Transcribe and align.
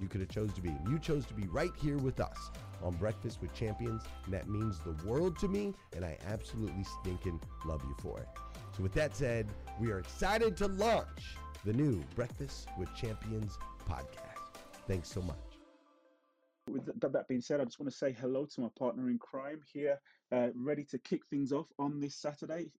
you 0.00 0.08
could 0.08 0.20
have 0.20 0.30
chose 0.30 0.52
to 0.54 0.60
be. 0.60 0.74
You 0.88 0.98
chose 0.98 1.26
to 1.26 1.34
be 1.34 1.46
right 1.48 1.72
here 1.80 1.98
with 1.98 2.20
us 2.20 2.50
on 2.82 2.94
Breakfast 2.94 3.40
with 3.40 3.52
Champions, 3.54 4.02
and 4.24 4.34
that 4.34 4.48
means 4.48 4.78
the 4.80 4.96
world 5.06 5.38
to 5.40 5.48
me, 5.48 5.74
and 5.94 6.04
I 6.04 6.16
absolutely 6.26 6.84
stinking 7.00 7.40
love 7.64 7.82
you 7.84 7.94
for 8.00 8.18
it. 8.20 8.28
So 8.76 8.82
with 8.82 8.92
that 8.94 9.16
said, 9.16 9.48
we 9.78 9.90
are 9.90 9.98
excited 9.98 10.56
to 10.58 10.68
launch 10.68 11.36
the 11.64 11.72
new 11.72 12.02
Breakfast 12.14 12.68
with 12.78 12.94
Champions 12.94 13.58
podcast. 13.88 14.62
Thanks 14.86 15.10
so 15.10 15.20
much. 15.22 15.36
With 16.68 16.86
that 17.00 17.28
being 17.28 17.40
said, 17.40 17.60
I 17.60 17.64
just 17.64 17.80
want 17.80 17.90
to 17.90 17.96
say 17.96 18.12
hello 18.12 18.46
to 18.46 18.60
my 18.60 18.68
partner 18.78 19.10
in 19.10 19.18
crime 19.18 19.60
here, 19.72 19.98
uh, 20.30 20.48
ready 20.54 20.84
to 20.84 20.98
kick 20.98 21.22
things 21.28 21.52
off 21.52 21.66
on 21.78 22.00
this 22.00 22.14
Saturday. 22.14 22.70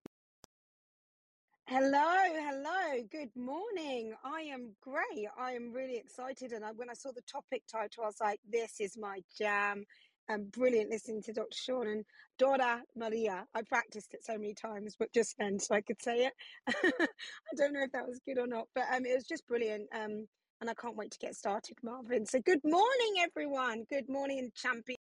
Hello, 1.72 2.16
hello. 2.36 3.04
Good 3.12 3.32
morning. 3.38 4.14
I 4.26 4.42
am 4.42 4.74
great. 4.84 5.28
I 5.40 5.54
am 5.54 5.74
really 5.74 5.98
excited. 5.98 6.54
And 6.54 6.66
I, 6.66 6.74
when 6.74 6.92
I 6.92 6.96
saw 6.96 7.12
the 7.14 7.24
topic 7.24 7.64
title, 7.72 8.04
I 8.04 8.08
was 8.08 8.22
like, 8.22 8.42
this 8.52 8.82
is 8.82 8.98
my 9.00 9.22
jam. 9.40 9.86
And 10.30 10.52
brilliant 10.54 10.92
listening 10.92 11.24
to 11.24 11.34
Dr. 11.34 11.58
Sean 11.58 11.88
and 11.90 12.06
Dora 12.40 12.84
Maria. 12.98 13.48
I 13.56 13.64
practiced 13.64 14.14
it 14.14 14.26
so 14.26 14.36
many 14.36 14.54
times, 14.56 14.98
but 15.00 15.14
just 15.16 15.38
then 15.40 15.60
so 15.60 15.76
I 15.76 15.82
could 15.82 16.04
say 16.04 16.28
it. 16.28 16.34
I 16.70 17.56
don't 17.58 17.74
know 17.74 17.84
if 17.86 17.94
that 17.94 18.08
was 18.08 18.22
good 18.28 18.40
or 18.40 18.48
not, 18.48 18.68
but 18.76 18.86
um, 18.96 19.08
it 19.08 19.16
was 19.16 19.26
just 19.28 19.48
brilliant. 19.48 19.90
Um, 19.96 20.28
and 20.62 20.70
I 20.70 20.76
can't 20.76 20.98
wait 20.98 21.14
to 21.14 21.20
get 21.20 21.36
started, 21.36 21.78
Marvin. 21.84 22.28
So, 22.28 22.40
good 22.42 22.62
morning, 22.66 23.16
everyone. 23.24 23.86
Good 23.92 24.10
morning, 24.10 24.52
champion. 24.56 24.98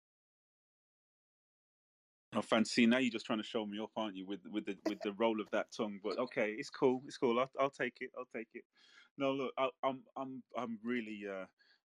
Oh, 2.35 2.41
fancy! 2.43 2.85
Now 2.85 2.99
you're 2.99 3.11
just 3.11 3.25
trying 3.25 3.39
to 3.39 3.43
show 3.43 3.65
me 3.65 3.79
off, 3.79 3.89
aren't 3.97 4.15
you? 4.15 4.25
With 4.25 4.41
with 4.51 4.65
the 4.65 4.77
with 4.87 4.99
the 5.03 5.13
roll 5.13 5.41
of 5.41 5.49
that 5.51 5.67
tongue. 5.75 5.99
But 6.03 6.19
okay, 6.19 6.55
it's 6.57 6.69
cool. 6.69 7.01
It's 7.07 7.17
cool. 7.17 7.39
I'll, 7.39 7.49
I'll 7.59 7.69
take 7.71 7.97
it. 8.01 8.11
I'll 8.17 8.27
take 8.35 8.49
it. 8.53 8.63
No, 9.17 9.31
look, 9.31 9.53
I, 9.57 9.69
I'm 9.83 10.01
I'm 10.15 10.43
I'm 10.55 10.77
really 10.83 11.23
uh, 11.27 11.45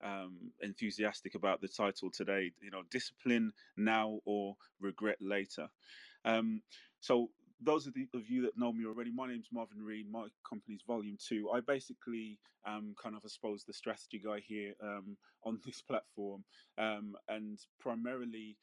um, 0.08 0.52
enthusiastic 0.62 1.36
about 1.36 1.62
the 1.62 1.68
title 1.68 2.10
today. 2.10 2.52
You 2.60 2.72
know, 2.72 2.82
discipline 2.90 3.52
now 3.78 4.20
or 4.26 4.56
regret 4.80 5.18
later. 5.22 5.70
Um, 6.26 6.64
so 7.02 7.30
those 7.62 7.86
of, 7.86 7.94
the, 7.94 8.08
of 8.16 8.28
you 8.28 8.42
that 8.42 8.58
know 8.58 8.74
me 8.74 8.86
already, 8.88 9.12
my 9.12 9.28
name's 9.28 9.50
Marvin 9.52 9.84
Reed. 9.84 10.08
My 10.12 10.26
company's 10.48 10.82
Volume 10.88 11.18
Two. 11.24 11.52
I 11.54 11.60
basically 11.60 12.40
am 12.66 12.96
kind 13.02 13.16
of, 13.16 13.22
I 13.24 13.28
suppose, 13.28 13.64
the 13.64 13.74
strategy 13.74 14.20
guy 14.24 14.40
here 14.40 14.74
um, 14.82 15.18
on 15.44 15.60
this 15.66 15.82
platform, 15.82 16.44
um, 16.80 17.16
and 17.30 17.60
primarily 17.80 18.58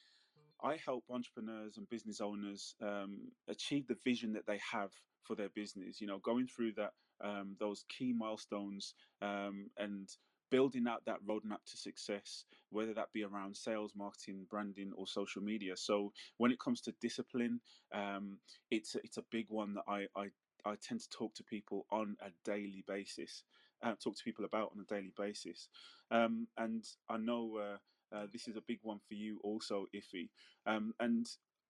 I 0.63 0.79
help 0.85 1.05
entrepreneurs 1.11 1.77
and 1.77 1.89
business 1.89 2.21
owners 2.21 2.75
um, 2.83 3.19
achieve 3.49 3.87
the 3.87 3.97
vision 4.05 4.33
that 4.33 4.47
they 4.47 4.59
have 4.73 4.91
for 5.23 5.37
their 5.37 5.51
business. 5.51 6.01
You 6.01 6.07
know, 6.07 6.19
going 6.19 6.47
through 6.47 6.73
that 6.75 6.93
um, 7.23 7.57
those 7.59 7.85
key 7.89 8.13
milestones 8.13 8.95
um, 9.23 9.71
and 9.77 10.09
building 10.51 10.87
out 10.89 11.05
that 11.07 11.25
roadmap 11.29 11.65
to 11.67 11.77
success, 11.77 12.45
whether 12.71 12.95
that 12.95 13.13
be 13.13 13.25
around 13.25 13.57
sales, 13.57 13.93
marketing, 13.97 14.47
branding, 14.51 14.93
or 14.97 15.07
social 15.07 15.43
media. 15.43 15.77
So 15.77 16.13
when 16.39 16.51
it 16.51 16.61
comes 16.61 16.81
to 16.83 16.95
discipline, 17.01 17.61
um, 17.93 18.39
it's 18.71 18.97
it's 18.97 19.19
a 19.19 19.25
big 19.31 19.47
one 19.49 19.75
that 19.75 19.85
I, 19.89 20.07
I 20.17 20.29
I 20.65 20.75
tend 20.83 21.01
to 21.01 21.09
talk 21.11 21.35
to 21.35 21.45
people 21.45 21.87
on 21.91 22.17
a 22.21 22.31
daily 22.45 22.85
basis. 22.87 23.45
Uh, 23.81 23.95
talk 24.03 24.17
to 24.17 24.25
people 24.25 24.45
about 24.45 24.73
on 24.75 24.81
a 24.81 24.93
daily 24.93 25.13
basis, 25.17 25.69
um, 26.11 26.49
and 26.57 26.85
I 27.09 27.17
know 27.17 27.59
uh, 27.59 27.77
uh, 28.13 28.27
this 28.33 28.49
is 28.49 28.57
a 28.57 28.61
big 28.63 28.81
one 28.83 28.99
for 28.99 29.15
you 29.15 29.41
also, 29.41 29.87
Iffy. 29.95 30.31
Um, 30.67 30.95
and 31.01 31.27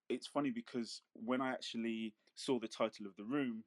it's 0.08 0.26
funny 0.26 0.50
because 0.50 1.02
when 1.14 1.40
I 1.40 1.50
actually 1.52 2.14
saw 2.34 2.58
the 2.58 2.68
title 2.68 3.06
of 3.06 3.16
the 3.16 3.24
room, 3.24 3.64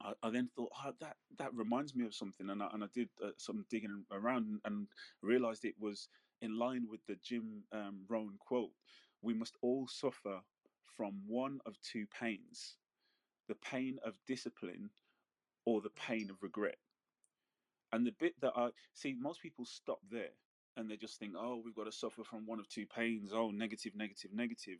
I, 0.00 0.30
then 0.30 0.48
thought, 0.48 0.72
oh, 0.74 0.92
that 1.00 1.18
that 1.38 1.54
reminds 1.54 1.94
me 1.94 2.04
of 2.04 2.14
something, 2.14 2.50
and 2.50 2.62
I, 2.62 2.68
and 2.72 2.84
I 2.84 2.88
did 2.88 3.10
uh, 3.22 3.32
some 3.38 3.64
digging 3.68 4.06
around 4.10 4.60
and 4.64 4.88
realized 5.22 5.64
it 5.64 5.78
was 5.78 6.08
in 6.40 6.58
line 6.58 6.88
with 6.88 7.06
the 7.06 7.16
Jim 7.16 7.64
um, 7.72 8.06
quote: 8.38 8.72
"We 9.22 9.34
must 9.34 9.56
all 9.62 9.86
suffer 9.86 10.42
from 10.82 11.26
one 11.26 11.60
of 11.64 11.80
two 11.80 12.06
pains: 12.06 12.78
the 13.46 13.54
pain 13.54 13.98
of 14.02 14.24
discipline 14.26 14.90
or 15.64 15.80
the 15.80 15.90
pain 15.90 16.30
of 16.30 16.42
regret." 16.42 16.78
And 17.92 18.04
the 18.04 18.12
bit 18.12 18.40
that 18.40 18.56
I 18.56 18.72
see, 18.92 19.14
most 19.14 19.40
people 19.40 19.64
stop 19.64 20.00
there 20.08 20.32
and 20.76 20.90
they 20.90 20.96
just 20.96 21.18
think, 21.18 21.34
"Oh, 21.36 21.62
we've 21.64 21.74
got 21.74 21.84
to 21.84 21.92
suffer 21.92 22.24
from 22.24 22.46
one 22.46 22.60
of 22.60 22.68
two 22.68 22.86
pains. 22.86 23.32
Oh, 23.32 23.50
negative, 23.50 23.94
negative, 23.94 24.32
negative." 24.32 24.78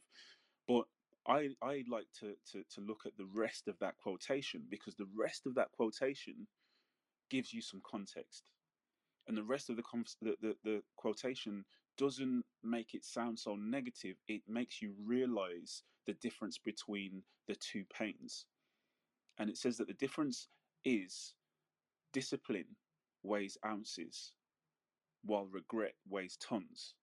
But 0.66 0.84
I 1.26 1.50
I 1.62 1.84
like 1.88 2.06
to, 2.20 2.34
to 2.52 2.64
to 2.74 2.80
look 2.80 3.06
at 3.06 3.16
the 3.16 3.26
rest 3.26 3.68
of 3.68 3.78
that 3.80 3.96
quotation 3.98 4.64
because 4.70 4.94
the 4.96 5.08
rest 5.16 5.46
of 5.46 5.54
that 5.54 5.72
quotation 5.72 6.46
gives 7.30 7.52
you 7.52 7.62
some 7.62 7.80
context, 7.84 8.50
and 9.28 9.36
the 9.36 9.44
rest 9.44 9.70
of 9.70 9.76
the 9.76 9.82
the, 10.20 10.36
the, 10.40 10.56
the 10.64 10.82
quotation 10.96 11.64
doesn't 11.96 12.44
make 12.62 12.94
it 12.94 13.04
sound 13.04 13.38
so 13.38 13.56
negative. 13.56 14.16
It 14.28 14.42
makes 14.48 14.82
you 14.82 14.94
realize 15.04 15.82
the 16.06 16.14
difference 16.14 16.58
between 16.58 17.22
the 17.48 17.54
two 17.56 17.84
pains, 17.92 18.46
and 19.38 19.48
it 19.48 19.56
says 19.56 19.76
that 19.78 19.88
the 19.88 19.94
difference 19.94 20.48
is 20.84 21.34
discipline 22.12 22.76
weighs 23.22 23.56
ounces, 23.66 24.32
while 25.24 25.46
regret 25.46 25.94
weighs 26.08 26.36
tons. 26.36 26.94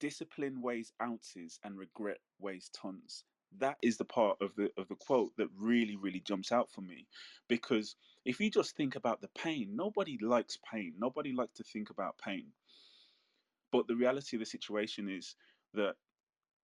Discipline 0.00 0.60
weighs 0.60 0.92
ounces 1.02 1.58
and 1.64 1.78
regret 1.78 2.18
weighs 2.38 2.70
tons. 2.70 3.24
That 3.58 3.78
is 3.82 3.96
the 3.96 4.04
part 4.04 4.38
of 4.40 4.54
the 4.56 4.70
of 4.76 4.88
the 4.88 4.96
quote 4.96 5.32
that 5.36 5.48
really 5.56 5.96
really 5.96 6.20
jumps 6.20 6.52
out 6.52 6.70
for 6.70 6.80
me 6.80 7.06
because 7.48 7.96
if 8.24 8.40
you 8.40 8.50
just 8.50 8.76
think 8.76 8.96
about 8.96 9.20
the 9.20 9.28
pain 9.28 9.76
nobody 9.76 10.18
likes 10.20 10.58
pain. 10.70 10.94
Nobody 10.98 11.32
likes 11.32 11.54
to 11.54 11.64
think 11.64 11.90
about 11.90 12.18
pain. 12.18 12.52
But 13.72 13.86
the 13.86 13.96
reality 13.96 14.36
of 14.36 14.40
the 14.40 14.46
situation 14.46 15.08
is 15.08 15.36
that 15.74 15.96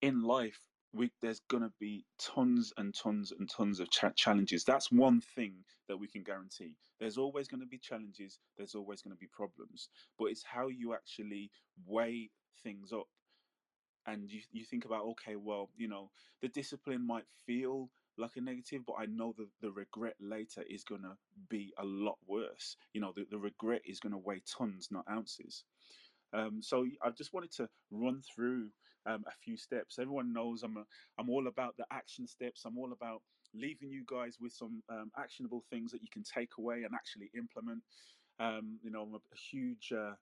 in 0.02 0.22
life 0.22 0.60
we, 0.92 1.12
there's 1.22 1.40
going 1.48 1.62
to 1.62 1.72
be 1.78 2.04
tons 2.18 2.72
and 2.76 2.94
tons 2.94 3.32
and 3.38 3.48
tons 3.48 3.80
of 3.80 3.90
cha- 3.90 4.10
challenges. 4.10 4.64
That's 4.64 4.90
one 4.90 5.20
thing 5.20 5.64
that 5.88 5.96
we 5.98 6.08
can 6.08 6.22
guarantee. 6.22 6.76
There's 6.98 7.18
always 7.18 7.48
going 7.48 7.60
to 7.60 7.66
be 7.66 7.78
challenges 7.78 8.38
there's 8.56 8.74
always 8.74 9.02
going 9.02 9.14
to 9.14 9.18
be 9.20 9.26
problems 9.26 9.88
but 10.18 10.26
it's 10.26 10.44
how 10.44 10.68
you 10.68 10.94
actually 10.94 11.50
weigh 11.86 12.30
things 12.62 12.92
up. 12.92 13.08
And 14.06 14.30
you, 14.30 14.40
you 14.52 14.64
think 14.64 14.84
about 14.84 15.04
okay 15.06 15.36
well 15.36 15.70
you 15.76 15.88
know 15.88 16.10
the 16.42 16.48
discipline 16.48 17.06
might 17.06 17.26
feel 17.46 17.90
like 18.18 18.32
a 18.36 18.40
negative 18.40 18.82
but 18.86 18.96
i 18.98 19.06
know 19.06 19.34
that 19.38 19.48
the 19.60 19.70
regret 19.70 20.16
later 20.20 20.62
is 20.68 20.84
going 20.84 21.02
to 21.02 21.16
be 21.48 21.72
a 21.78 21.84
lot 21.84 22.18
worse. 22.26 22.76
You 22.92 23.00
know 23.02 23.12
the, 23.14 23.26
the 23.30 23.38
regret 23.38 23.82
is 23.84 24.00
going 24.00 24.12
to 24.12 24.18
weigh 24.18 24.42
tons 24.46 24.88
not 24.90 25.04
ounces. 25.10 25.64
Um, 26.32 26.62
so 26.62 26.86
i 27.02 27.10
just 27.10 27.32
wanted 27.32 27.52
to 27.52 27.68
run 27.90 28.22
through 28.34 28.70
um, 29.06 29.24
a 29.26 29.32
few 29.44 29.56
steps 29.56 29.98
everyone 29.98 30.32
knows 30.32 30.62
i'm 30.62 30.76
a, 30.76 30.84
i'm 31.18 31.30
all 31.30 31.48
about 31.48 31.76
the 31.78 31.86
action 31.92 32.26
steps 32.26 32.64
i'm 32.66 32.78
all 32.78 32.92
about 32.92 33.22
leaving 33.54 33.90
you 33.90 34.04
guys 34.06 34.36
with 34.40 34.52
some 34.52 34.82
um, 34.90 35.10
actionable 35.18 35.64
things 35.70 35.92
that 35.92 36.02
you 36.02 36.08
can 36.12 36.22
take 36.22 36.50
away 36.58 36.84
and 36.84 36.94
actually 36.94 37.30
implement 37.36 37.82
um, 38.40 38.78
you 38.82 38.90
know 38.90 39.02
i'm 39.02 39.14
a, 39.14 39.18
a 39.18 39.38
huge 39.50 39.92
uh, 39.92 40.12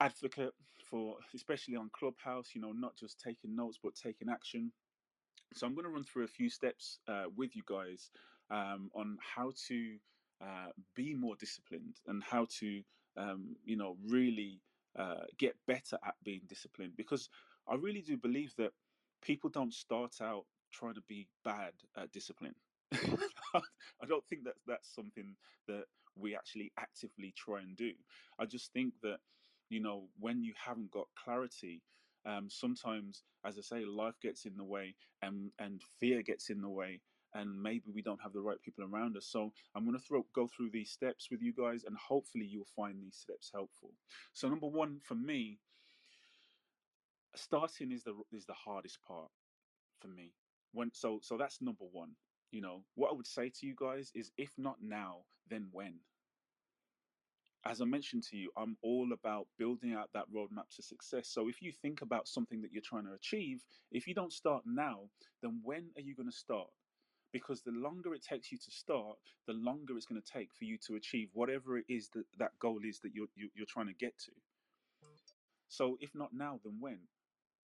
advocate 0.00 0.54
for, 0.90 1.16
especially 1.34 1.76
on 1.76 1.90
Clubhouse, 1.98 2.50
you 2.54 2.60
know, 2.60 2.72
not 2.72 2.96
just 2.96 3.20
taking 3.20 3.56
notes, 3.56 3.78
but 3.82 3.94
taking 3.94 4.28
action. 4.28 4.72
So 5.54 5.66
I'm 5.66 5.74
going 5.74 5.84
to 5.86 5.90
run 5.92 6.04
through 6.04 6.24
a 6.24 6.28
few 6.28 6.50
steps 6.50 6.98
uh, 7.08 7.24
with 7.36 7.56
you 7.56 7.62
guys 7.66 8.10
um, 8.50 8.90
on 8.94 9.18
how 9.36 9.52
to 9.68 9.96
uh, 10.42 10.68
be 10.94 11.14
more 11.14 11.36
disciplined 11.38 11.96
and 12.06 12.22
how 12.22 12.46
to, 12.60 12.82
um, 13.16 13.56
you 13.64 13.76
know, 13.76 13.96
really 14.08 14.60
uh, 14.98 15.24
get 15.38 15.56
better 15.66 15.98
at 16.06 16.14
being 16.24 16.42
disciplined. 16.48 16.94
Because 16.96 17.30
I 17.68 17.74
really 17.74 18.02
do 18.02 18.16
believe 18.16 18.54
that 18.58 18.72
people 19.22 19.50
don't 19.50 19.74
start 19.74 20.16
out 20.20 20.44
trying 20.72 20.94
to 20.94 21.02
be 21.08 21.28
bad 21.44 21.72
at 21.96 22.12
discipline. 22.12 22.54
I 22.92 24.06
don't 24.08 24.24
think 24.28 24.44
that 24.44 24.54
that's 24.66 24.94
something 24.94 25.34
that 25.68 25.84
we 26.16 26.34
actually 26.34 26.72
actively 26.78 27.34
try 27.36 27.60
and 27.60 27.76
do. 27.76 27.92
I 28.38 28.46
just 28.46 28.72
think 28.72 28.94
that 29.02 29.18
you 29.68 29.80
know, 29.80 30.04
when 30.18 30.42
you 30.42 30.52
haven't 30.56 30.90
got 30.90 31.08
clarity, 31.22 31.82
um, 32.24 32.48
sometimes, 32.48 33.22
as 33.44 33.58
I 33.58 33.62
say, 33.62 33.84
life 33.84 34.14
gets 34.22 34.46
in 34.46 34.56
the 34.56 34.64
way 34.64 34.94
and, 35.22 35.50
and 35.58 35.82
fear 36.00 36.22
gets 36.22 36.50
in 36.50 36.60
the 36.60 36.68
way, 36.68 37.00
and 37.34 37.60
maybe 37.60 37.90
we 37.92 38.02
don't 38.02 38.22
have 38.22 38.32
the 38.32 38.40
right 38.40 38.60
people 38.64 38.84
around 38.84 39.16
us. 39.16 39.26
So 39.26 39.52
I'm 39.74 39.84
going 39.84 39.98
to 39.98 40.24
go 40.34 40.46
through 40.48 40.70
these 40.72 40.90
steps 40.90 41.28
with 41.30 41.42
you 41.42 41.52
guys, 41.52 41.84
and 41.86 41.96
hopefully 41.96 42.46
you'll 42.46 42.64
find 42.76 42.96
these 43.00 43.16
steps 43.16 43.50
helpful. 43.52 43.90
So 44.32 44.48
number 44.48 44.68
one 44.68 44.98
for 45.02 45.14
me, 45.14 45.58
starting 47.38 47.92
is 47.92 48.04
the 48.04 48.14
is 48.32 48.46
the 48.46 48.54
hardest 48.54 48.98
part 49.06 49.30
for 50.00 50.08
me. 50.08 50.32
When 50.72 50.90
so 50.92 51.20
so 51.22 51.36
that's 51.36 51.60
number 51.60 51.84
one. 51.92 52.12
You 52.50 52.60
know 52.62 52.84
what 52.94 53.10
I 53.10 53.14
would 53.14 53.26
say 53.26 53.50
to 53.50 53.66
you 53.66 53.74
guys 53.78 54.10
is, 54.14 54.30
if 54.38 54.50
not 54.56 54.76
now, 54.80 55.24
then 55.50 55.68
when? 55.72 55.94
as 57.66 57.80
I 57.80 57.84
mentioned 57.84 58.22
to 58.30 58.36
you, 58.36 58.50
I'm 58.56 58.76
all 58.82 59.12
about 59.12 59.48
building 59.58 59.92
out 59.92 60.10
that 60.14 60.30
roadmap 60.34 60.68
to 60.76 60.82
success. 60.82 61.28
So 61.28 61.48
if 61.48 61.60
you 61.60 61.72
think 61.72 62.00
about 62.00 62.28
something 62.28 62.60
that 62.62 62.72
you're 62.72 62.82
trying 62.82 63.06
to 63.06 63.12
achieve, 63.12 63.64
if 63.90 64.06
you 64.06 64.14
don't 64.14 64.32
start 64.32 64.62
now, 64.66 65.00
then 65.42 65.60
when 65.64 65.90
are 65.96 66.02
you 66.02 66.14
going 66.14 66.30
to 66.30 66.36
start? 66.36 66.68
Because 67.32 67.62
the 67.62 67.72
longer 67.72 68.14
it 68.14 68.22
takes 68.22 68.52
you 68.52 68.58
to 68.58 68.70
start, 68.70 69.18
the 69.46 69.52
longer 69.52 69.96
it's 69.96 70.06
going 70.06 70.20
to 70.20 70.32
take 70.32 70.50
for 70.54 70.64
you 70.64 70.78
to 70.86 70.94
achieve 70.94 71.28
whatever 71.32 71.76
it 71.76 71.84
is 71.88 72.08
that 72.14 72.24
that 72.38 72.52
goal 72.60 72.80
is 72.84 73.00
that 73.00 73.12
you're 73.14 73.26
you're 73.34 73.66
trying 73.68 73.88
to 73.88 73.94
get 73.94 74.16
to. 74.18 74.32
So 75.68 75.98
if 76.00 76.10
not 76.14 76.30
now, 76.32 76.60
then 76.64 76.76
when? 76.78 77.00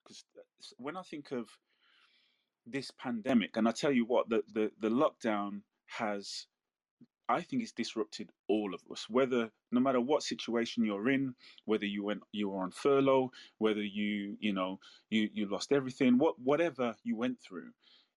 Because 0.04 0.24
uh, 0.38 0.42
when 0.78 0.96
I 0.96 1.02
think 1.02 1.32
of 1.32 1.48
this 2.66 2.90
pandemic, 2.90 3.56
and 3.56 3.68
I 3.68 3.72
tell 3.72 3.92
you 3.92 4.04
what, 4.06 4.28
the 4.28 4.42
the, 4.52 4.70
the 4.80 4.88
lockdown 4.90 5.62
has 5.86 6.46
I 7.28 7.40
think 7.42 7.62
it's 7.62 7.72
disrupted 7.72 8.30
all 8.48 8.74
of 8.74 8.82
us. 8.90 9.06
Whether 9.08 9.50
no 9.70 9.80
matter 9.80 10.00
what 10.00 10.22
situation 10.22 10.84
you're 10.84 11.08
in, 11.08 11.34
whether 11.64 11.86
you 11.86 12.04
went 12.04 12.22
you 12.32 12.50
were 12.50 12.62
on 12.62 12.72
furlough, 12.72 13.30
whether 13.58 13.82
you 13.82 14.36
you 14.40 14.52
know 14.52 14.80
you 15.10 15.30
you 15.32 15.46
lost 15.48 15.72
everything, 15.72 16.18
what 16.18 16.38
whatever 16.38 16.94
you 17.04 17.16
went 17.16 17.40
through, 17.40 17.70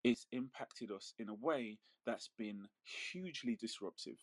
it's 0.03 0.27
impacted 0.31 0.91
us 0.91 1.13
in 1.19 1.29
a 1.29 1.33
way 1.33 1.77
that's 2.05 2.29
been 2.37 2.67
hugely 3.11 3.55
disruptive. 3.55 4.17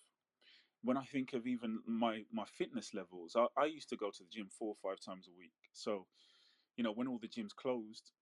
When 0.82 0.96
I 0.96 1.04
think 1.04 1.32
of 1.32 1.46
even 1.46 1.80
my 1.86 2.24
my 2.32 2.44
fitness 2.44 2.92
levels, 2.92 3.36
I, 3.36 3.46
I 3.56 3.66
used 3.66 3.88
to 3.90 3.96
go 3.96 4.10
to 4.10 4.22
the 4.22 4.28
gym 4.30 4.48
four 4.50 4.74
or 4.74 4.90
five 4.90 5.00
times 5.00 5.28
a 5.28 5.38
week. 5.38 5.52
So, 5.72 6.06
you 6.76 6.84
know, 6.84 6.92
when 6.92 7.08
all 7.08 7.18
the 7.18 7.28
gyms 7.28 7.54
closed, 7.54 8.12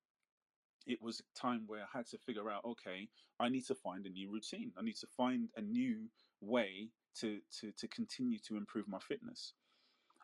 it 0.87 1.01
was 1.03 1.21
a 1.21 1.39
time 1.39 1.65
where 1.67 1.83
I 1.83 1.99
had 1.99 2.07
to 2.09 2.19
figure 2.19 2.51
out, 2.51 2.65
okay, 2.65 3.09
I 3.39 3.49
need 3.49 3.67
to 3.67 3.75
find 3.75 4.07
a 4.07 4.11
new 4.11 4.31
routine. 4.31 4.73
I 4.79 4.83
need 4.83 4.97
to 4.97 5.07
find 5.07 5.49
a 5.57 5.61
new 5.61 6.09
way 6.41 6.89
to 7.21 7.41
to 7.61 7.73
to 7.73 7.89
continue 7.89 8.39
to 8.49 8.57
improve 8.57 8.89
my 8.89 8.99
fitness. 8.99 9.55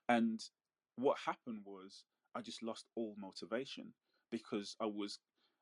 And 0.09 0.41
what 0.97 1.19
happened 1.25 1.63
was 1.65 2.05
I 2.35 2.41
just 2.41 2.63
lost 2.63 2.87
all 2.97 3.15
motivation 3.19 3.93
because 4.31 4.77
I 4.81 4.87
was 4.87 5.19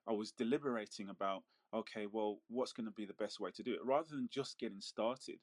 I 0.09 0.13
was 0.13 0.33
deliberating 0.33 1.09
about 1.09 1.43
okay, 1.75 2.07
well, 2.11 2.39
what's 2.49 2.73
going 2.73 2.87
to 2.87 2.93
be 2.93 3.05
the 3.05 3.15
best 3.15 3.41
way 3.41 3.51
to 3.51 3.63
do 3.63 3.75
it 3.75 3.85
rather 3.85 4.09
than 4.11 4.29
just 4.31 4.59
getting 4.59 4.81
started. 4.81 5.39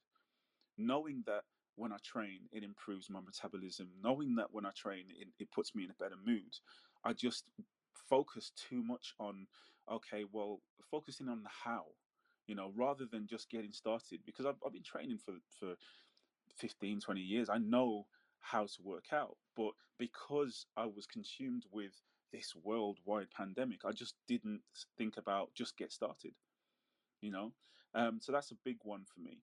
Knowing 0.77 1.23
that 1.27 1.43
when 1.75 1.91
I 1.91 1.97
train, 2.03 2.39
it 2.51 2.63
improves 2.63 3.09
my 3.09 3.19
metabolism. 3.19 3.89
Knowing 4.01 4.35
that 4.35 4.47
when 4.51 4.65
I 4.65 4.71
train, 4.75 5.05
it, 5.09 5.27
it 5.39 5.51
puts 5.51 5.75
me 5.75 5.83
in 5.83 5.91
a 5.91 6.03
better 6.03 6.15
mood. 6.25 6.55
I 7.03 7.13
just 7.13 7.45
focus 8.09 8.51
too 8.55 8.83
much 8.83 9.13
on 9.19 9.47
okay, 9.91 10.25
well, 10.31 10.61
focusing 10.91 11.29
on 11.29 11.43
the 11.43 11.49
how 11.65 11.85
you 12.47 12.55
know, 12.55 12.71
rather 12.75 13.05
than 13.05 13.27
just 13.27 13.49
getting 13.49 13.71
started. 13.71 14.21
Because 14.25 14.45
I've, 14.45 14.55
I've 14.65 14.73
been 14.73 14.83
training 14.83 15.19
for, 15.23 15.33
for 15.59 15.75
15, 16.57 16.99
20 16.99 17.21
years. 17.21 17.49
I 17.49 17.57
know 17.59 18.07
how 18.39 18.65
to 18.65 18.83
work 18.83 19.13
out. 19.13 19.37
But 19.55 19.71
because 19.97 20.65
I 20.77 20.85
was 20.85 21.05
consumed 21.07 21.65
with 21.71 21.93
this 22.33 22.53
worldwide 22.63 23.31
pandemic, 23.35 23.81
I 23.85 23.91
just 23.91 24.15
didn't 24.27 24.61
think 24.97 25.17
about 25.17 25.53
just 25.55 25.77
get 25.77 25.91
started, 25.91 26.33
you 27.21 27.31
know? 27.31 27.53
Um, 27.93 28.19
so 28.21 28.31
that's 28.31 28.51
a 28.51 28.57
big 28.65 28.77
one 28.83 29.05
for 29.05 29.21
me. 29.21 29.39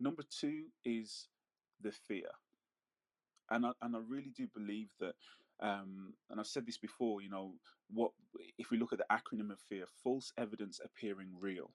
Number 0.00 0.22
two 0.30 0.64
is 0.84 1.28
the 1.82 1.92
fear. 1.92 2.30
and 3.50 3.66
I, 3.66 3.72
and 3.82 3.96
I 3.96 4.00
really 4.08 4.32
do 4.36 4.46
believe 4.46 4.90
that. 5.00 5.14
Um, 5.62 6.14
and 6.30 6.40
I've 6.40 6.46
said 6.46 6.66
this 6.66 6.78
before. 6.78 7.22
You 7.22 7.30
know, 7.30 7.54
what 7.90 8.12
if 8.58 8.70
we 8.70 8.78
look 8.78 8.92
at 8.92 8.98
the 8.98 9.06
acronym 9.12 9.50
of 9.52 9.60
fear? 9.60 9.84
False 10.02 10.32
evidence 10.38 10.80
appearing 10.84 11.30
real. 11.40 11.72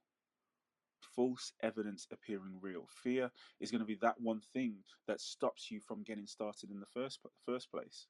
False 1.16 1.54
evidence 1.64 2.08
appearing 2.12 2.58
real. 2.62 2.88
Fear 3.04 3.32
is 3.60 3.72
going 3.72 3.82
to 3.82 3.86
be 3.86 3.98
that 4.02 4.20
one 4.20 4.42
thing 4.54 4.78
that 5.08 5.22
stops 5.22 5.72
you 5.72 5.80
from 5.80 6.04
getting 6.04 6.28
started 6.28 6.72
in 6.72 6.80
the 6.80 6.86
first 6.88 7.20
first 7.46 7.72
place. 7.72 8.08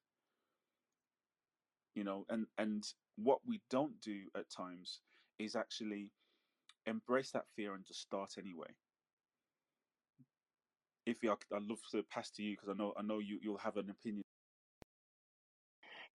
You 1.96 2.04
know, 2.04 2.26
and 2.30 2.48
and 2.58 2.84
what 3.18 3.40
we 3.46 3.62
don't 3.70 4.00
do 4.02 4.24
at 4.38 4.50
times 4.50 5.02
is 5.40 5.56
actually 5.56 6.12
embrace 6.86 7.32
that 7.32 7.46
fear 7.56 7.74
and 7.76 7.86
just 7.86 8.02
start 8.02 8.32
anyway. 8.40 8.68
If 11.06 11.24
you, 11.24 11.32
are 11.32 11.38
I'd 11.56 11.64
love 11.64 11.82
to 11.92 12.04
pass 12.04 12.32
to 12.32 12.44
you 12.44 12.54
because 12.56 12.70
I 12.70 12.74
know 12.74 12.94
I 12.98 13.04
know 13.04 13.20
you 13.20 13.40
you'll 13.42 13.58
have 13.60 13.78
an 13.78 13.90
opinion. 13.92 14.25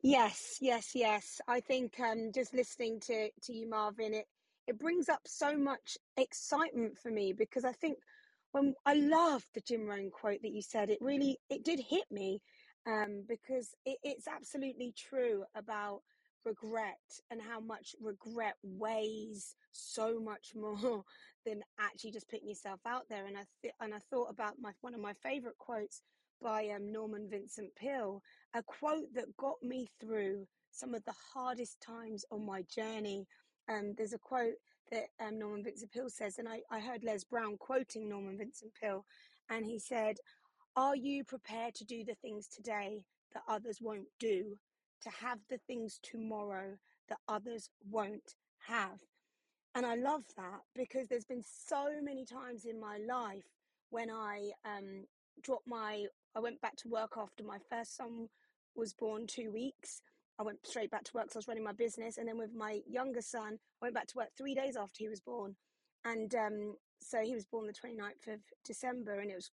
Yes, 0.04 0.60
yes, 0.62 0.92
yes. 0.96 1.42
I 1.50 1.60
think 1.62 2.00
um, 2.00 2.32
just 2.34 2.56
listening 2.56 3.02
to 3.02 3.30
to 3.44 3.54
you, 3.54 3.70
Marvin, 3.70 4.16
it 4.16 4.28
it 4.68 4.80
brings 4.80 5.10
up 5.10 5.22
so 5.28 5.58
much 5.58 5.98
excitement 6.18 6.98
for 7.00 7.12
me 7.12 7.34
because 7.34 7.66
I 7.66 7.74
think 7.74 8.00
when 8.54 8.76
I 8.88 8.96
love 8.96 9.44
the 9.56 9.62
Jim 9.62 9.88
Rohn 9.88 10.12
quote 10.12 10.42
that 10.44 10.54
you 10.54 10.64
said, 10.64 10.90
it 10.90 11.00
really 11.02 11.40
it 11.52 11.66
did 11.66 11.82
hit 11.82 12.06
me 12.12 12.42
um, 12.88 13.26
because 13.28 13.76
it, 13.86 14.00
it's 14.04 14.30
absolutely 14.30 14.94
true 14.98 15.46
about 15.56 16.02
regret 16.46 17.00
and 17.32 17.42
how 17.44 17.60
much 17.60 17.96
regret 18.02 18.56
weighs 18.64 19.56
so 19.74 20.22
much 20.22 20.52
more 20.56 21.04
than 21.46 21.62
actually 21.80 22.12
just 22.14 22.30
putting 22.30 22.50
yourself 22.50 22.80
out 22.88 23.04
there. 23.12 23.28
And 23.28 23.38
I 23.38 23.44
th- 23.64 23.76
and 23.82 23.94
I 23.94 24.00
thought 24.12 24.32
about 24.32 24.56
my 24.62 24.72
one 24.82 24.96
of 24.96 25.02
my 25.02 25.14
favorite 25.14 25.58
quotes 25.60 26.04
by 26.42 26.70
um, 26.76 26.92
Norman 26.92 27.28
Vincent 27.30 27.76
Peale, 27.76 28.22
a 28.54 28.64
quote 28.64 29.14
that 29.14 29.36
got 29.38 29.62
me 29.62 29.88
through 30.00 30.46
some 30.72 30.94
of 30.94 31.04
the 31.06 31.14
hardest 31.34 31.82
times 31.82 32.26
on 32.32 32.46
my 32.46 32.64
journey. 32.64 33.26
Um, 33.70 33.94
there's 33.98 34.14
a 34.14 34.20
quote 34.20 34.56
that 34.92 35.08
um, 35.20 35.40
Norman 35.40 35.64
Vincent 35.64 35.92
Peale 35.92 36.10
says, 36.10 36.40
and 36.40 36.48
I, 36.48 36.62
I 36.72 36.80
heard 36.80 37.04
Les 37.04 37.24
Brown 37.24 37.58
quoting 37.58 38.10
Norman 38.10 38.38
Vincent 38.38 38.72
Peale, 38.80 39.06
and 39.50 39.66
he 39.66 39.80
said, 39.80 40.18
Are 40.76 40.96
you 40.96 41.24
prepared 41.24 41.76
to 41.76 41.86
do 41.86 42.04
the 42.04 42.16
things 42.16 42.48
today 42.48 43.04
that 43.34 43.44
others 43.48 43.80
won't 43.82 44.08
do 44.20 44.58
to 45.02 45.10
have 45.10 45.40
the 45.50 45.60
things 45.68 46.00
tomorrow 46.04 46.76
that 47.08 47.18
others 47.28 47.70
won't 47.90 48.36
have. 48.68 49.00
And 49.76 49.86
I 49.86 49.96
love 49.96 50.24
that 50.36 50.62
because 50.76 51.08
there's 51.08 51.26
been 51.26 51.44
so 51.44 51.86
many 52.02 52.26
times 52.26 52.66
in 52.66 52.80
my 52.80 53.00
life 53.08 53.46
when 53.92 54.10
I 54.10 54.52
um, 54.66 55.06
dropped 55.42 55.68
my, 55.68 56.06
I 56.40 56.42
went 56.42 56.62
back 56.62 56.78
to 56.78 56.88
work 56.88 57.16
after 57.18 57.44
my 57.44 57.58
first 57.70 57.98
son 57.98 58.30
was 58.74 58.94
born 58.94 59.28
two 59.28 59.52
weeks. 59.52 60.02
I 60.40 60.44
went 60.44 60.66
straight 60.66 60.90
back 60.90 61.04
to 61.04 61.12
work 61.14 61.26
because 61.26 61.36
I 61.36 61.40
was 61.40 61.48
running 61.50 61.66
my 61.66 61.74
business. 61.74 62.18
And 62.18 62.30
then 62.30 62.38
with 62.38 62.54
my 62.56 62.80
younger 62.88 63.22
son, 63.22 63.58
I 63.82 63.86
went 63.86 63.96
back 63.96 64.08
to 64.08 64.14
work 64.16 64.30
three 64.38 64.56
days 64.56 64.78
after 64.78 65.00
he 65.00 65.10
was 65.10 65.20
born. 65.20 65.54
And 66.06 66.34
um, 66.36 66.76
so 67.02 67.20
he 67.20 67.36
was 67.36 67.44
born 67.44 67.68
the 67.68 67.74
29th 67.74 68.34
of 68.34 68.40
December, 68.66 69.20
and 69.20 69.30
it 69.30 69.36
was 69.36 69.52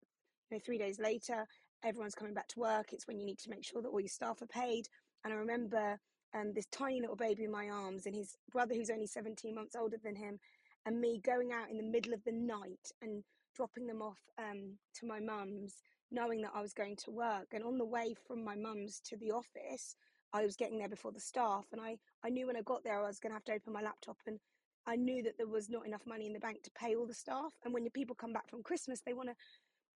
you 0.52 0.58
know, 0.58 0.62
three 0.66 0.78
days 0.78 1.00
later, 1.00 1.46
everyone's 1.86 2.16
coming 2.16 2.34
back 2.34 2.50
to 2.50 2.60
work. 2.60 2.92
It's 2.92 3.08
when 3.08 3.18
you 3.18 3.26
need 3.26 3.40
to 3.40 3.50
make 3.50 3.64
sure 3.64 3.82
that 3.82 3.88
all 3.88 4.02
your 4.02 4.10
staff 4.10 4.42
are 4.42 4.48
paid. 4.48 4.84
And 5.24 5.34
I 5.34 5.38
remember 5.38 5.98
um, 6.36 6.52
this 6.54 6.66
tiny 6.66 7.00
little 7.00 7.16
baby 7.16 7.46
in 7.46 7.52
my 7.52 7.70
arms 7.70 8.08
and 8.08 8.16
his 8.16 8.36
brother, 8.52 8.76
who's 8.76 8.90
only 8.90 9.08
17 9.08 9.56
months 9.56 9.78
older 9.80 9.98
than 10.04 10.18
him, 10.18 10.38
and 10.86 11.00
me 11.00 11.22
going 11.24 11.54
out 11.54 11.70
in 11.72 11.78
the 11.78 11.90
middle 11.90 12.14
of 12.14 12.26
the 12.26 12.34
night 12.34 12.92
and 13.02 13.24
dropping 13.56 13.88
them 13.88 14.02
off 14.02 14.20
um, 14.38 14.78
to 14.96 15.06
my 15.06 15.22
mum's, 15.22 15.76
knowing 16.14 16.42
that 16.42 16.52
I 16.54 16.62
was 16.62 16.74
going 16.74 16.96
to 16.98 17.12
work. 17.12 17.48
And 17.54 17.64
on 17.64 17.78
the 17.78 17.86
way 17.86 18.16
from 18.28 18.44
my 18.44 18.56
mum's 18.56 19.02
to 19.06 19.18
the 19.18 19.32
office, 19.32 19.96
I 20.34 20.44
was 20.44 20.56
getting 20.56 20.78
there 20.78 20.90
before 20.90 21.12
the 21.12 21.20
staff. 21.20 21.66
And 21.72 21.82
I, 21.82 21.98
I 22.24 22.30
knew 22.30 22.48
when 22.48 22.58
I 22.58 22.62
got 22.62 22.84
there, 22.84 23.04
I 23.04 23.08
was 23.08 23.20
going 23.20 23.32
to 23.32 23.36
have 23.36 23.44
to 23.46 23.54
open 23.54 23.74
my 23.74 23.82
laptop. 23.82 24.18
And 24.26 24.40
I 24.86 24.96
knew 24.96 25.24
that 25.24 25.38
there 25.38 25.48
was 25.48 25.70
not 25.70 25.86
enough 25.86 26.06
money 26.06 26.28
in 26.28 26.34
the 26.34 26.40
bank 26.40 26.64
to 26.64 26.72
pay 26.72 26.96
all 26.96 27.08
the 27.08 27.14
staff. 27.14 27.54
And 27.64 27.74
when 27.74 27.84
your 27.84 27.92
people 27.92 28.16
come 28.16 28.34
back 28.34 28.50
from 28.50 28.64
Christmas, 28.64 29.02
they 29.06 29.14
want 29.14 29.30
to 29.30 29.36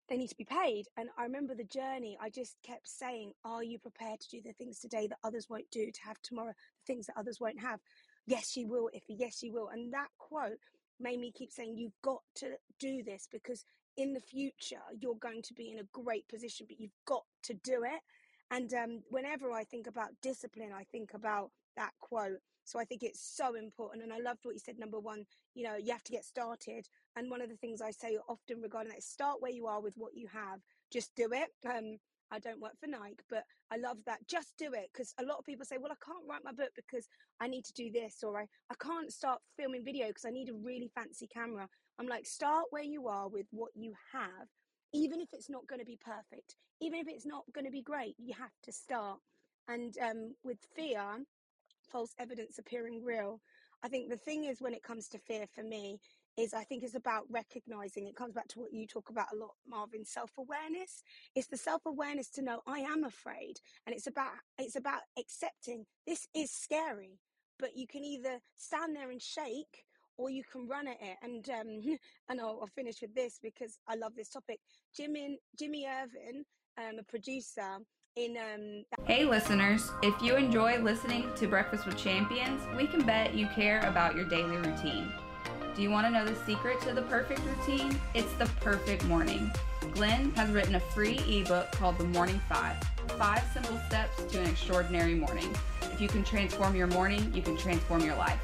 they 0.08 0.16
need 0.16 0.28
to 0.28 0.37
be 0.37 0.44
paid. 0.44 0.87
And 0.96 1.08
I 1.18 1.25
remember 1.25 1.54
the 1.54 1.64
journey, 1.64 2.16
I 2.20 2.30
just 2.30 2.56
kept 2.64 2.88
saying, 2.88 3.32
Are 3.44 3.62
you 3.62 3.78
prepared 3.78 4.20
to 4.20 4.28
do 4.30 4.40
the 4.44 4.52
things 4.52 4.78
today 4.78 5.06
that 5.08 5.18
others 5.25 5.49
won't 5.50 5.70
do, 5.70 5.90
to 5.90 6.00
have 6.04 6.20
tomorrow 6.23 6.52
the 6.52 6.92
things 6.92 7.06
that 7.06 7.18
others 7.18 7.38
won't 7.40 7.61
have? 7.61 7.80
Yes, 8.26 8.56
you 8.56 8.68
will, 8.68 8.88
If 8.92 9.02
Yes, 9.08 9.42
you 9.42 9.52
will. 9.52 9.68
And 9.68 9.92
that 9.92 10.08
quote 10.18 10.58
made 11.00 11.20
me 11.20 11.32
keep 11.32 11.52
saying, 11.52 11.76
You've 11.76 12.00
got 12.02 12.23
to 12.37 12.52
do 12.78 13.02
this 13.04 13.28
because 13.30 13.64
in 13.96 14.12
the 14.12 14.20
future, 14.20 14.82
you're 15.00 15.16
going 15.16 15.42
to 15.42 15.54
be 15.54 15.72
in 15.72 15.78
a 15.78 15.88
great 15.92 16.28
position, 16.28 16.66
but 16.68 16.80
you've 16.80 16.98
got 17.06 17.24
to 17.44 17.54
do 17.54 17.82
it. 17.84 18.00
And 18.50 18.72
um, 18.74 19.02
whenever 19.08 19.50
I 19.50 19.64
think 19.64 19.86
about 19.86 20.10
discipline, 20.22 20.70
I 20.72 20.84
think 20.84 21.14
about 21.14 21.50
that 21.76 21.92
quote. 22.00 22.38
So 22.64 22.78
I 22.78 22.84
think 22.84 23.02
it's 23.02 23.20
so 23.36 23.54
important. 23.54 24.02
And 24.02 24.12
I 24.12 24.18
loved 24.18 24.40
what 24.42 24.54
you 24.54 24.60
said. 24.60 24.78
Number 24.78 24.98
one, 24.98 25.24
you 25.54 25.64
know, 25.64 25.76
you 25.76 25.92
have 25.92 26.04
to 26.04 26.12
get 26.12 26.24
started. 26.24 26.86
And 27.16 27.30
one 27.30 27.40
of 27.40 27.48
the 27.48 27.56
things 27.56 27.80
I 27.80 27.90
say 27.90 28.18
often 28.28 28.60
regarding 28.60 28.90
that 28.90 28.98
is 28.98 29.06
start 29.06 29.40
where 29.40 29.52
you 29.52 29.66
are 29.66 29.80
with 29.80 29.94
what 29.96 30.14
you 30.14 30.26
have. 30.32 30.60
Just 30.92 31.14
do 31.16 31.28
it. 31.32 31.48
Um, 31.68 31.98
I 32.30 32.38
don't 32.38 32.60
work 32.60 32.72
for 32.80 32.88
Nike, 32.88 33.22
but 33.30 33.44
I 33.70 33.76
love 33.76 33.98
that. 34.06 34.26
Just 34.28 34.52
do 34.58 34.72
it 34.72 34.90
because 34.92 35.14
a 35.18 35.24
lot 35.24 35.38
of 35.38 35.44
people 35.44 35.64
say, 35.64 35.78
well, 35.78 35.92
I 35.92 36.04
can't 36.04 36.26
write 36.28 36.44
my 36.44 36.52
book 36.52 36.70
because 36.74 37.08
I 37.40 37.46
need 37.46 37.64
to 37.66 37.72
do 37.72 37.90
this, 37.90 38.22
or 38.22 38.38
I, 38.38 38.46
I 38.70 38.74
can't 38.80 39.12
start 39.12 39.40
filming 39.56 39.84
video 39.84 40.08
because 40.08 40.24
I 40.24 40.30
need 40.30 40.48
a 40.48 40.54
really 40.54 40.90
fancy 40.94 41.28
camera. 41.28 41.68
I'm 41.98 42.06
like, 42.06 42.26
start 42.26 42.66
where 42.70 42.82
you 42.82 43.08
are 43.08 43.28
with 43.28 43.46
what 43.50 43.70
you 43.74 43.94
have, 44.12 44.48
even 44.92 45.20
if 45.20 45.28
it's 45.32 45.50
not 45.50 45.66
going 45.66 45.80
to 45.80 45.86
be 45.86 45.98
perfect, 46.04 46.56
even 46.80 47.00
if 47.00 47.08
it's 47.08 47.26
not 47.26 47.44
going 47.54 47.64
to 47.64 47.70
be 47.70 47.82
great, 47.82 48.14
you 48.18 48.34
have 48.38 48.52
to 48.64 48.72
start. 48.72 49.18
And 49.68 49.96
um, 49.98 50.34
with 50.44 50.58
fear, 50.74 51.00
false 51.90 52.14
evidence 52.18 52.58
appearing 52.58 53.02
real. 53.02 53.40
I 53.82 53.88
think 53.88 54.10
the 54.10 54.16
thing 54.16 54.44
is 54.44 54.60
when 54.60 54.74
it 54.74 54.82
comes 54.82 55.08
to 55.08 55.18
fear 55.18 55.46
for 55.54 55.62
me 55.62 55.98
is 56.36 56.52
I 56.52 56.64
think 56.64 56.82
it's 56.82 56.94
about 56.94 57.24
recognizing 57.30 58.06
it 58.06 58.16
comes 58.16 58.34
back 58.34 58.48
to 58.48 58.60
what 58.60 58.72
you 58.72 58.86
talk 58.86 59.08
about 59.08 59.28
a 59.32 59.36
lot, 59.36 59.54
Marvin, 59.66 60.04
self-awareness. 60.04 61.02
It's 61.34 61.46
the 61.46 61.56
self-awareness 61.56 62.30
to 62.32 62.42
know 62.42 62.60
I 62.66 62.80
am 62.80 63.04
afraid. 63.04 63.54
And 63.86 63.94
it's 63.94 64.06
about 64.06 64.32
it's 64.58 64.76
about 64.76 65.02
accepting 65.18 65.86
this 66.06 66.26
is 66.34 66.50
scary, 66.50 67.18
but 67.58 67.76
you 67.76 67.86
can 67.86 68.04
either 68.04 68.38
stand 68.56 68.94
there 68.94 69.10
and 69.10 69.22
shake 69.22 69.86
or 70.18 70.30
you 70.30 70.42
can 70.50 70.66
run 70.68 70.88
at 70.88 70.99
it. 71.00 71.16
And 71.23 71.49
um 71.50 71.99
and 72.28 72.40
I'll, 72.40 72.58
I'll 72.61 72.70
finish 72.75 73.00
with 73.02 73.14
this 73.14 73.38
because 73.42 73.78
I 73.88 73.94
love 73.96 74.14
this 74.14 74.30
topic. 74.30 74.58
Jimmy 74.96 75.38
Jimmy 75.58 75.87
Iovine, 75.87 76.42
um, 76.78 76.99
a 76.99 77.02
producer, 77.04 77.78
in 78.16 78.37
um 78.37 78.85
Hey 79.06 79.25
listeners, 79.25 79.90
if 80.02 80.20
you 80.23 80.37
enjoy 80.37 80.78
listening 80.80 81.30
to 81.37 81.46
Breakfast 81.46 81.87
with 81.87 81.96
Champions, 81.96 82.62
we 82.76 82.87
can 82.87 83.04
bet 83.04 83.35
you 83.35 83.46
care 83.49 83.80
about 83.80 84.16
your 84.16 84.25
daily 84.25 84.56
routine. 84.56 85.12
Do 85.76 85.83
you 85.83 85.90
want 85.90 86.06
to 86.06 86.11
know 86.11 86.25
the 86.25 86.35
secret 86.47 86.80
to 86.83 86.95
the 86.95 87.02
perfect 87.02 87.42
routine? 87.45 88.00
It's 88.14 88.33
the 88.35 88.47
perfect 88.62 89.04
morning. 89.04 89.52
Glenn 89.92 90.30
has 90.30 90.49
written 90.49 90.76
a 90.76 90.80
free 90.80 91.18
ebook 91.28 91.71
called 91.73 91.99
The 91.99 92.04
Morning 92.04 92.40
Five 92.49 92.83
Five 93.18 93.45
Simple 93.52 93.78
Steps 93.87 94.23
to 94.33 94.40
an 94.40 94.47
Extraordinary 94.47 95.14
Morning. 95.14 95.54
If 95.83 96.00
you 96.00 96.09
can 96.09 96.25
transform 96.25 96.76
your 96.76 96.87
morning, 96.87 97.30
you 97.35 97.42
can 97.42 97.59
transform 97.59 98.00
your 98.00 98.16
life. 98.16 98.40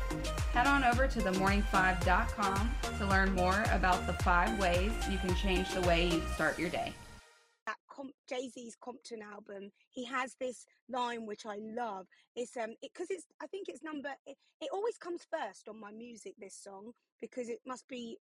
Head 0.52 0.66
on 0.66 0.84
over 0.84 1.06
to 1.06 1.20
themorning5.com 1.20 2.70
to 2.98 3.06
learn 3.06 3.32
more 3.32 3.64
about 3.72 4.06
the 4.06 4.12
five 4.22 4.58
ways 4.58 4.92
you 5.10 5.16
can 5.16 5.34
change 5.34 5.72
the 5.72 5.80
way 5.82 6.08
you 6.08 6.22
start 6.34 6.58
your 6.58 6.68
day. 6.68 6.92
Jay 8.28 8.48
Z's 8.48 8.76
Compton 8.82 9.22
album, 9.22 9.70
he 9.90 10.04
has 10.06 10.36
this 10.40 10.66
line 10.88 11.26
which 11.26 11.46
I 11.46 11.58
love. 11.60 12.06
It's 12.36 12.56
um, 12.56 12.74
because 12.80 13.10
it, 13.10 13.14
it's 13.14 13.26
I 13.42 13.46
think 13.46 13.68
it's 13.68 13.82
number. 13.82 14.10
It, 14.26 14.36
it 14.60 14.70
always 14.72 14.98
comes 14.98 15.26
first 15.30 15.68
on 15.68 15.80
my 15.80 15.92
music. 15.92 16.34
This 16.38 16.54
song 16.54 16.92
because 17.20 17.48
it 17.48 17.60
must 17.66 17.88
be. 17.88 18.18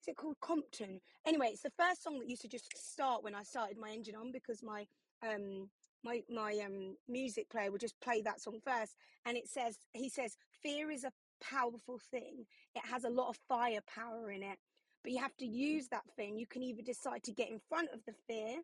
Is 0.00 0.08
it 0.08 0.16
called 0.16 0.36
Compton? 0.40 1.00
Anyway, 1.26 1.48
it's 1.52 1.62
the 1.62 1.72
first 1.76 2.04
song 2.04 2.20
that 2.20 2.28
used 2.28 2.42
to 2.42 2.48
just 2.48 2.70
start 2.76 3.24
when 3.24 3.34
I 3.34 3.42
started 3.42 3.76
my 3.78 3.90
engine 3.90 4.14
on 4.14 4.30
because 4.30 4.62
my 4.62 4.86
um 5.26 5.68
my 6.04 6.22
my 6.30 6.58
um 6.64 6.96
music 7.08 7.48
player 7.50 7.70
would 7.70 7.80
just 7.80 8.00
play 8.00 8.22
that 8.22 8.40
song 8.40 8.60
first 8.64 8.96
and 9.26 9.36
it 9.36 9.48
says 9.48 9.78
he 9.92 10.08
says 10.08 10.36
fear 10.62 10.90
is 10.90 11.04
a 11.04 11.12
powerful 11.40 11.98
thing 12.10 12.44
it 12.74 12.82
has 12.90 13.04
a 13.04 13.10
lot 13.10 13.28
of 13.28 13.36
firepower 13.48 14.30
in 14.30 14.42
it 14.42 14.58
but 15.02 15.12
you 15.12 15.18
have 15.18 15.36
to 15.36 15.46
use 15.46 15.88
that 15.88 16.04
thing 16.16 16.36
you 16.36 16.46
can 16.46 16.62
either 16.62 16.82
decide 16.82 17.22
to 17.22 17.32
get 17.32 17.48
in 17.50 17.60
front 17.68 17.88
of 17.92 18.00
the 18.06 18.12
fear 18.26 18.56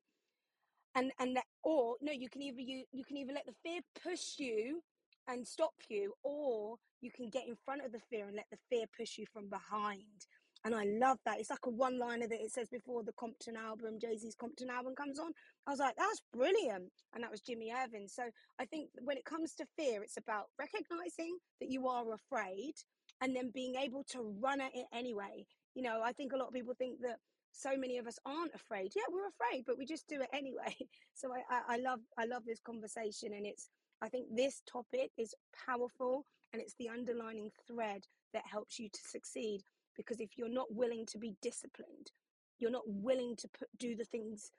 and 0.94 1.12
and 1.18 1.36
that 1.36 1.44
or 1.62 1.96
no 2.00 2.12
you 2.12 2.28
can 2.28 2.42
either 2.42 2.60
you 2.60 2.84
you 2.92 3.04
can 3.04 3.16
either 3.16 3.32
let 3.32 3.46
the 3.46 3.54
fear 3.62 3.80
push 4.02 4.38
you 4.38 4.80
and 5.28 5.46
stop 5.46 5.74
you 5.88 6.12
or 6.22 6.76
you 7.00 7.10
can 7.10 7.28
get 7.30 7.46
in 7.48 7.56
front 7.64 7.84
of 7.84 7.92
the 7.92 8.00
fear 8.10 8.26
and 8.26 8.36
let 8.36 8.46
the 8.50 8.58
fear 8.70 8.86
push 8.96 9.18
you 9.18 9.26
from 9.32 9.48
behind 9.48 10.26
and 10.64 10.74
I 10.74 10.84
love 10.84 11.18
that. 11.26 11.38
It's 11.38 11.50
like 11.50 11.66
a 11.66 11.70
one 11.70 11.98
liner 11.98 12.26
that 12.26 12.40
it 12.40 12.50
says 12.50 12.68
before 12.70 13.02
the 13.02 13.12
Compton 13.12 13.54
album, 13.54 13.98
Jay 14.00 14.16
Z's 14.16 14.34
Compton 14.34 14.70
album 14.70 14.94
comes 14.94 15.18
on. 15.18 15.32
I 15.66 15.70
was 15.70 15.78
like, 15.78 15.94
that's 15.96 16.22
brilliant. 16.32 16.90
And 17.14 17.22
that 17.22 17.30
was 17.30 17.42
Jimmy 17.42 17.70
Iovine. 17.70 18.08
So 18.08 18.22
I 18.58 18.64
think 18.64 18.88
when 19.02 19.18
it 19.18 19.26
comes 19.26 19.54
to 19.56 19.66
fear, 19.76 20.02
it's 20.02 20.16
about 20.16 20.46
recognizing 20.58 21.36
that 21.60 21.70
you 21.70 21.86
are 21.86 22.04
afraid 22.14 22.72
and 23.20 23.36
then 23.36 23.50
being 23.52 23.74
able 23.74 24.04
to 24.12 24.34
run 24.40 24.62
at 24.62 24.74
it 24.74 24.86
anyway. 24.92 25.44
You 25.74 25.82
know, 25.82 26.00
I 26.02 26.12
think 26.12 26.32
a 26.32 26.36
lot 26.36 26.48
of 26.48 26.54
people 26.54 26.74
think 26.78 27.00
that 27.02 27.18
so 27.54 27.76
many 27.76 27.98
of 27.98 28.06
us 28.06 28.18
aren't 28.26 28.54
afraid. 28.54 28.92
Yeah, 28.96 29.04
we're 29.10 29.28
afraid, 29.28 29.64
but 29.66 29.78
we 29.78 29.86
just 29.86 30.08
do 30.08 30.20
it 30.20 30.28
anyway. 30.32 30.76
So 31.16 31.32
I, 31.32 31.42
I, 31.48 31.74
I 31.74 31.76
love 31.76 32.00
I 32.18 32.24
love 32.24 32.42
this 32.44 32.60
conversation, 32.60 33.32
and 33.34 33.46
it's 33.46 33.70
I 34.02 34.08
think 34.08 34.26
this 34.34 34.62
topic 34.66 35.12
is 35.16 35.32
powerful, 35.66 36.26
and 36.52 36.60
it's 36.60 36.74
the 36.78 36.88
underlining 36.88 37.50
thread 37.68 38.02
that 38.32 38.42
helps 38.50 38.80
you 38.80 38.88
to 38.88 39.00
succeed. 39.08 39.60
Because 39.96 40.18
if 40.18 40.30
you're 40.36 40.52
not 40.52 40.74
willing 40.74 41.06
to 41.06 41.18
be 41.18 41.36
disciplined, 41.40 42.10
you're 42.58 42.72
not 42.72 42.82
willing 42.88 43.36
to 43.36 43.48
put, 43.56 43.68
do 43.78 43.94
the 43.94 44.04
things 44.04 44.50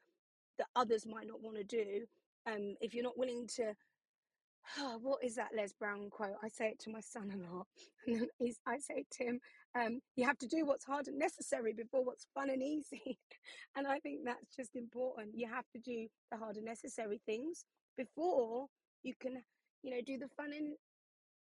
that 0.57 0.67
others 0.77 1.05
might 1.05 1.27
not 1.27 1.41
want 1.41 1.57
to 1.57 1.65
do. 1.65 2.05
Um, 2.47 2.75
if 2.79 2.93
you're 2.93 3.03
not 3.03 3.17
willing 3.17 3.45
to 3.57 3.73
oh, 4.79 4.97
what 5.01 5.23
is 5.23 5.35
that 5.35 5.51
Les 5.55 5.73
Brown 5.73 6.09
quote? 6.09 6.37
I 6.43 6.47
say 6.49 6.69
it 6.69 6.79
to 6.81 6.91
my 6.91 7.01
son 7.01 7.31
a 7.31 7.53
lot. 7.53 7.67
And 8.07 8.21
then 8.21 8.53
I 8.67 8.77
say 8.79 9.05
to 9.13 9.23
him, 9.23 9.39
um, 9.75 9.99
you 10.15 10.25
have 10.25 10.37
to 10.37 10.47
do 10.47 10.65
what's 10.65 10.85
hard 10.85 11.07
and 11.07 11.19
necessary 11.19 11.73
before 11.73 12.03
what's 12.03 12.27
fun 12.33 12.49
and 12.49 12.63
easy. 12.63 13.17
and 13.75 13.85
I 13.85 13.99
think 13.99 14.21
that's 14.25 14.55
just 14.55 14.75
important. 14.75 15.31
You 15.35 15.47
have 15.49 15.65
to 15.73 15.79
do 15.79 16.07
the 16.31 16.37
hard 16.37 16.55
and 16.55 16.65
necessary 16.65 17.21
things 17.25 17.65
before 17.97 18.67
you 19.03 19.13
can, 19.19 19.43
you 19.83 19.91
know, 19.91 20.01
do 20.05 20.17
the 20.17 20.29
fun 20.37 20.51
and 20.55 20.75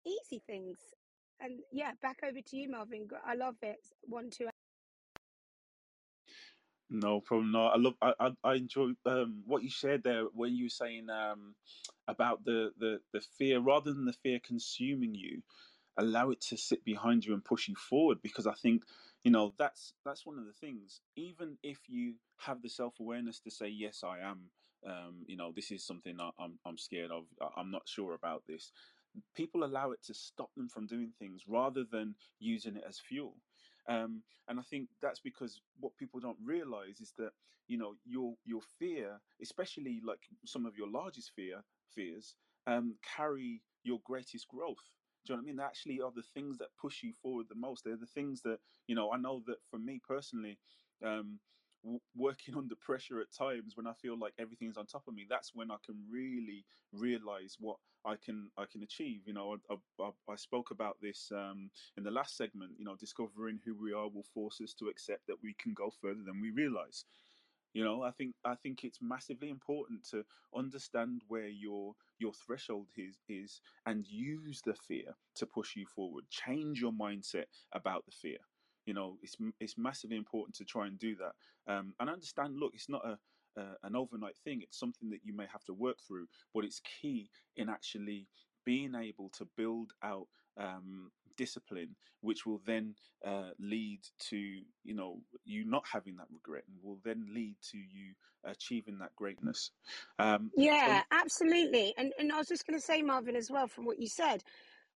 easy 0.06 0.42
things. 0.48 0.78
And 1.42 1.60
yeah, 1.72 1.92
back 2.02 2.20
over 2.24 2.40
to 2.40 2.58
you, 2.58 2.70
Marvin. 2.70 3.08
I 3.26 3.36
love 3.36 3.56
it. 3.62 3.80
One, 4.04 4.30
two. 4.30 4.48
No 6.90 7.22
problem. 7.22 7.52
No, 7.52 7.68
I 7.68 7.78
love. 7.78 7.94
I 8.02 8.14
I, 8.20 8.30
I 8.44 8.54
enjoy 8.56 8.90
um, 9.06 9.44
what 9.46 9.64
you 9.64 9.70
shared 9.70 10.04
there 10.04 10.26
when 10.34 10.54
you 10.54 10.66
were 10.66 10.70
saying 10.70 11.10
um, 11.10 11.56
about 12.08 12.44
the, 12.44 12.72
the 12.80 13.00
the 13.14 13.22
fear, 13.38 13.62
rather 13.62 13.94
than 13.94 14.06
the 14.06 14.14
fear 14.22 14.40
consuming 14.46 15.16
you, 15.16 15.42
allow 15.98 16.30
it 16.32 16.42
to 16.42 16.58
sit 16.58 16.84
behind 16.86 17.26
you 17.26 17.34
and 17.34 17.44
push 17.44 17.68
you 17.68 17.76
forward. 17.76 18.20
Because 18.22 18.48
I 18.48 18.54
think 18.54 18.84
you 19.24 19.32
know 19.32 19.54
that's 19.58 19.94
that's 20.06 20.26
one 20.26 20.38
of 20.38 20.46
the 20.46 20.54
things. 20.54 21.02
Even 21.16 21.58
if 21.64 21.80
you 21.88 22.16
have 22.38 22.62
the 22.62 22.70
self 22.70 23.00
awareness 23.00 23.40
to 23.42 23.52
say 23.52 23.68
yes, 23.68 24.04
I 24.04 24.20
am. 24.20 24.50
Um, 24.84 25.26
you 25.28 25.38
know, 25.38 25.52
this 25.56 25.70
is 25.70 25.86
something 25.86 26.20
I, 26.20 26.32
I'm 26.40 26.58
I'm 26.66 26.78
scared 26.78 27.12
of. 27.12 27.26
I'm 27.56 27.72
not 27.72 27.88
sure 27.88 28.14
about 28.14 28.44
this. 28.48 28.72
People 29.36 29.64
allow 29.64 29.92
it 29.92 30.02
to 30.06 30.14
stop 30.14 30.50
them 30.56 30.70
from 30.70 30.88
doing 30.88 31.12
things 31.20 31.44
rather 31.48 31.84
than 31.84 32.16
using 32.40 32.78
it 32.78 32.84
as 32.88 32.98
fuel. 32.98 33.36
Um, 33.88 34.24
and 34.48 34.60
I 34.60 34.64
think 34.64 34.90
that's 35.02 35.20
because 35.20 35.62
what 35.80 35.98
people 35.98 36.20
don't 36.20 36.38
realize 36.44 37.00
is 37.00 37.14
that 37.18 37.32
you 37.68 37.78
know 37.78 37.94
your 38.06 38.36
your 38.46 38.62
fear, 38.80 39.20
especially 39.42 40.02
like 40.06 40.22
some 40.46 40.66
of 40.66 40.78
your 40.78 40.90
largest 40.90 41.32
fear 41.36 41.64
fears, 41.94 42.36
um, 42.68 42.96
carry 43.16 43.62
your 43.84 44.00
greatest 44.06 44.48
growth. 44.48 44.92
Do 45.25 45.34
you 45.34 45.38
know 45.38 45.42
what 45.42 45.44
I 45.44 45.48
mean? 45.48 45.56
They 45.58 45.63
actually 45.63 46.01
are 46.01 46.12
the 46.16 46.24
things 46.34 46.58
that 46.60 46.70
push 46.80 47.04
you 47.04 47.13
forward 47.22 47.48
the 47.50 47.56
most. 47.56 47.84
They're 47.84 47.96
the 47.98 48.06
things 48.06 48.42
that 48.42 48.60
you 48.88 48.96
know. 48.96 49.12
I 49.12 49.18
know 49.18 49.44
that 49.48 49.58
for 49.70 49.78
me 49.78 50.01
personally, 50.06 50.58
um, 51.06 51.40
working 52.16 52.56
under 52.58 52.75
pressure 52.75 53.20
at 53.22 53.32
times 53.32 53.74
when 53.75 53.88
I 53.88 53.94
feel 53.94 54.18
like 54.18 54.34
everything's 54.40 54.78
on 54.78 54.86
top 54.86 55.08
of 55.08 55.13
me, 55.13 55.25
that's 55.30 55.51
when 55.54 55.72
I 55.72 55.78
can 55.86 55.96
really 56.10 56.66
realize 56.92 57.58
what 57.60 57.78
I 58.06 58.16
can 58.16 58.50
I 58.58 58.66
can 58.72 58.82
achieve. 58.84 59.22
You 59.25 59.34
know, 59.34 59.58
I, 59.70 59.75
I, 60.01 60.10
I 60.30 60.36
spoke 60.36 60.72
about 60.72 60.98
this 61.01 61.32
um, 61.36 61.70
in 61.98 62.04
the 62.04 62.12
last 62.12 62.36
segment. 62.36 62.72
You 62.78 62.86
know, 62.86 62.96
discovering 62.96 63.60
who 63.63 63.75
we 63.75 63.94
are 63.94 64.10
will 64.10 64.25
force 64.34 64.60
us 64.62 64.74
to 64.75 64.88
accept 64.88 65.28
that 65.28 65.42
we 65.44 65.54
can 65.60 65.74
go 65.74 65.92
further 66.01 66.22
than 66.25 66.42
we 66.42 66.51
realize. 66.51 67.06
You 67.74 67.84
know, 67.86 68.04
I 68.04 68.12
think 68.12 68.36
I 68.46 68.56
think 68.56 68.84
it's 68.84 69.00
massively 69.01 69.50
important 69.50 70.06
to 70.10 70.24
understand 70.56 71.22
where 71.28 71.48
your 71.48 71.94
your 72.20 72.34
threshold 72.34 72.88
is 72.98 73.20
is 73.30 73.62
and 73.86 74.06
use 74.08 74.62
the 74.66 74.74
fear 74.74 75.16
to 75.36 75.46
push 75.46 75.75
you 75.75 75.86
forward. 75.86 76.25
Change 76.30 76.82
your 76.82 76.92
mindset 76.92 77.46
about 77.74 78.06
the 78.06 78.12
fear. 78.12 78.40
You 78.86 78.94
know, 78.94 79.18
it's 79.22 79.38
it's 79.60 79.78
massively 79.78 80.18
important 80.18 80.56
to 80.58 80.66
try 80.66 80.88
and 80.88 81.00
do 81.00 81.16
that. 81.16 81.34
Um, 81.72 81.94
and 82.00 82.10
understand. 82.10 82.58
Look, 82.58 82.74
it's 82.74 82.90
not 82.90 83.06
a 83.06 83.18
uh, 83.60 83.75
an 83.84 83.96
overnight 83.96 84.38
thing. 84.44 84.62
It's 84.62 84.80
something 84.80 85.10
that 85.12 85.22
you 85.24 85.34
may 85.34 85.46
have 85.51 85.63
to 85.66 85.74
work 85.74 85.98
through, 86.06 86.28
but 86.54 86.66
it's 86.66 86.82
key 87.01 87.30
in 87.56 87.70
actually 87.70 88.28
being 88.66 88.96
able 88.96 89.30
to 89.38 89.48
build 89.58 89.92
out 90.03 90.27
um, 90.57 91.11
discipline, 91.37 91.96
which 92.22 92.46
will 92.46 92.61
then 92.66 92.96
uh, 93.25 93.50
lead 93.59 94.01
to 94.29 94.37
you 94.37 94.94
know 94.94 95.20
you 95.46 95.66
not 95.66 95.83
having 95.92 96.16
that 96.18 96.27
regret, 96.31 96.64
and 96.68 96.77
will 96.83 97.00
then 97.03 97.25
lead 97.33 97.55
to 97.72 97.77
you 97.77 98.14
achieving 98.46 98.98
that 99.00 99.16
greatness. 99.16 99.72
Um, 100.20 100.51
yeah, 100.55 101.01
so- 101.01 101.18
absolutely. 101.18 101.94
And 101.98 102.11
and 102.20 102.31
I 102.31 102.37
was 102.37 102.48
just 102.48 102.66
going 102.66 102.79
to 102.79 102.85
say, 102.85 103.01
Marvin, 103.01 103.35
as 103.35 103.50
well, 103.51 103.68
from 103.68 103.85
what 103.85 104.00
you 104.00 104.07
said, 104.07 104.44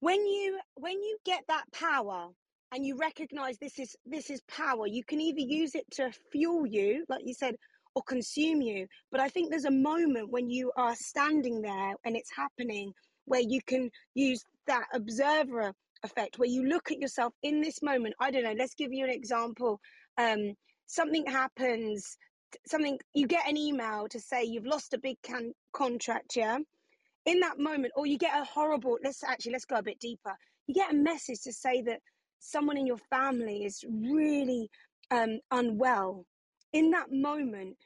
when 0.01 0.25
you 0.27 0.59
when 0.75 1.01
you 1.01 1.17
get 1.25 1.43
that 1.49 1.65
power 1.73 2.29
and 2.73 2.87
you 2.87 2.97
recognize 2.97 3.59
this 3.59 3.79
is 3.79 3.95
this 4.05 4.31
is 4.31 4.41
power, 4.49 4.87
you 4.87 5.05
can 5.05 5.21
either 5.21 5.41
use 5.41 5.75
it 5.75 5.85
to 5.93 6.11
fuel 6.31 6.67
you, 6.67 7.05
like 7.09 7.23
you 7.25 7.35
said, 7.35 7.55
or 7.95 8.03
consume 8.03 8.63
you. 8.63 8.87
But 9.11 9.21
I 9.21 9.29
think 9.29 9.51
there's 9.51 9.65
a 9.65 9.71
moment 9.71 10.31
when 10.31 10.51
you 10.51 10.73
are 10.77 10.95
standing 10.97 11.61
there 11.63 11.95
and 12.05 12.17
it's 12.17 12.31
happening 12.35 12.93
where 13.27 13.41
you 13.41 13.61
can 13.67 13.91
use 14.15 14.45
that 14.67 14.87
observer 14.93 15.73
effect 16.05 16.39
where 16.39 16.49
you 16.49 16.65
look 16.65 16.91
at 16.91 17.01
yourself 17.01 17.33
in 17.43 17.61
this 17.61 17.83
moment. 17.83 18.15
I 18.21 18.31
don't 18.31 18.45
know, 18.45 18.55
let's 18.57 18.75
give 18.75 18.93
you 18.93 19.05
an 19.05 19.11
example. 19.11 19.81
Um, 20.19 20.55
something 20.87 21.25
happens, 21.27 22.17
something 22.67 22.99
you 23.15 23.27
get 23.27 23.49
an 23.49 23.57
email 23.57 24.07
to 24.11 24.21
say 24.21 24.45
you've 24.45 24.67
lost 24.67 24.95
a 24.95 24.99
big 24.99 25.17
can- 25.23 25.55
contract, 25.73 26.37
yeah? 26.37 26.59
In 27.25 27.41
that 27.41 27.59
moment, 27.59 27.93
or 27.97 28.07
you 28.07 28.19
get 28.19 28.37
a 28.37 28.45
horrible, 28.45 28.99
let's 29.05 29.23
actually, 29.23 29.53
let's 29.53 29.65
go 29.65 29.77
a 29.77 29.83
bit 29.83 30.01
deeper. 30.01 30.35
You 30.67 30.75
get 30.75 30.93
a 30.93 30.97
message 30.97 31.43
to 31.43 31.53
say 31.53 31.83
that 31.83 32.01
someone 32.41 32.77
in 32.77 32.87
your 32.87 32.99
family 33.11 33.65
is 33.65 33.85
really 33.89 34.69
um, 35.13 35.39
unwell 35.53 36.27
in 36.73 36.91
that 36.91 37.13
moment, 37.13 37.77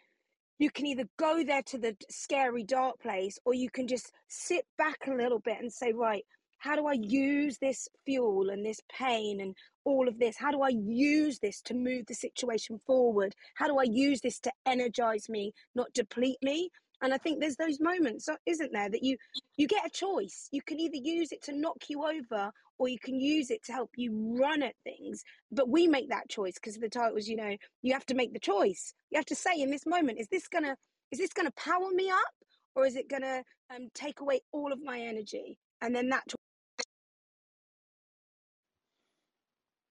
you 0.59 0.71
can 0.71 0.87
either 0.87 1.05
go 1.19 1.42
there 1.45 1.62
to 1.62 1.79
the 1.79 1.97
scary, 2.11 2.62
dark 2.64 3.01
place, 3.01 3.38
or 3.45 3.55
you 3.55 3.71
can 3.71 3.87
just 3.87 4.12
sit 4.29 4.64
back 4.79 5.07
a 5.07 5.14
little 5.14 5.40
bit 5.40 5.61
and 5.61 5.73
say, 5.73 5.92
right, 5.92 6.25
how 6.59 6.75
do 6.75 6.87
I 6.87 6.95
use 6.95 7.59
this 7.59 7.88
fuel 8.05 8.49
and 8.51 8.64
this 8.64 8.81
pain 8.90 9.40
and 9.40 9.55
all 9.85 10.09
of 10.09 10.19
this? 10.19 10.37
How 10.38 10.51
do 10.51 10.62
I 10.62 10.71
use 10.71 11.38
this 11.38 11.61
to 11.62 11.75
move 11.75 12.07
the 12.07 12.14
situation 12.14 12.81
forward? 12.87 13.35
How 13.55 13.66
do 13.66 13.79
I 13.79 13.85
use 13.85 14.21
this 14.23 14.40
to 14.40 14.53
energize 14.66 15.29
me, 15.29 15.53
not 15.75 15.92
deplete 15.92 16.38
me? 16.42 16.71
And 17.02 17.12
I 17.12 17.18
think 17.18 17.40
there's 17.40 17.56
those 17.56 17.78
moments, 17.80 18.28
isn't 18.46 18.72
there, 18.72 18.88
that 18.88 19.02
you 19.02 19.16
you 19.56 19.66
get 19.66 19.87
a 19.87 19.90
choice. 19.90 20.48
You 20.50 20.62
can 20.62 20.80
either 20.80 20.96
use 20.96 21.32
it 21.32 21.42
to 21.44 21.52
knock 21.52 21.85
you 21.88 22.04
over, 22.04 22.50
or 22.78 22.88
you 22.88 22.98
can 22.98 23.20
use 23.20 23.50
it 23.50 23.62
to 23.64 23.72
help 23.72 23.90
you 23.96 24.37
run 24.40 24.62
at 24.62 24.74
things. 24.85 25.22
But 25.50 25.68
we 25.68 25.87
make 25.87 26.09
that 26.11 26.28
choice 26.28 26.54
because 26.54 26.76
the 26.76 26.88
title 26.88 27.14
was, 27.14 27.28
you 27.28 27.37
know, 27.37 27.56
you 27.82 27.92
have 27.92 28.06
to 28.06 28.14
make 28.14 28.32
the 28.32 28.40
choice. 28.40 28.94
You 29.11 29.18
have 29.18 29.26
to 29.26 29.35
say 29.35 29.61
in 29.61 29.70
this 29.70 29.87
moment, 29.87 30.20
is 30.20 30.28
this 30.28 30.48
gonna 30.48 30.76
is 31.11 31.18
this 31.18 31.32
gonna 31.32 31.52
power 31.52 31.90
me 31.92 32.11
up, 32.11 32.35
or 32.74 32.87
is 32.87 32.96
it 32.96 33.09
gonna 33.09 33.42
um, 33.74 33.88
take 33.94 34.20
away 34.20 34.40
all 34.52 34.72
of 34.72 34.82
my 34.82 34.98
energy? 35.00 35.59
And 35.82 35.94
then 35.94 36.09
that. 36.09 36.24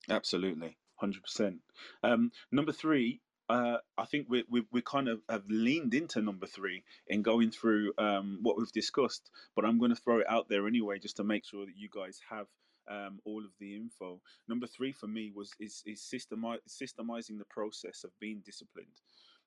Absolutely, 0.10 0.78
hundred 0.96 1.24
percent. 1.24 1.58
Um, 2.04 2.32
number 2.52 2.72
three 2.72 3.22
uh, 3.50 3.78
I 3.98 4.06
think 4.06 4.28
we, 4.30 4.44
we, 4.50 4.64
we 4.72 4.82
kind 4.82 5.08
of 5.08 5.22
have 5.30 5.44
leaned 5.50 5.94
into 5.94 6.22
number 6.22 6.48
three 6.48 6.84
in 7.08 7.22
going 7.22 7.52
through 7.52 7.94
um, 7.98 8.40
what 8.42 8.58
we've 8.58 8.72
discussed, 8.72 9.30
but 9.56 9.66
I'm 9.66 9.78
going 9.78 9.94
to 9.94 10.02
throw 10.02 10.20
it 10.20 10.26
out 10.30 10.50
there 10.50 10.68
anyway 10.68 11.00
just 11.00 11.18
to 11.18 11.24
make 11.24 11.46
sure 11.46 11.66
that 11.66 11.78
you 11.78 11.90
guys 11.94 12.20
have 12.30 12.48
um, 12.90 13.20
all 13.26 13.44
of 13.44 13.52
the 13.60 13.76
info. 13.76 14.20
Number 14.48 14.68
three 14.68 14.92
for 14.92 15.08
me 15.08 15.32
was 15.36 15.52
is, 15.60 15.84
is 15.86 16.02
systemi- 16.02 16.60
systemizing 16.68 17.38
the 17.38 17.46
process 17.50 18.04
of 18.04 18.12
being 18.20 18.42
disciplined. 18.46 19.02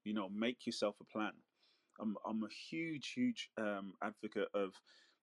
You 0.04 0.14
know, 0.14 0.28
make 0.28 0.66
yourself 0.66 0.96
a 1.00 1.04
plan. 1.04 1.32
I'm, 2.00 2.16
I'm 2.26 2.44
a 2.44 2.48
huge, 2.70 3.12
huge 3.14 3.50
um, 3.58 3.94
advocate 4.02 4.48
of 4.54 4.74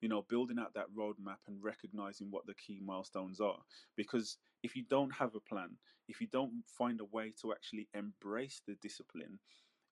you 0.01 0.09
know, 0.09 0.25
building 0.29 0.59
out 0.59 0.73
that 0.75 0.93
roadmap 0.95 1.37
and 1.47 1.63
recognizing 1.63 2.27
what 2.29 2.45
the 2.45 2.53
key 2.53 2.79
milestones 2.83 3.39
are. 3.39 3.59
Because 3.95 4.37
if 4.65 4.75
you 4.75 4.83
don't 4.89 5.13
have 5.13 5.35
a 5.35 5.39
plan, 5.39 5.77
if 6.07 6.19
you 6.19 6.27
don't 6.27 6.63
find 6.65 6.99
a 6.99 7.05
way 7.05 7.31
to 7.41 7.51
actually 7.51 7.87
embrace 7.93 8.61
the 8.67 8.75
discipline, 8.81 9.37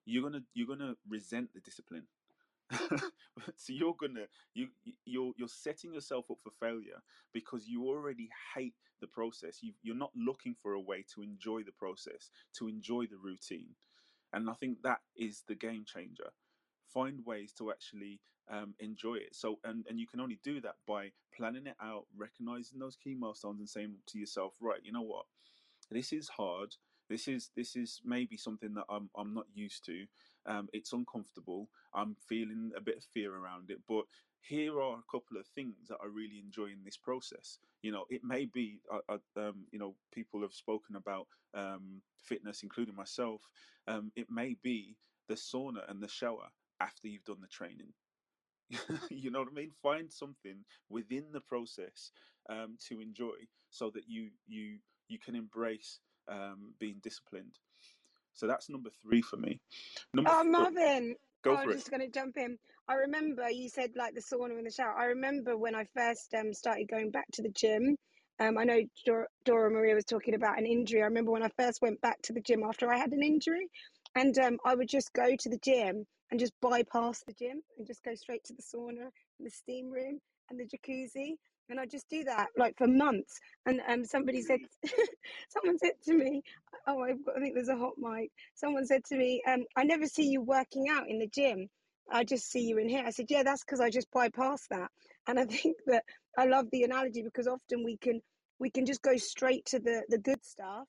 you're 0.06 0.24
gonna 0.24 0.42
you're 0.56 0.68
gonna 0.68 0.96
resent 1.08 1.54
the 1.54 1.60
discipline. 1.60 2.08
so 2.72 3.70
you're 3.70 3.96
gonna 4.00 4.26
you 4.56 4.68
you're 5.06 5.32
you're 5.38 5.48
setting 5.48 5.94
yourself 5.94 6.26
up 6.32 6.38
for 6.44 6.52
failure 6.60 7.02
because 7.34 7.68
you 7.68 7.86
already 7.88 8.30
hate 8.56 8.74
the 9.00 9.08
process. 9.08 9.60
You 9.62 9.74
you're 9.84 9.96
not 9.96 10.12
looking 10.16 10.56
for 10.62 10.74
a 10.74 10.82
way 10.82 11.06
to 11.14 11.22
enjoy 11.22 11.62
the 11.62 11.72
process, 11.72 12.32
to 12.58 12.68
enjoy 12.68 13.06
the 13.06 13.18
routine, 13.24 13.76
and 14.34 14.50
I 14.50 14.54
think 14.54 14.82
that 14.82 15.02
is 15.16 15.44
the 15.48 15.56
game 15.56 15.86
changer 15.86 16.32
find 16.94 17.26
ways 17.26 17.54
to 17.58 17.72
actually 17.72 18.20
um, 18.50 18.74
enjoy 18.80 19.16
it. 19.16 19.34
So, 19.36 19.60
and, 19.64 19.86
and 19.90 20.00
you 20.00 20.08
can 20.08 20.20
only 20.20 20.40
do 20.44 20.62
that 20.62 20.76
by 20.88 21.12
planning 21.36 21.68
it 21.68 21.78
out, 21.82 22.06
recognizing 22.16 22.80
those 22.80 22.98
key 23.04 23.16
milestones, 23.16 23.60
and 23.60 23.70
saying 23.70 23.96
to 24.08 24.20
yourself, 24.20 24.54
right, 24.62 24.82
you 24.84 24.92
know 24.92 25.02
what, 25.02 25.26
this 25.90 26.14
is 26.14 26.30
hard. 26.30 26.76
This 27.10 27.28
is 27.28 27.52
this 27.56 27.76
is 27.76 28.02
maybe 28.04 28.38
something 28.38 28.74
that 28.76 28.86
I'm 28.90 29.10
I'm 29.16 29.34
not 29.34 29.48
used 29.54 29.86
to, 29.86 30.06
Um, 30.46 30.70
it's 30.74 30.94
uncomfortable. 30.94 31.70
I'm 31.94 32.16
feeling 32.28 32.72
a 32.76 32.82
bit 32.82 32.98
of 32.98 33.04
fear 33.04 33.34
around 33.36 33.70
it, 33.70 33.80
but 33.88 34.06
here 34.42 34.82
are 34.82 34.98
a 35.00 35.12
couple 35.12 35.38
of 35.38 35.48
things 35.48 35.88
that 35.88 36.00
I 36.04 36.08
really 36.08 36.40
enjoy 36.40 36.66
in 36.66 36.84
this 36.84 36.98
process. 36.98 37.60
You 37.82 37.92
know, 37.92 38.06
it 38.10 38.24
may 38.24 38.46
be, 38.46 38.82
uh, 38.92 39.00
uh, 39.08 39.40
um, 39.40 39.66
you 39.72 39.80
know, 39.80 39.96
people 40.14 40.42
have 40.42 40.54
spoken 40.54 40.96
about 40.96 41.28
um, 41.54 42.02
fitness, 42.18 42.64
including 42.64 42.96
myself. 42.96 43.42
Um, 43.88 44.12
it 44.16 44.28
may 44.30 44.56
be 44.62 44.98
the 45.30 45.36
sauna 45.36 45.90
and 45.90 46.02
the 46.02 46.10
shower 46.10 46.50
after 46.84 47.08
you've 47.08 47.24
done 47.24 47.42
the 47.42 47.48
training. 47.48 47.94
you 49.10 49.32
know 49.32 49.40
what 49.40 49.50
I 49.52 49.56
mean? 49.56 49.72
Find 49.82 50.12
something 50.12 50.66
within 50.90 51.26
the 51.32 51.42
process 51.42 52.12
um, 52.50 52.78
to 52.88 53.00
enjoy, 53.02 53.36
so 53.70 53.90
that 53.92 54.04
you 54.08 54.30
you 54.48 54.80
you 55.08 55.20
can 55.20 55.36
embrace 55.36 56.00
um, 56.28 56.74
being 56.80 57.00
disciplined. 57.04 57.54
So 58.34 58.48
that's 58.48 58.70
number 58.70 58.90
three 59.02 59.22
for 59.22 59.38
me. 59.38 59.60
Number 60.14 60.32
Oh, 60.32 60.44
four, 60.44 60.52
Marvin, 60.52 61.16
go 61.44 61.52
oh, 61.54 61.58
I'm 61.58 61.70
it. 61.70 61.76
just 61.76 61.90
going 61.92 62.02
to 62.02 62.10
jump 62.10 62.38
in. 62.38 62.58
I 62.88 62.96
remember 62.96 63.50
you 63.50 63.70
said 63.70 63.92
like 63.96 64.16
the 64.16 64.22
sauna 64.22 64.58
and 64.58 64.66
the 64.66 64.72
shower. 64.72 64.98
I 64.98 65.06
remember 65.06 65.58
when 65.58 65.76
I 65.76 65.86
first 65.96 66.34
um, 66.34 66.54
started 66.54 66.88
going 66.90 67.12
back 67.12 67.28
to 67.34 67.44
the 67.44 67.50
gym. 67.50 67.98
Um, 68.40 68.58
I 68.58 68.64
know 68.64 68.82
Dora, 69.06 69.28
Dora 69.46 69.70
Maria 69.70 69.96
was 69.96 70.06
talking 70.06 70.34
about 70.34 70.58
an 70.58 70.66
injury. 70.66 71.02
I 71.02 71.06
remember 71.06 71.32
when 71.32 71.44
I 71.44 71.50
first 71.58 71.82
went 71.82 72.02
back 72.02 72.22
to 72.24 72.34
the 72.34 72.42
gym 72.42 72.64
after 72.64 72.92
I 72.92 72.98
had 72.98 73.12
an 73.12 73.24
injury, 73.24 73.70
and 74.16 74.38
um, 74.40 74.58
I 74.66 74.76
would 74.76 74.90
just 74.90 75.14
go 75.14 75.36
to 75.36 75.50
the 75.50 75.60
gym 75.60 76.06
and 76.34 76.40
just 76.40 76.60
bypass 76.64 77.22
the 77.28 77.34
gym 77.34 77.62
and 77.78 77.86
just 77.86 78.04
go 78.04 78.16
straight 78.16 78.44
to 78.44 78.54
the 78.54 78.64
sauna 78.64 79.04
and 79.38 79.46
the 79.46 79.52
steam 79.52 79.92
room 79.92 80.18
and 80.50 80.60
the 80.60 80.66
jacuzzi. 80.66 81.34
And 81.70 81.80
I 81.80 81.86
just 81.86 82.10
do 82.10 82.24
that 82.24 82.48
like 82.58 82.76
for 82.76 82.88
months. 82.88 83.40
And 83.68 83.80
um, 83.88 84.04
somebody 84.04 84.42
said, 84.42 84.58
someone 85.50 85.78
said 85.78 85.92
to 86.06 86.16
me, 86.16 86.42
oh, 86.88 87.04
I've 87.04 87.24
got, 87.24 87.38
I 87.38 87.40
think 87.40 87.54
there's 87.54 87.70
a 87.70 87.78
hot 87.78 87.94
mic. 88.00 88.32
Someone 88.56 88.88
said 88.88 89.04
to 89.10 89.16
me, 89.16 89.44
um, 89.48 89.66
I 89.78 89.84
never 89.84 90.08
see 90.08 90.24
you 90.24 90.42
working 90.42 90.88
out 90.90 91.08
in 91.08 91.20
the 91.20 91.28
gym. 91.28 91.68
I 92.12 92.24
just 92.24 92.50
see 92.50 92.62
you 92.62 92.80
in 92.80 92.90
here. 92.90 93.04
I 93.06 93.12
said, 93.12 93.28
yeah, 93.30 93.44
that's 93.44 93.64
because 93.64 93.80
I 93.80 93.92
just 93.92 94.10
bypass 94.12 94.66
that. 94.72 94.90
And 95.28 95.40
I 95.40 95.46
think 95.52 95.78
that 95.86 96.04
I 96.36 96.48
love 96.48 96.66
the 96.72 96.82
analogy 96.82 97.22
because 97.22 97.48
often 97.48 97.84
we 97.84 97.98
can 97.98 98.22
we 98.60 98.72
can 98.72 98.88
just 98.88 99.04
go 99.04 99.18
straight 99.18 99.66
to 99.68 99.78
the 99.78 100.02
the 100.10 100.18
good 100.18 100.44
stuff, 100.44 100.88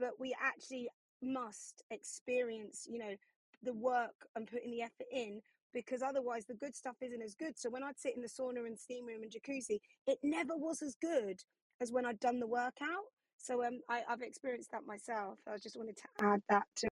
but 0.00 0.18
we 0.18 0.34
actually 0.42 0.88
must 1.22 1.84
experience, 1.92 2.88
you 2.90 2.98
know, 2.98 3.14
the 3.62 3.74
work 3.74 4.28
and 4.36 4.48
putting 4.48 4.70
the 4.70 4.82
effort 4.82 5.06
in 5.10 5.42
because 5.72 6.02
otherwise 6.02 6.46
the 6.46 6.54
good 6.54 6.74
stuff 6.76 6.96
isn't 7.02 7.22
as 7.22 7.34
good. 7.34 7.58
So 7.58 7.70
when 7.70 7.82
I'd 7.84 7.98
sit 7.98 8.16
in 8.16 8.22
the 8.22 8.28
sauna 8.28 8.66
and 8.66 8.78
steam 8.78 9.06
room 9.06 9.22
and 9.22 9.32
jacuzzi, 9.32 9.80
it 10.06 10.20
never 10.22 10.56
was 10.56 10.82
as 10.82 10.96
good 10.96 11.44
as 11.80 11.92
when 11.92 12.06
I'd 12.06 12.20
done 12.20 12.40
the 12.40 12.48
workout. 12.48 13.06
So 13.38 13.64
um, 13.64 13.80
I, 13.88 14.04
I've 14.08 14.22
experienced 14.22 14.70
that 14.72 14.84
myself. 14.86 15.40
I 15.46 15.58
just 15.58 15.76
wanted 15.76 15.96
to 15.98 16.08
add 16.20 16.42
that 16.48 16.68
to. 16.76 16.88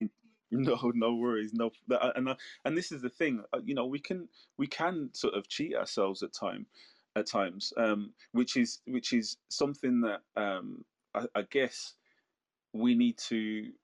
No, 0.50 0.92
no 0.94 1.14
worries. 1.16 1.52
No, 1.54 1.72
and 1.90 2.28
uh, 2.28 2.36
and 2.64 2.76
this 2.76 2.92
is 2.92 3.02
the 3.02 3.10
thing. 3.10 3.44
uh, 3.52 3.60
You 3.64 3.74
know, 3.74 3.86
we 3.86 4.00
can 4.00 4.30
we 4.56 4.66
can 4.66 5.12
sort 5.14 5.34
of 5.34 5.48
cheat 5.48 5.74
ourselves 5.74 6.22
at 6.22 6.32
time, 6.32 6.68
at 7.16 7.26
times, 7.26 7.72
um, 7.76 8.14
which 8.32 8.56
is 8.56 8.82
which 8.86 9.12
is 9.12 9.38
something 9.48 10.02
that 10.02 10.22
um, 10.36 10.86
I, 11.14 11.28
I 11.34 11.42
guess 11.42 11.96
we 12.72 12.94
need 12.94 13.18
to 13.18 13.74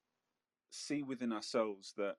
see 0.71 1.03
within 1.03 1.33
ourselves 1.33 1.95
that 1.97 2.17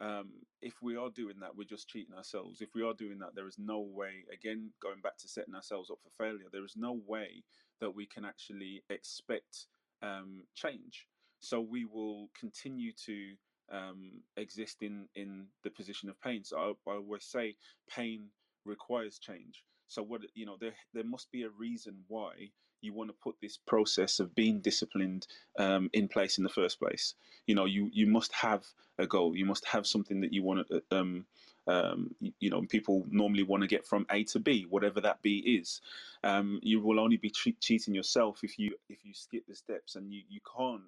um, 0.00 0.30
if 0.60 0.74
we 0.82 0.96
are 0.96 1.10
doing 1.10 1.38
that, 1.40 1.56
we're 1.56 1.64
just 1.64 1.88
cheating 1.88 2.14
ourselves. 2.14 2.60
If 2.60 2.74
we 2.74 2.82
are 2.82 2.94
doing 2.94 3.18
that, 3.20 3.34
there 3.34 3.46
is 3.46 3.58
no 3.58 3.80
way, 3.80 4.24
again, 4.32 4.70
going 4.82 5.00
back 5.02 5.16
to 5.18 5.28
setting 5.28 5.54
ourselves 5.54 5.90
up 5.90 5.98
for 6.02 6.24
failure, 6.24 6.46
there 6.52 6.64
is 6.64 6.74
no 6.76 7.00
way 7.06 7.44
that 7.80 7.94
we 7.94 8.06
can 8.06 8.24
actually 8.24 8.82
expect 8.90 9.66
um, 10.02 10.42
change. 10.54 11.06
So 11.40 11.60
we 11.60 11.84
will 11.84 12.28
continue 12.38 12.92
to 13.06 13.34
um, 13.72 14.22
exist 14.36 14.82
in, 14.82 15.08
in 15.14 15.46
the 15.62 15.70
position 15.70 16.08
of 16.08 16.20
pain. 16.20 16.44
So 16.44 16.58
I, 16.58 16.90
I 16.90 16.94
always 16.96 17.24
say 17.24 17.56
pain 17.88 18.28
requires 18.64 19.18
change. 19.18 19.62
So 19.86 20.02
what 20.02 20.22
you 20.34 20.46
know, 20.46 20.56
there 20.58 20.74
there 20.92 21.04
must 21.04 21.30
be 21.30 21.42
a 21.42 21.50
reason 21.50 22.04
why 22.08 22.50
you 22.84 22.92
want 22.92 23.10
to 23.10 23.16
put 23.22 23.36
this 23.40 23.56
process 23.56 24.20
of 24.20 24.34
being 24.34 24.60
disciplined 24.60 25.26
um, 25.58 25.90
in 25.92 26.08
place 26.08 26.38
in 26.38 26.44
the 26.44 26.50
first 26.50 26.78
place. 26.78 27.14
You 27.46 27.54
know, 27.54 27.64
you 27.64 27.90
you 27.92 28.06
must 28.06 28.32
have 28.32 28.64
a 28.98 29.06
goal. 29.06 29.36
You 29.36 29.46
must 29.46 29.64
have 29.66 29.86
something 29.86 30.20
that 30.20 30.32
you 30.32 30.42
want 30.42 30.66
to. 30.68 30.82
Um, 30.90 31.26
um, 31.66 32.14
you, 32.20 32.32
you 32.40 32.50
know, 32.50 32.62
people 32.62 33.06
normally 33.10 33.42
want 33.42 33.62
to 33.62 33.66
get 33.66 33.86
from 33.86 34.06
A 34.10 34.24
to 34.24 34.38
B, 34.38 34.66
whatever 34.68 35.00
that 35.00 35.22
B 35.22 35.38
is. 35.38 35.80
Um, 36.22 36.60
you 36.62 36.80
will 36.80 37.00
only 37.00 37.16
be 37.16 37.30
che- 37.30 37.56
cheating 37.58 37.94
yourself 37.94 38.40
if 38.42 38.58
you 38.58 38.74
if 38.88 39.04
you 39.04 39.14
skip 39.14 39.44
the 39.48 39.54
steps, 39.54 39.96
and 39.96 40.12
you 40.12 40.22
you 40.28 40.40
can't 40.56 40.82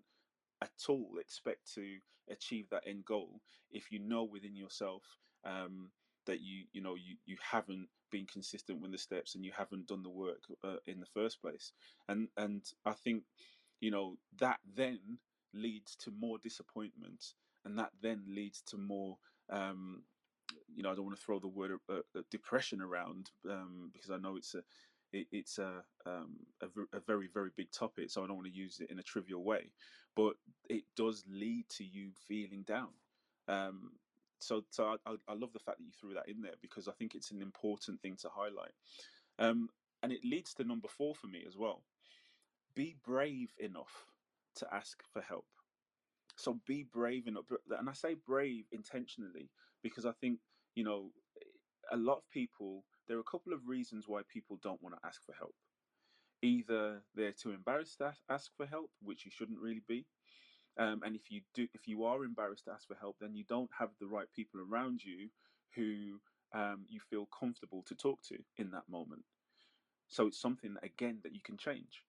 at 0.62 0.70
all 0.88 1.12
expect 1.20 1.74
to 1.74 1.84
achieve 2.30 2.68
that 2.70 2.82
end 2.86 3.04
goal 3.04 3.40
if 3.70 3.92
you 3.92 3.98
know 3.98 4.24
within 4.24 4.56
yourself 4.56 5.02
um, 5.44 5.90
that 6.26 6.40
you 6.40 6.64
you 6.72 6.80
know 6.80 6.94
you 6.94 7.16
you 7.24 7.36
haven't 7.40 7.88
been 8.16 8.26
consistent 8.26 8.80
with 8.80 8.92
the 8.92 8.98
steps 8.98 9.34
and 9.34 9.44
you 9.44 9.52
haven't 9.56 9.86
done 9.86 10.02
the 10.02 10.10
work 10.10 10.44
uh, 10.64 10.76
in 10.86 11.00
the 11.00 11.06
first 11.06 11.40
place. 11.40 11.72
And 12.08 12.28
and 12.36 12.62
I 12.84 12.92
think 12.92 13.24
you 13.80 13.90
know 13.90 14.16
that 14.40 14.58
then 14.74 15.18
leads 15.52 15.96
to 15.96 16.10
more 16.10 16.38
disappointment 16.42 17.34
and 17.64 17.78
that 17.78 17.90
then 18.02 18.22
leads 18.28 18.62
to 18.62 18.76
more 18.78 19.18
um, 19.50 20.02
you 20.74 20.82
know 20.82 20.90
I 20.90 20.94
don't 20.94 21.06
want 21.06 21.18
to 21.18 21.24
throw 21.24 21.38
the 21.38 21.48
word 21.48 21.72
uh, 21.90 21.98
uh, 22.16 22.22
depression 22.30 22.80
around 22.80 23.30
um, 23.50 23.90
because 23.92 24.10
I 24.10 24.18
know 24.18 24.36
it's 24.36 24.54
a 24.54 24.62
it, 25.12 25.26
it's 25.30 25.58
a, 25.58 25.84
um, 26.04 26.36
a 26.62 26.66
a 26.96 27.00
very 27.00 27.28
very 27.32 27.50
big 27.56 27.70
topic 27.70 28.10
so 28.10 28.22
I 28.22 28.26
don't 28.26 28.36
want 28.36 28.48
to 28.48 28.60
use 28.64 28.80
it 28.80 28.90
in 28.90 28.98
a 28.98 29.02
trivial 29.02 29.44
way 29.44 29.70
but 30.16 30.34
it 30.68 30.84
does 30.96 31.22
lead 31.28 31.68
to 31.68 31.84
you 31.84 32.10
feeling 32.26 32.64
down. 32.66 32.88
Um, 33.48 33.92
so 34.46 34.62
so 34.70 34.96
I, 35.06 35.14
I 35.28 35.34
love 35.34 35.52
the 35.52 35.58
fact 35.60 35.78
that 35.78 35.84
you 35.84 35.92
threw 35.98 36.14
that 36.14 36.28
in 36.28 36.42
there 36.42 36.54
because 36.60 36.88
I 36.88 36.92
think 36.92 37.14
it's 37.14 37.30
an 37.30 37.42
important 37.42 38.00
thing 38.00 38.16
to 38.22 38.28
highlight. 38.34 38.72
Um, 39.38 39.68
and 40.02 40.12
it 40.12 40.20
leads 40.24 40.54
to 40.54 40.64
number 40.64 40.88
four 40.88 41.14
for 41.14 41.26
me 41.26 41.44
as 41.46 41.56
well. 41.56 41.82
Be 42.74 42.96
brave 43.04 43.52
enough 43.58 44.06
to 44.56 44.66
ask 44.72 45.02
for 45.12 45.20
help. 45.20 45.46
So 46.36 46.58
be 46.66 46.84
brave 46.92 47.26
enough 47.26 47.46
and 47.78 47.88
i 47.88 47.94
say 47.94 48.14
brave 48.26 48.66
intentionally 48.70 49.48
because 49.82 50.04
i 50.04 50.12
think 50.20 50.38
you 50.74 50.84
know 50.84 51.10
a 51.90 51.96
lot 51.96 52.18
of 52.18 52.30
people 52.30 52.84
there 53.08 53.16
are 53.16 53.20
a 53.20 53.30
couple 53.30 53.52
of 53.52 53.66
reasons 53.66 54.04
why 54.06 54.22
people 54.28 54.58
don't 54.62 54.82
want 54.82 54.94
to 54.94 55.06
ask 55.06 55.24
for 55.24 55.34
help. 55.38 55.54
Either 56.42 57.02
they're 57.14 57.32
too 57.32 57.52
embarrassed 57.52 57.98
to 57.98 58.12
ask 58.28 58.50
for 58.56 58.66
help 58.66 58.90
which 59.02 59.24
you 59.24 59.30
shouldn't 59.30 59.60
really 59.60 59.82
be 59.88 60.06
um, 60.78 61.02
and 61.04 61.16
if 61.16 61.30
you 61.30 61.40
do 61.54 61.66
if 61.74 61.86
you 61.86 62.04
are 62.04 62.24
embarrassed 62.24 62.64
to 62.64 62.72
ask 62.72 62.86
for 62.86 62.96
help 62.96 63.16
then 63.20 63.34
you 63.34 63.44
don't 63.48 63.70
have 63.78 63.90
the 64.00 64.06
right 64.06 64.26
people 64.34 64.60
around 64.60 65.02
you 65.04 65.28
who 65.74 66.18
um, 66.54 66.84
you 66.88 67.00
feel 67.10 67.28
comfortable 67.38 67.82
to 67.86 67.94
talk 67.94 68.22
to 68.22 68.36
in 68.56 68.70
that 68.70 68.88
moment. 68.88 69.22
So 70.08 70.26
it's 70.26 70.40
something 70.40 70.76
again 70.82 71.18
that 71.22 71.34
you 71.34 71.40
can 71.44 71.56
change. 71.56 72.02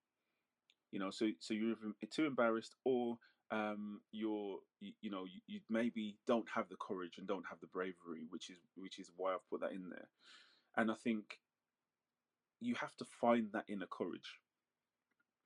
You 0.91 0.99
know 0.99 1.11
so 1.11 1.27
so 1.39 1.53
you're 1.53 1.75
too 2.11 2.25
embarrassed 2.25 2.75
or 2.85 3.17
um 3.51 4.01
you're 4.11 4.57
you, 4.81 4.93
you 5.01 5.09
know 5.09 5.25
you, 5.25 5.41
you 5.47 5.59
maybe 5.69 6.17
don't 6.27 6.47
have 6.53 6.67
the 6.69 6.75
courage 6.75 7.17
and 7.17 7.27
don't 7.27 7.45
have 7.49 7.59
the 7.61 7.67
bravery 7.67 8.25
which 8.29 8.49
is 8.49 8.57
which 8.75 8.99
is 8.99 9.09
why 9.15 9.33
i've 9.33 9.49
put 9.49 9.61
that 9.61 9.71
in 9.71 9.89
there. 9.89 10.07
And 10.75 10.91
i 10.91 10.95
think 10.95 11.39
you 12.59 12.75
have 12.75 12.95
to 12.97 13.05
find 13.05 13.47
that 13.53 13.65
inner 13.69 13.87
courage 13.89 14.39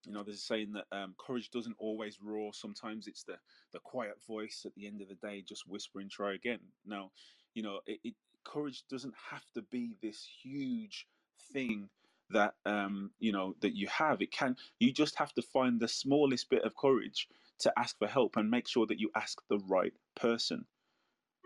you 0.06 0.12
know 0.12 0.24
there's 0.24 0.38
a 0.38 0.42
saying 0.42 0.74
that 0.74 0.86
um, 0.92 1.16
courage 1.18 1.50
doesn't 1.52 1.76
always 1.80 2.22
roar. 2.22 2.54
Sometimes 2.54 3.08
it's 3.08 3.24
the 3.24 3.38
the 3.74 3.80
quiet 3.80 4.18
voice 4.28 4.64
at 4.66 4.74
the 4.76 4.88
end 4.88 5.02
of 5.02 5.10
the 5.10 5.16
day 5.16 5.44
just 5.48 5.68
whispering 5.68 6.10
try 6.10 6.34
again. 6.34 6.60
Now 6.86 7.12
you 7.54 7.64
know 7.64 7.82
it, 7.86 8.00
it 8.04 8.14
courage 8.44 8.84
doesn't 8.90 9.14
have 9.30 9.46
to 9.54 9.62
be 9.62 9.96
this 10.02 10.28
huge 10.42 11.08
thing 11.54 11.90
that 12.32 12.56
um 12.66 13.12
you 13.20 13.32
know 13.32 13.56
that 13.62 13.76
you 13.76 13.88
have. 13.88 14.22
It 14.22 14.32
can 14.32 14.56
you 14.80 14.92
just 14.92 15.18
have 15.18 15.34
to 15.34 15.42
find 15.42 15.80
the 15.80 15.88
smallest 15.88 16.50
bit 16.50 16.64
of 16.64 16.76
courage 16.76 17.28
to 17.60 17.74
ask 17.78 17.98
for 18.00 18.08
help 18.08 18.38
and 18.38 18.50
make 18.50 18.68
sure 18.68 18.88
that 18.88 19.00
you 19.00 19.12
ask 19.16 19.42
the 19.50 19.60
right 19.60 19.94
person 20.16 20.66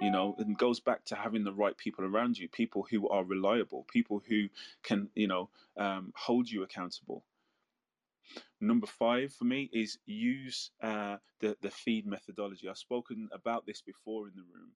you 0.02 0.12
know 0.12 0.36
and 0.40 0.58
goes 0.58 0.80
back 0.80 1.04
to 1.06 1.16
having 1.16 1.44
the 1.44 1.54
right 1.54 1.78
people 1.78 2.04
around 2.06 2.38
you 2.38 2.48
people 2.50 2.86
who 2.90 3.08
are 3.10 3.24
reliable 3.24 3.86
people 3.92 4.22
who 4.28 4.48
can 4.84 5.10
you 5.16 5.28
know 5.28 5.50
um, 5.78 6.12
hold 6.16 6.50
you 6.50 6.64
accountable 6.64 7.24
Number 8.66 8.88
five 8.88 9.32
for 9.32 9.46
me 9.46 9.70
is 9.72 10.00
use 10.08 10.72
uh, 10.82 11.18
the 11.40 11.56
the 11.62 11.70
feed 11.70 12.08
methodology. 12.08 12.68
I've 12.68 12.80
spoken 12.80 13.30
about 13.32 13.68
this 13.68 13.82
before 13.82 14.28
in 14.28 14.34
the 14.36 14.42
room. 14.42 14.72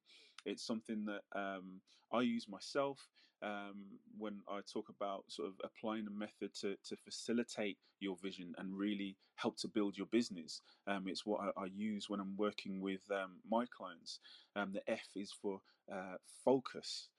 It's 0.45 0.63
something 0.65 1.05
that 1.05 1.21
um, 1.35 1.81
I 2.13 2.21
use 2.21 2.47
myself 2.47 2.99
um, 3.41 3.85
when 4.15 4.41
I 4.47 4.59
talk 4.71 4.89
about 4.89 5.23
sort 5.27 5.47
of 5.47 5.55
applying 5.63 6.05
a 6.05 6.11
method 6.11 6.53
to, 6.61 6.75
to 6.87 6.95
facilitate 6.97 7.77
your 7.99 8.15
vision 8.21 8.53
and 8.59 8.77
really 8.77 9.17
help 9.35 9.57
to 9.59 9.67
build 9.67 9.97
your 9.97 10.07
business. 10.07 10.61
Um, 10.85 11.05
it's 11.07 11.25
what 11.25 11.41
I, 11.41 11.63
I 11.63 11.65
use 11.73 12.09
when 12.09 12.19
I'm 12.19 12.37
working 12.37 12.81
with 12.81 13.01
um, 13.11 13.37
my 13.49 13.65
clients. 13.75 14.19
Um, 14.55 14.71
the 14.71 14.87
F 14.87 15.07
is 15.15 15.31
for 15.31 15.61
uh, 15.91 16.17
focus. 16.45 17.09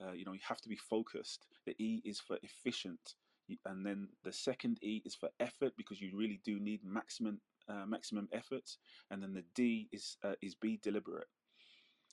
Uh, 0.00 0.12
you 0.12 0.24
know, 0.24 0.32
you 0.32 0.40
have 0.46 0.60
to 0.60 0.68
be 0.68 0.76
focused. 0.76 1.46
The 1.66 1.74
E 1.78 2.00
is 2.04 2.20
for 2.20 2.38
efficient 2.42 3.14
and 3.66 3.84
then 3.84 4.08
the 4.24 4.32
second 4.32 4.78
E 4.82 5.02
is 5.04 5.14
for 5.14 5.30
effort 5.40 5.72
because 5.76 6.00
you 6.00 6.10
really 6.14 6.40
do 6.44 6.58
need 6.58 6.80
maximum 6.84 7.40
uh, 7.68 7.86
maximum 7.86 8.28
effort, 8.32 8.76
and 9.10 9.22
then 9.22 9.34
the 9.34 9.44
D 9.54 9.88
is 9.92 10.16
uh, 10.24 10.34
is 10.42 10.54
be 10.54 10.78
deliberate. 10.82 11.28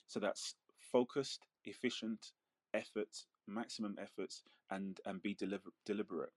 So 0.07 0.19
that's 0.19 0.55
focused, 0.91 1.45
efficient, 1.65 2.31
effort, 2.73 3.25
maximum 3.47 3.97
efforts, 4.01 4.43
and 4.69 4.99
and 5.05 5.21
be 5.21 5.33
deliver, 5.33 5.69
deliberate. 5.85 6.33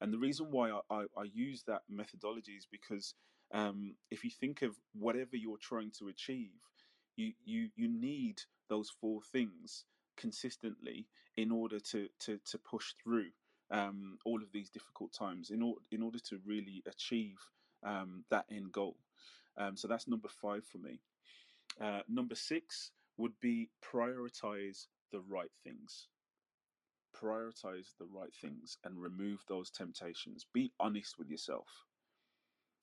And 0.00 0.12
the 0.12 0.18
reason 0.18 0.46
why 0.50 0.70
I, 0.70 0.80
I, 0.90 1.00
I 1.16 1.24
use 1.32 1.62
that 1.66 1.82
methodology 1.88 2.52
is 2.52 2.66
because 2.70 3.14
um, 3.52 3.94
if 4.10 4.24
you 4.24 4.30
think 4.30 4.62
of 4.62 4.76
whatever 4.94 5.36
you're 5.36 5.58
trying 5.58 5.90
to 5.98 6.08
achieve, 6.08 6.50
you 7.16 7.32
you 7.44 7.68
you 7.76 7.88
need 7.88 8.40
those 8.68 8.90
four 9.00 9.20
things 9.32 9.84
consistently 10.16 11.06
in 11.36 11.50
order 11.50 11.80
to 11.80 12.08
to 12.20 12.38
to 12.44 12.58
push 12.58 12.92
through 13.02 13.30
um, 13.70 14.18
all 14.24 14.42
of 14.42 14.52
these 14.52 14.70
difficult 14.70 15.12
times 15.12 15.50
in 15.50 15.62
order 15.62 15.80
in 15.90 16.02
order 16.02 16.18
to 16.18 16.38
really 16.44 16.82
achieve 16.86 17.38
um, 17.84 18.24
that 18.30 18.46
end 18.50 18.72
goal. 18.72 18.96
Um, 19.56 19.76
so 19.76 19.88
that's 19.88 20.08
number 20.08 20.28
five 20.28 20.64
for 20.64 20.78
me. 20.78 21.00
Uh, 21.80 22.00
number 22.08 22.34
six 22.34 22.90
would 23.16 23.38
be 23.40 23.68
prioritize 23.82 24.86
the 25.12 25.20
right 25.20 25.50
things. 25.64 26.08
Prioritize 27.16 27.88
the 27.98 28.06
right 28.06 28.32
things 28.40 28.78
and 28.84 29.00
remove 29.00 29.44
those 29.48 29.70
temptations. 29.70 30.46
Be 30.52 30.72
honest 30.80 31.18
with 31.18 31.28
yourself 31.28 31.66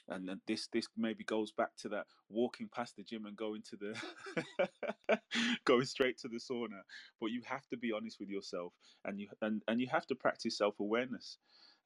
and 0.09 0.29
this 0.47 0.67
this 0.71 0.87
maybe 0.97 1.23
goes 1.23 1.51
back 1.51 1.75
to 1.77 1.89
that 1.89 2.05
walking 2.29 2.69
past 2.73 2.95
the 2.95 3.03
gym 3.03 3.25
and 3.25 3.35
going 3.35 3.61
to 3.61 3.77
the 3.77 5.19
going 5.65 5.85
straight 5.85 6.17
to 6.19 6.27
the 6.27 6.37
sauna. 6.37 6.81
But 7.19 7.31
you 7.31 7.41
have 7.45 7.67
to 7.67 7.77
be 7.77 7.91
honest 7.91 8.19
with 8.19 8.29
yourself 8.29 8.73
and 9.05 9.19
you 9.19 9.27
and, 9.41 9.63
and 9.67 9.81
you 9.81 9.87
have 9.91 10.07
to 10.07 10.15
practice 10.15 10.57
self-awareness. 10.57 11.37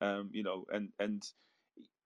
Um, 0.02 0.30
you 0.32 0.44
know 0.44 0.66
and 0.72 0.90
and 1.00 1.24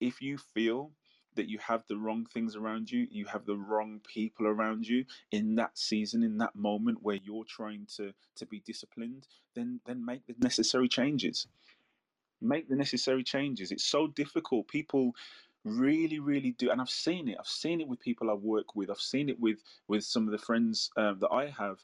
if 0.01 0.21
you 0.21 0.37
feel 0.37 0.91
that 1.35 1.49
you 1.49 1.59
have 1.59 1.83
the 1.87 1.97
wrong 1.97 2.25
things 2.25 2.55
around 2.55 2.91
you 2.91 3.07
you 3.09 3.25
have 3.25 3.45
the 3.45 3.57
wrong 3.57 4.01
people 4.05 4.47
around 4.47 4.87
you 4.87 5.05
in 5.31 5.55
that 5.55 5.77
season 5.77 6.23
in 6.23 6.37
that 6.37 6.55
moment 6.55 6.99
where 7.01 7.15
you're 7.15 7.45
trying 7.45 7.87
to 7.95 8.13
to 8.35 8.45
be 8.45 8.61
disciplined 8.65 9.27
then 9.55 9.79
then 9.85 10.05
make 10.05 10.25
the 10.27 10.35
necessary 10.39 10.87
changes. 10.87 11.47
Make 12.41 12.69
the 12.69 12.75
necessary 12.75 13.23
changes. 13.23 13.71
It's 13.71 13.85
so 13.85 14.07
difficult. 14.07 14.67
People 14.67 15.15
really 15.65 16.19
really 16.19 16.53
do 16.53 16.71
and 16.71 16.81
i've 16.81 16.89
seen 16.89 17.29
it 17.29 17.37
i've 17.39 17.47
seen 17.47 17.81
it 17.81 17.87
with 17.89 17.99
people 17.99 18.31
i 18.31 18.35
work 18.35 18.75
with 18.75 18.89
i've 18.91 18.99
seen 18.99 19.29
it 19.29 19.39
with 19.39 19.63
with 19.87 20.05
some 20.05 20.27
of 20.27 20.31
the 20.33 20.39
friends 20.39 20.91
uh, 20.97 21.13
that 21.15 21.31
i 21.31 21.47
have. 21.49 21.83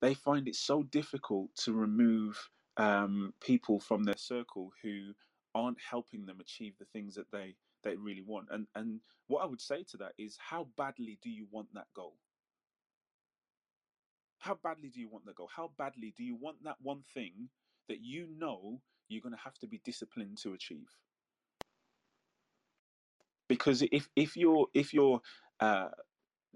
They 0.00 0.14
find 0.14 0.48
it 0.48 0.56
so 0.56 0.84
difficult 0.84 1.56
to 1.56 1.74
remove 1.74 2.50
um, 2.76 3.34
people 3.40 3.80
from 3.80 4.04
their 4.04 4.16
circle 4.18 4.72
who 4.82 5.14
aren't 5.54 5.80
helping 5.80 6.26
them 6.26 6.40
achieve 6.40 6.78
the 6.78 6.86
things 6.86 7.16
that 7.16 7.32
they 7.32 7.56
they 7.82 7.96
really 7.96 8.22
want 8.22 8.48
and 8.52 8.68
and 8.76 9.02
what 9.28 9.42
i 9.42 9.46
would 9.46 9.60
say 9.62 9.84
to 9.84 9.98
that 9.98 10.14
is 10.18 10.38
how 10.38 10.64
badly 10.76 11.18
do 11.22 11.30
you 11.30 11.46
want 11.50 11.74
that 11.74 11.88
goal? 11.94 12.18
How 14.40 14.54
badly 14.56 14.90
do 14.90 15.00
you 15.00 15.08
want 15.08 15.26
that 15.26 15.36
goal? 15.36 15.48
How 15.48 15.68
badly 15.78 16.12
do 16.16 16.24
you 16.24 16.36
want 16.36 16.64
that 16.64 16.80
one 16.82 17.02
thing 17.02 17.50
that 17.88 18.00
you 18.02 18.28
know 18.28 18.82
you're 19.08 19.22
going 19.22 19.34
to 19.34 19.40
have 19.42 19.58
to 19.60 19.68
be 19.68 19.78
disciplined 19.78 20.38
to 20.38 20.54
achieve 20.54 20.90
because 23.48 23.82
if 23.92 24.08
if 24.16 24.36
you're 24.36 24.66
if 24.74 24.94
you're 24.94 25.20
uh, 25.60 25.88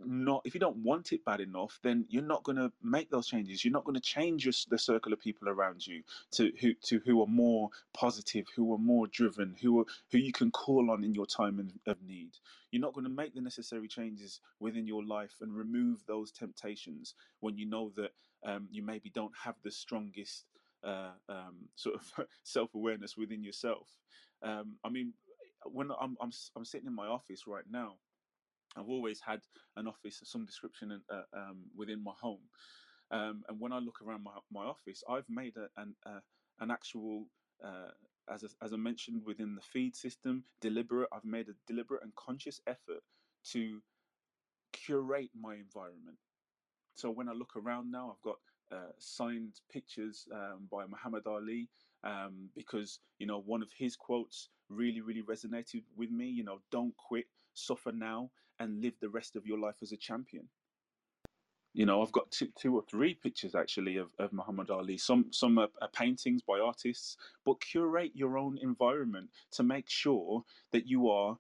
not 0.05 0.42
if 0.44 0.55
you 0.55 0.61
don't 0.61 0.77
want 0.77 1.12
it 1.12 1.24
bad 1.24 1.40
enough 1.40 1.79
then 1.83 2.05
you're 2.09 2.22
not 2.22 2.42
going 2.44 2.57
to 2.57 2.72
make 2.83 3.11
those 3.11 3.27
changes. 3.27 3.64
You're 3.64 3.72
not 3.72 3.85
going 3.85 3.94
to 3.94 4.01
change 4.01 4.44
your, 4.44 4.53
the 4.68 4.79
circle 4.79 5.12
of 5.12 5.20
people 5.20 5.48
around 5.48 5.87
you 5.87 6.03
to 6.33 6.53
who 6.61 6.74
to 6.85 7.01
who 7.01 7.22
are 7.22 7.27
more 7.27 7.70
positive 7.92 8.46
who 8.55 8.72
are 8.74 8.79
more 8.79 9.07
driven 9.07 9.57
who 9.61 9.81
are 9.81 9.85
who 10.11 10.18
you 10.18 10.33
can 10.33 10.51
call 10.51 10.90
on 10.90 11.05
in 11.05 11.14
your 11.14 11.27
time 11.27 11.72
of 11.87 12.03
need. 12.03 12.37
You're 12.70 12.83
not 12.83 12.94
going 12.94 13.05
to 13.05 13.11
make 13.11 13.35
the 13.35 13.40
necessary 13.40 13.88
changes 13.88 14.40
within 14.61 14.87
your 14.87 15.05
life 15.05 15.37
and 15.40 15.57
remove 15.57 16.05
those 16.07 16.31
temptations 16.31 17.14
when 17.40 17.57
you 17.57 17.66
know 17.66 17.90
that 17.96 18.12
um, 18.44 18.68
you 18.70 18.83
maybe 18.83 19.11
don't 19.11 19.35
have 19.44 19.57
the 19.62 19.70
strongest 19.70 20.46
uh, 20.85 21.12
um, 21.29 21.68
sort 21.74 21.96
of 21.96 22.27
self-awareness 22.42 23.16
within 23.16 23.42
yourself. 23.42 23.98
Um, 24.42 24.77
i 24.85 24.88
mean 24.88 25.14
when 25.64 25.90
I'm, 25.90 26.16
I'm 26.21 26.31
I'm 26.57 26.64
sitting 26.64 26.87
in 26.87 26.94
my 26.94 27.07
office 27.07 27.47
right 27.47 27.64
now, 27.71 27.94
I've 28.77 28.88
always 28.88 29.21
had 29.21 29.40
an 29.77 29.87
office 29.87 30.21
of 30.23 30.29
some 30.29 30.44
description 30.44 31.03
uh, 31.11 31.23
um, 31.33 31.64
within 31.77 32.03
my 32.03 32.12
home, 32.21 32.42
um, 33.11 33.44
and 33.49 33.61
when 33.61 33.73
I 33.73 33.79
look 33.79 34.01
around 34.03 34.23
my 34.23 34.33
my 34.51 34.64
office, 34.64 35.03
I've 35.09 35.29
made 35.29 35.57
a, 35.57 35.68
an 35.81 35.94
uh, 36.07 36.21
an 36.61 36.71
actual 36.71 37.27
uh, 37.64 37.90
as 38.33 38.44
a, 38.44 38.49
as 38.62 38.73
I 38.73 38.77
mentioned 38.77 39.23
within 39.25 39.55
the 39.55 39.62
feed 39.62 39.97
system, 39.97 40.44
deliberate. 40.61 41.09
I've 41.12 41.25
made 41.25 41.49
a 41.49 41.55
deliberate 41.66 42.03
and 42.03 42.14
conscious 42.14 42.61
effort 42.66 43.03
to 43.53 43.83
curate 44.73 45.31
my 45.38 45.55
environment. 45.55 46.18
So 46.94 47.11
when 47.11 47.29
I 47.29 47.33
look 47.33 47.57
around 47.57 47.90
now, 47.90 48.11
I've 48.11 48.23
got 48.23 48.37
uh, 48.71 48.92
signed 48.99 49.61
pictures 49.71 50.27
um, 50.33 50.68
by 50.71 50.85
Muhammad 50.87 51.27
Ali 51.27 51.71
um, 52.04 52.48
because 52.54 53.00
you 53.18 53.26
know 53.26 53.40
one 53.40 53.62
of 53.62 53.68
his 53.76 53.96
quotes 53.96 54.48
really 54.68 55.00
really 55.00 55.22
resonated 55.22 55.82
with 55.96 56.11
me. 56.11 56.26
You 56.26 56.44
know, 56.44 56.61
don't 56.70 56.96
quit, 56.96 57.26
suffer 57.54 57.92
now, 57.92 58.30
and 58.58 58.80
live 58.80 58.94
the 59.00 59.08
rest 59.08 59.37
of 59.37 59.46
your 59.46 59.58
life 59.58 59.76
as 59.82 59.92
a 59.92 59.96
champion. 59.96 60.48
You 61.74 61.87
know, 61.87 62.02
I've 62.02 62.12
got 62.12 62.30
two, 62.30 62.48
two 62.58 62.74
or 62.74 62.82
three 62.90 63.14
pictures 63.14 63.54
actually 63.54 63.98
of, 63.98 64.08
of 64.18 64.32
Muhammad 64.32 64.70
Ali. 64.70 64.98
Some 64.98 65.26
some 65.30 65.58
are, 65.58 65.68
are 65.80 65.90
paintings 65.92 66.42
by 66.42 66.58
artists, 66.58 67.16
but 67.44 67.61
curate 67.61 68.12
your 68.14 68.38
own 68.38 68.58
environment 68.62 69.28
to 69.52 69.62
make 69.62 69.88
sure 69.88 70.42
that 70.72 70.87
you 70.87 71.08
are 71.08 71.37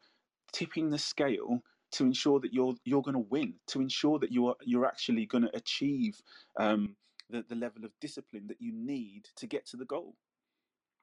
tipping 0.52 0.90
the 0.90 0.98
scale 0.98 1.62
to 1.90 2.04
ensure 2.04 2.40
that 2.40 2.52
you're 2.52 2.74
you're 2.84 3.02
going 3.02 3.14
to 3.14 3.26
win, 3.30 3.54
to 3.68 3.80
ensure 3.80 4.18
that 4.18 4.30
you 4.30 4.46
are 4.46 4.56
you're 4.62 4.86
actually 4.86 5.26
going 5.26 5.42
to 5.42 5.56
achieve 5.56 6.20
um, 6.58 6.94
the 7.30 7.44
the 7.48 7.54
level 7.54 7.84
of 7.84 7.90
discipline 8.00 8.46
that 8.48 8.60
you 8.60 8.72
need 8.72 9.28
to 9.36 9.46
get 9.46 9.66
to 9.66 9.76
the 9.76 9.86
goal. 9.86 10.14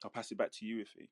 I'll 0.03 0.12
pass 0.12 0.31
it 0.31 0.38
back 0.38 0.51
to 0.53 0.65
you, 0.65 0.84
Iffy. 0.84 1.08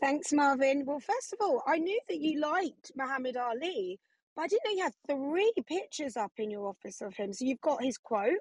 Thanks, 0.00 0.32
Marvin. 0.32 0.84
Well, 0.84 1.00
first 1.00 1.32
of 1.32 1.38
all, 1.40 1.62
I 1.66 1.78
knew 1.78 1.98
that 2.08 2.18
you 2.18 2.40
liked 2.40 2.92
Muhammad 2.96 3.36
Ali, 3.36 3.98
but 4.34 4.42
I 4.42 4.48
didn't 4.48 4.62
know 4.66 4.76
you 4.76 4.82
had 4.82 4.94
three 5.08 5.52
pictures 5.66 6.16
up 6.16 6.32
in 6.38 6.50
your 6.50 6.68
office 6.68 7.00
of 7.00 7.14
him. 7.14 7.32
So 7.32 7.44
you've 7.44 7.60
got 7.60 7.82
his 7.82 7.96
quote. 7.96 8.40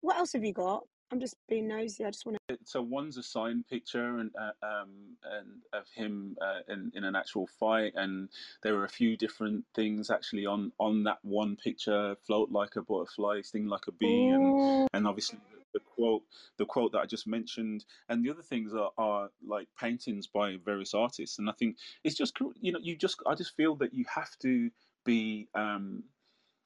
What 0.00 0.16
else 0.16 0.32
have 0.34 0.44
you 0.44 0.52
got? 0.52 0.82
I'm 1.10 1.20
just 1.20 1.36
being 1.48 1.68
nosy. 1.68 2.04
I 2.04 2.10
just 2.10 2.24
want 2.24 2.38
to. 2.48 2.58
So 2.64 2.80
one's 2.80 3.18
a 3.18 3.22
signed 3.22 3.68
picture 3.68 4.18
and 4.18 4.30
uh, 4.40 4.66
um 4.66 5.16
and 5.24 5.60
of 5.74 5.86
him 5.94 6.36
uh, 6.40 6.60
in 6.72 6.90
in 6.94 7.04
an 7.04 7.14
actual 7.14 7.46
fight, 7.60 7.92
and 7.96 8.30
there 8.62 8.74
were 8.74 8.84
a 8.84 8.88
few 8.88 9.16
different 9.18 9.64
things 9.74 10.10
actually 10.10 10.46
on 10.46 10.72
on 10.78 11.04
that 11.04 11.18
one 11.22 11.56
picture. 11.56 12.16
Float 12.26 12.50
like 12.50 12.76
a 12.76 12.82
butterfly, 12.82 13.42
sting 13.42 13.66
like 13.66 13.86
a 13.88 13.92
bee, 13.92 14.28
and 14.28 14.88
and 14.94 15.06
obviously 15.06 15.38
the 15.72 15.80
quote 15.80 16.22
the 16.58 16.66
quote 16.66 16.92
that 16.92 17.00
I 17.00 17.06
just 17.06 17.26
mentioned, 17.26 17.84
and 18.08 18.24
the 18.24 18.30
other 18.30 18.42
things 18.42 18.72
are, 18.74 18.90
are 18.98 19.30
like 19.46 19.68
paintings 19.78 20.26
by 20.26 20.56
various 20.64 20.94
artists. 20.94 21.38
And 21.38 21.48
I 21.48 21.52
think 21.52 21.76
it's 22.04 22.16
just 22.16 22.36
you 22.60 22.72
know 22.72 22.80
you 22.82 22.96
just 22.96 23.22
I 23.26 23.34
just 23.34 23.56
feel 23.56 23.76
that 23.76 23.94
you 23.94 24.04
have 24.14 24.36
to 24.42 24.70
be 25.04 25.48
um, 25.54 26.04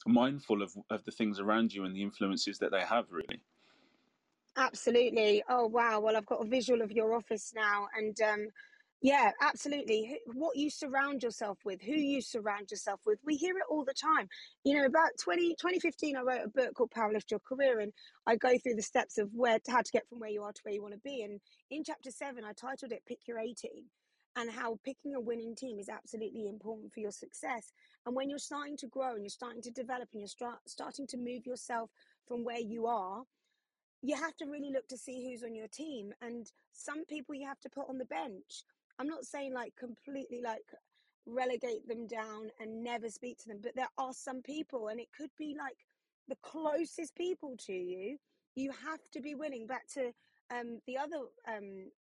mindful 0.07 0.63
of 0.63 0.73
of 0.91 1.05
the 1.05 1.13
things 1.13 1.41
around 1.41 1.73
you 1.73 1.85
and 1.85 1.95
the 1.95 2.03
influences 2.03 2.59
that 2.59 2.71
they 2.71 2.83
have 2.83 3.07
really. 3.11 3.41
Absolutely. 4.57 5.43
Oh 5.49 5.67
wow. 5.67 6.01
Well, 6.01 6.17
I've 6.17 6.27
got 6.27 6.45
a 6.45 6.49
visual 6.49 6.83
of 6.83 6.91
your 6.91 7.15
office 7.15 7.53
now, 7.55 7.89
and 7.97 8.19
um, 8.23 8.49
yeah, 9.07 9.31
absolutely. 9.41 10.19
What 10.35 10.57
you 10.57 10.69
surround 10.69 11.23
yourself 11.23 11.59
with, 11.65 11.81
who 11.81 11.93
you 11.93 12.21
surround 12.21 12.73
yourself 12.73 12.99
with. 13.07 13.21
We 13.25 13.37
hear 13.37 13.57
it 13.57 13.63
all 13.71 13.85
the 13.85 13.95
time. 13.95 14.29
You 14.65 14.77
know, 14.77 14.85
about 14.85 15.11
20, 15.23 15.51
2015, 15.51 16.17
I 16.17 16.23
wrote 16.23 16.45
a 16.45 16.49
book 16.49 16.75
called 16.75 16.91
Power 16.91 17.13
Lift 17.13 17.31
Your 17.31 17.39
Career, 17.39 17.79
and 17.79 17.93
I 18.27 18.35
go 18.35 18.59
through 18.59 18.75
the 18.75 18.83
steps 18.83 19.17
of 19.17 19.31
where 19.33 19.61
how 19.69 19.83
to 19.83 19.93
get 19.93 20.09
from 20.09 20.19
where 20.19 20.31
you 20.31 20.43
are 20.43 20.53
to 20.53 20.61
where 20.65 20.75
you 20.75 20.83
want 20.83 20.95
to 20.95 21.01
be. 21.05 21.23
And 21.23 21.39
in 21.71 21.85
chapter 21.85 22.11
seven, 22.11 22.43
I 22.43 22.53
titled 22.53 22.91
it 22.91 23.05
Pick 23.07 23.21
Your 23.29 23.39
A 23.39 23.53
Team 23.53 23.85
and 24.35 24.51
how 24.51 24.81
picking 24.85 25.15
a 25.15 25.21
winning 25.21 25.55
team 25.55 25.79
is 25.79 25.89
absolutely 25.89 26.49
important 26.49 26.93
for 26.93 26.99
your 26.99 27.13
success. 27.13 27.73
And 28.07 28.17
when 28.17 28.29
you're 28.29 28.41
starting 28.41 28.77
to 28.79 28.89
grow 28.89 29.13
and 29.13 29.23
you're 29.23 29.31
starting 29.31 29.63
to 29.63 29.71
develop 29.71 30.09
and 30.15 30.21
you're 30.21 30.27
start, 30.29 30.59
starting 30.67 31.07
to 31.07 31.17
move 31.17 31.47
yourself 31.47 31.91
from 32.27 32.43
where 32.45 32.59
you 32.59 32.87
are 32.87 33.23
you 34.03 34.15
have 34.15 34.37
to 34.37 34.47
really 34.47 34.71
look 34.73 34.87
to 34.89 34.97
see 34.97 35.25
who's 35.25 35.43
on 35.43 35.55
your 35.55 35.69
team 35.69 36.13
and 36.21 36.47
some 36.73 37.05
people 37.07 37.35
you 37.35 37.47
have 37.47 37.59
to 37.61 37.71
put 37.71 37.89
on 37.89 37.99
the 37.99 38.05
bench 38.05 38.63
I'm 38.99 39.09
not 39.09 39.25
saying 39.25 39.53
like 39.53 39.75
completely 39.77 40.41
like 40.43 40.65
relegate 41.27 41.87
them 41.89 42.07
down 42.07 42.51
and 42.61 42.83
never 42.83 43.11
speak 43.11 43.39
to 43.39 43.49
them, 43.49 43.59
but 43.63 43.75
there 43.75 43.91
are 43.99 44.13
some 44.13 44.43
people, 44.43 44.89
and 44.89 45.01
it 45.01 45.09
could 45.17 45.31
be 45.39 45.57
like 45.59 45.77
the 46.29 46.37
closest 46.43 47.15
people 47.17 47.57
to 47.67 47.73
you. 47.73 48.17
You 48.55 48.73
have 48.87 49.01
to 49.13 49.21
be 49.21 49.35
willing. 49.35 49.67
Back 49.67 49.87
to 49.95 50.13
um, 50.51 50.81
the 50.87 50.97
other 50.99 51.27
um, 51.47 51.91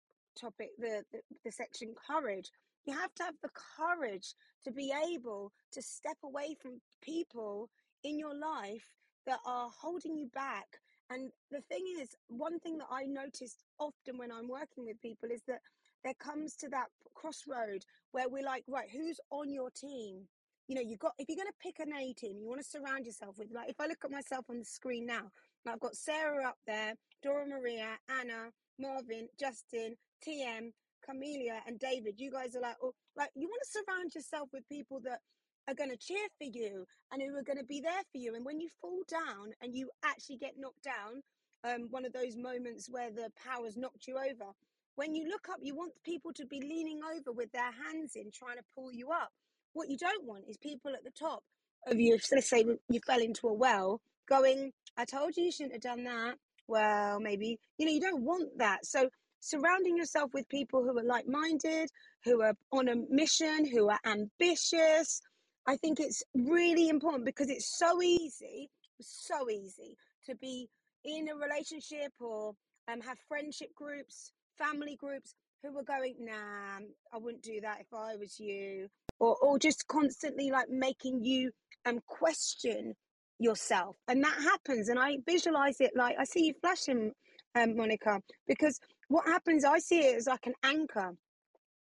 topic, 0.41 0.71
the, 0.79 1.03
the 1.13 1.21
the 1.45 1.53
section 1.53 1.95
courage. 2.07 2.51
You 2.87 2.95
have 2.95 3.13
to 3.17 3.25
have 3.25 3.35
the 3.43 3.51
courage 3.77 4.35
to 4.65 4.71
be 4.71 4.93
able 5.13 5.53
to 5.73 5.83
step 5.83 6.17
away 6.23 6.57
from 6.61 6.81
people 7.03 7.69
in 8.05 8.19
your 8.19 8.35
life 8.35 8.89
that 9.27 9.41
are 9.45 9.69
holding 9.81 10.17
you 10.17 10.29
back. 10.33 10.67
And 11.11 11.31
the 11.51 11.61
thing 11.63 11.85
is, 12.01 12.15
one 12.29 12.59
thing 12.61 12.79
that 12.79 12.89
I 12.91 13.05
noticed 13.05 13.65
often 13.79 14.19
when 14.19 14.31
I'm 14.33 14.49
working 14.49 14.87
with 14.87 15.01
people 15.03 15.31
is 15.31 15.43
that 15.49 15.61
there 16.07 16.15
comes 16.15 16.55
to 16.57 16.69
that 16.71 16.87
crossroad 17.15 17.83
where 18.13 18.29
we're 18.29 18.45
like, 18.45 18.65
right, 18.69 18.89
who's 18.91 19.21
on 19.31 19.53
your 19.53 19.71
team? 19.71 20.27
you 20.69 20.75
know, 20.75 20.83
you 20.83 20.97
got 20.97 21.13
if 21.19 21.29
you're 21.29 21.37
going 21.37 21.47
to 21.47 21.63
pick 21.63 21.79
an 21.79 21.95
A 21.95 22.13
team, 22.15 22.39
you 22.41 22.49
want 22.49 22.61
to 22.61 22.67
surround 22.67 23.07
yourself 23.07 23.37
with 23.39 23.49
like 23.55 23.71
if 23.71 23.81
I 23.81 23.87
look 23.87 24.05
at 24.05 24.11
myself 24.11 24.47
on 24.51 24.59
the 24.59 24.65
screen 24.65 25.07
now, 25.07 25.31
I've 25.67 25.81
got 25.81 25.95
Sarah 25.95 26.49
up 26.49 26.59
there, 26.67 26.95
Dora 27.23 27.47
Maria, 27.47 27.99
Anna, 28.09 28.51
Marvin, 28.79 29.29
Justin, 29.39 29.95
TM, 30.27 30.71
Camelia, 31.05 31.61
and 31.67 31.79
David. 31.79 32.15
You 32.19 32.33
guys 32.33 32.57
are 32.57 32.61
like, 32.61 32.77
oh, 32.83 32.93
like 33.17 33.31
you 33.35 33.49
want 33.49 33.63
to 33.63 33.79
surround 33.79 34.15
yourself 34.15 34.49
with 34.53 34.69
people 34.69 35.01
that 35.05 35.21
are 35.69 35.75
going 35.75 35.91
to 35.91 35.97
cheer 35.97 36.27
for 36.39 36.49
you 36.51 36.85
and 37.13 37.23
who 37.23 37.37
are 37.37 37.43
going 37.43 37.59
to 37.59 37.65
be 37.65 37.81
there 37.81 38.03
for 38.13 38.19
you. 38.19 38.35
And 38.35 38.45
when 38.45 38.61
you 38.61 38.69
fall 38.81 39.03
down 39.09 39.53
and 39.63 39.75
you 39.75 39.91
actually 40.05 40.39
get 40.39 40.55
knocked 40.59 40.83
down, 40.83 41.23
um, 41.65 41.89
one 41.91 42.05
of 42.05 42.13
those 42.13 42.37
moments 42.37 42.89
where 42.91 43.11
the 43.11 43.31
power's 43.43 43.77
knocked 43.77 44.07
you 44.07 44.17
over. 44.17 44.51
When 44.97 45.15
you 45.15 45.29
look 45.29 45.49
up, 45.51 45.59
you 45.63 45.75
want 45.75 45.93
people 46.05 46.33
to 46.35 46.47
be 46.47 46.61
leaning 46.61 47.01
over 47.05 47.31
with 47.33 47.53
their 47.53 47.71
hands 47.71 48.17
in, 48.17 48.31
trying 48.31 48.57
to 48.57 48.65
pull 48.75 48.93
you 48.93 49.11
up. 49.11 49.31
What 49.75 49.91
you 49.91 49.99
don't 49.99 50.25
want 50.25 50.45
is 50.49 50.57
people 50.57 50.93
at 50.95 51.05
the 51.05 51.11
top 51.11 51.43
of 51.87 52.01
you, 52.01 52.19
let's 52.33 52.49
say 52.49 52.65
you 52.89 53.01
fell 53.07 53.21
into 53.21 53.47
a 53.49 53.53
well, 53.53 54.01
going, 54.29 54.73
I 54.97 55.05
told 55.05 55.37
you 55.37 55.45
you 55.45 55.53
shouldn't 55.53 55.75
have 55.75 55.83
done 55.83 56.05
that. 56.05 56.37
Well, 56.67 57.21
maybe, 57.21 57.59
you 57.79 57.87
know, 57.87 57.93
you 57.93 58.01
don't 58.01 58.23
want 58.23 58.59
that. 58.59 58.87
So 58.87 59.09
surrounding 59.41 59.97
yourself 59.97 60.33
with 60.35 60.49
people 60.49 60.83
who 60.83 60.99
are 60.99 61.05
like 61.05 61.29
minded, 61.29 61.91
who 62.25 62.43
are 62.43 62.55
on 62.73 62.89
a 62.89 62.97
mission, 63.11 63.65
who 63.67 63.89
are 63.91 64.01
ambitious. 64.05 65.21
I 65.67 65.77
think 65.77 66.01
it's 66.01 66.23
really 66.35 66.89
important 66.89 67.25
because 67.25 67.51
it's 67.51 67.79
so 67.79 68.03
easy, 68.03 68.71
so 69.01 69.51
easy 69.51 69.97
to 70.27 70.35
be 70.37 70.69
in 71.05 71.29
a 71.29 71.37
relationship 71.37 72.13
or 72.19 72.55
um, 72.89 73.01
have 73.01 73.19
friendship 73.29 73.75
groups, 73.75 74.33
family 74.59 74.97
groups 74.97 75.35
who 75.63 75.77
are 75.79 75.83
going, 75.83 76.15
nah, 76.21 76.85
I 77.13 77.19
wouldn't 77.19 77.43
do 77.43 77.61
that 77.63 77.81
if 77.81 77.93
I 77.93 78.17
was 78.17 78.39
you 78.39 78.89
or 79.19 79.37
or 79.41 79.59
just 79.59 79.87
constantly 79.87 80.51
like 80.51 80.69
making 80.69 81.25
you 81.25 81.51
um 81.87 82.01
question 82.07 82.95
yourself. 83.39 83.97
And 84.09 84.23
that 84.25 84.39
happens 84.43 84.89
and 84.89 84.99
i 84.99 85.19
visualize 85.27 85.81
it 85.81 85.93
like 85.95 86.17
i 86.19 86.25
see 86.25 86.47
you 86.47 86.55
flashing 86.61 87.13
um 87.55 87.77
monica 87.77 88.21
because 88.47 88.79
what 89.09 89.27
happens 89.27 89.65
i 89.65 89.79
see 89.79 90.01
it 90.01 90.17
as 90.17 90.27
like 90.27 90.47
an 90.47 90.55
anchor. 90.63 91.13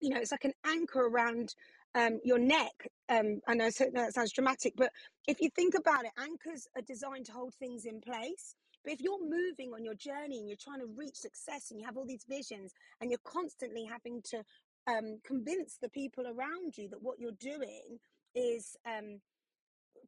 You 0.00 0.10
know 0.10 0.18
it's 0.18 0.32
like 0.32 0.44
an 0.44 0.52
anchor 0.66 1.06
around 1.06 1.54
um 1.94 2.18
your 2.24 2.38
neck 2.38 2.88
um 3.08 3.40
i 3.46 3.54
know 3.54 3.70
that 3.92 4.14
sounds 4.14 4.32
dramatic 4.32 4.74
but 4.76 4.90
if 5.28 5.40
you 5.40 5.48
think 5.54 5.74
about 5.74 6.04
it 6.04 6.10
anchors 6.18 6.66
are 6.76 6.82
designed 6.82 7.26
to 7.26 7.32
hold 7.32 7.54
things 7.54 7.84
in 7.84 8.00
place 8.00 8.56
but 8.84 8.92
if 8.92 9.00
you're 9.00 9.18
moving 9.20 9.72
on 9.72 9.84
your 9.84 9.94
journey 9.94 10.38
and 10.38 10.48
you're 10.48 10.60
trying 10.60 10.80
to 10.80 10.94
reach 10.96 11.16
success 11.16 11.70
and 11.70 11.80
you 11.80 11.86
have 11.86 11.96
all 11.96 12.06
these 12.06 12.26
visions 12.28 12.72
and 13.00 13.10
you're 13.10 13.18
constantly 13.24 13.84
having 13.84 14.20
to 14.30 14.44
um, 14.86 15.18
convince 15.26 15.78
the 15.80 15.88
people 15.88 16.24
around 16.26 16.76
you 16.76 16.88
that 16.90 17.02
what 17.02 17.18
you're 17.18 17.40
doing 17.40 17.98
is 18.34 18.76
um, 18.86 19.20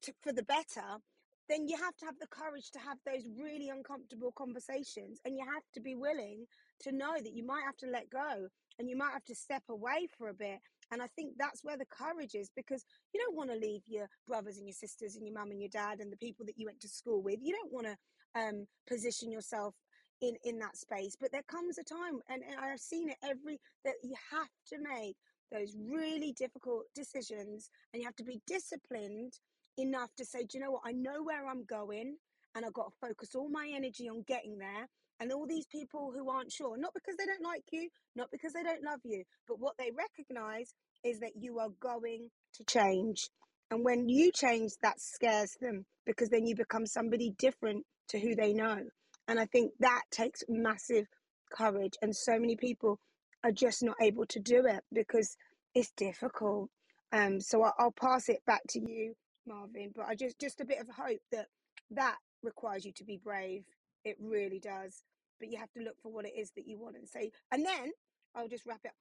to, 0.02 0.12
for 0.22 0.32
the 0.32 0.42
better, 0.42 1.00
then 1.48 1.68
you 1.68 1.76
have 1.76 1.96
to 1.96 2.04
have 2.04 2.18
the 2.20 2.26
courage 2.26 2.70
to 2.72 2.78
have 2.78 2.98
those 3.06 3.24
really 3.38 3.68
uncomfortable 3.68 4.32
conversations 4.36 5.20
and 5.24 5.36
you 5.36 5.44
have 5.44 5.62
to 5.74 5.80
be 5.80 5.94
willing 5.94 6.44
to 6.80 6.92
know 6.92 7.14
that 7.16 7.34
you 7.34 7.46
might 7.46 7.62
have 7.64 7.76
to 7.76 7.86
let 7.86 8.10
go 8.10 8.48
and 8.78 8.90
you 8.90 8.96
might 8.96 9.12
have 9.12 9.24
to 9.24 9.34
step 9.34 9.62
away 9.70 10.08
for 10.18 10.28
a 10.28 10.34
bit. 10.34 10.58
And 10.92 11.02
i 11.02 11.06
think 11.16 11.34
that's 11.38 11.64
where 11.64 11.76
the 11.76 11.86
courage 11.86 12.34
is 12.34 12.50
because 12.54 12.84
you 13.12 13.20
don't 13.20 13.36
want 13.36 13.50
to 13.50 13.56
leave 13.56 13.82
your 13.86 14.08
brothers 14.26 14.58
and 14.58 14.66
your 14.66 14.74
sisters 14.74 15.16
and 15.16 15.26
your 15.26 15.34
mum 15.34 15.50
and 15.50 15.60
your 15.60 15.70
dad 15.70 16.00
and 16.00 16.12
the 16.12 16.16
people 16.16 16.44
that 16.46 16.58
you 16.58 16.66
went 16.66 16.80
to 16.80 16.88
school 16.88 17.22
with. 17.22 17.38
You 17.42 17.54
don't 17.54 17.72
want 17.72 17.86
to 17.86 17.96
um, 18.36 18.66
position 18.88 19.32
yourself 19.32 19.74
in 20.22 20.36
in 20.44 20.58
that 20.60 20.76
space 20.76 21.16
but 21.20 21.32
there 21.32 21.44
comes 21.50 21.78
a 21.78 21.84
time 21.84 22.20
and, 22.30 22.42
and 22.44 22.60
i've 22.60 22.80
seen 22.80 23.10
it 23.10 23.18
every 23.24 23.60
that 23.84 23.94
you 24.02 24.14
have 24.32 24.48
to 24.68 24.78
make 24.82 25.16
those 25.52 25.76
really 25.90 26.34
difficult 26.38 26.84
decisions 26.94 27.70
and 27.92 28.02
you 28.02 28.06
have 28.08 28.16
to 28.16 28.24
be 28.24 28.40
disciplined 28.46 29.34
enough 29.78 30.10
to 30.16 30.24
say 30.24 30.40
do 30.40 30.58
you 30.58 30.64
know 30.64 30.72
what? 30.72 30.82
I 30.86 30.92
know 30.92 31.22
where 31.24 31.48
i'm 31.48 31.64
going 31.64 32.16
and 32.56 32.66
i've 32.66 32.74
got 32.74 32.90
to 32.92 33.08
focus 33.08 33.34
all 33.36 33.50
my 33.50 33.70
energy 33.74 34.08
on 34.08 34.24
getting 34.28 34.58
there 34.58 34.88
and 35.20 35.32
all 35.32 35.46
these 35.46 35.66
people 35.66 36.12
who 36.16 36.30
aren't 36.30 36.52
sure 36.52 36.78
not 36.78 36.94
because 36.94 37.16
they 37.18 37.26
don't 37.26 37.44
like 37.44 37.64
you 37.72 37.88
not 38.16 38.30
because 38.32 38.54
they 38.54 38.64
don't 38.64 38.84
love 38.84 39.00
you 39.04 39.24
but 39.48 39.60
what 39.60 39.76
they 39.78 39.90
recognize 39.96 40.74
is 41.04 41.20
that 41.20 41.32
you 41.38 41.58
are 41.60 41.70
going 41.80 42.30
to 42.54 42.64
change 42.64 43.28
and 43.70 43.84
when 43.84 44.08
you 44.08 44.30
change 44.32 44.72
that 44.82 45.00
scares 45.00 45.56
them 45.60 45.84
because 46.06 46.28
then 46.28 46.46
you 46.46 46.54
become 46.54 46.86
somebody 46.86 47.32
different 47.38 47.84
to 48.08 48.18
who 48.20 48.34
they 48.34 48.52
know 48.52 48.80
and 49.28 49.40
I 49.40 49.46
think 49.46 49.72
that 49.80 50.02
takes 50.10 50.42
massive 50.48 51.06
courage. 51.52 51.94
And 52.02 52.14
so 52.14 52.38
many 52.38 52.56
people 52.56 52.98
are 53.44 53.52
just 53.52 53.82
not 53.82 53.96
able 54.00 54.26
to 54.26 54.40
do 54.40 54.66
it 54.66 54.82
because 54.92 55.36
it's 55.74 55.92
difficult. 55.96 56.70
Um, 57.12 57.40
so 57.40 57.62
I'll, 57.62 57.74
I'll 57.78 57.92
pass 58.00 58.28
it 58.28 58.40
back 58.46 58.62
to 58.70 58.80
you, 58.80 59.14
Marvin. 59.46 59.92
But 59.94 60.06
I 60.06 60.14
just 60.14 60.38
just 60.40 60.60
a 60.60 60.64
bit 60.64 60.80
of 60.80 60.88
hope 60.88 61.20
that 61.32 61.46
that 61.90 62.16
requires 62.42 62.84
you 62.84 62.92
to 62.96 63.04
be 63.04 63.20
brave. 63.22 63.64
It 64.04 64.16
really 64.20 64.60
does. 64.60 65.02
But 65.40 65.50
you 65.50 65.58
have 65.58 65.72
to 65.72 65.82
look 65.82 65.96
for 66.02 66.12
what 66.12 66.24
it 66.24 66.32
is 66.36 66.50
that 66.56 66.66
you 66.66 66.78
want 66.78 66.96
and 66.96 67.08
say. 67.08 67.30
And 67.52 67.64
then 67.64 67.90
I'll 68.34 68.48
just 68.48 68.64
wrap 68.66 68.80
it 68.84 68.88
up. 68.88 68.94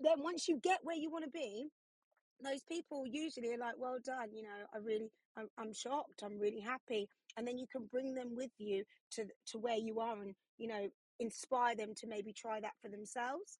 Then 0.00 0.22
once 0.22 0.48
you 0.48 0.58
get 0.62 0.78
where 0.82 0.96
you 0.96 1.10
want 1.10 1.24
to 1.24 1.30
be, 1.30 1.68
those 2.42 2.62
people 2.68 3.06
usually 3.06 3.52
are 3.54 3.58
like, 3.58 3.74
well 3.78 3.98
done, 4.04 4.28
you 4.34 4.42
know, 4.42 4.66
I 4.74 4.78
really, 4.78 5.10
I'm, 5.36 5.48
I'm 5.58 5.72
shocked, 5.72 6.22
I'm 6.22 6.38
really 6.38 6.60
happy. 6.60 7.08
And 7.36 7.46
then 7.46 7.58
you 7.58 7.66
can 7.70 7.86
bring 7.90 8.14
them 8.14 8.34
with 8.34 8.50
you 8.58 8.84
to, 9.12 9.24
to 9.52 9.58
where 9.58 9.76
you 9.76 10.00
are 10.00 10.20
and, 10.20 10.34
you 10.58 10.68
know, 10.68 10.88
inspire 11.18 11.74
them 11.74 11.94
to 11.96 12.06
maybe 12.06 12.32
try 12.32 12.60
that 12.60 12.74
for 12.82 12.88
themselves. 12.88 13.58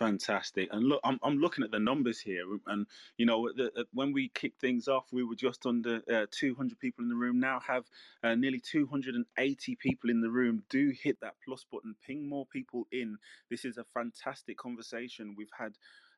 Fantastic. 0.00 0.70
And 0.72 0.88
look, 0.88 1.02
I'm, 1.04 1.20
I'm 1.24 1.38
looking 1.38 1.64
at 1.64 1.72
the 1.72 1.80
numbers 1.80 2.20
here. 2.20 2.44
And, 2.68 2.88
you 3.18 3.26
know, 3.26 3.50
the, 3.56 3.86
when 3.94 4.12
we 4.12 4.30
kicked 4.30 4.60
things 4.60 4.88
off, 4.88 5.06
we 5.12 5.24
were 5.24 5.36
just 5.36 5.66
under 5.66 6.02
uh, 6.12 6.26
200 6.32 6.80
people 6.80 7.04
in 7.04 7.10
the 7.10 7.16
room. 7.16 7.40
Now 7.40 7.60
have 7.60 7.86
uh, 8.24 8.34
nearly 8.36 8.60
280 8.60 9.76
people 9.76 10.10
in 10.10 10.22
the 10.22 10.30
room. 10.30 10.64
Do 10.70 10.90
hit 10.90 11.20
that 11.22 11.36
plus 11.46 11.66
button, 11.72 11.96
ping 12.06 12.28
more 12.28 12.46
people 12.48 12.88
in. 12.92 13.18
This 13.50 13.66
is 13.66 13.78
a 13.78 13.84
fantastic 13.94 14.58
conversation. 14.58 15.36
We've 15.38 15.52
had 15.58 15.74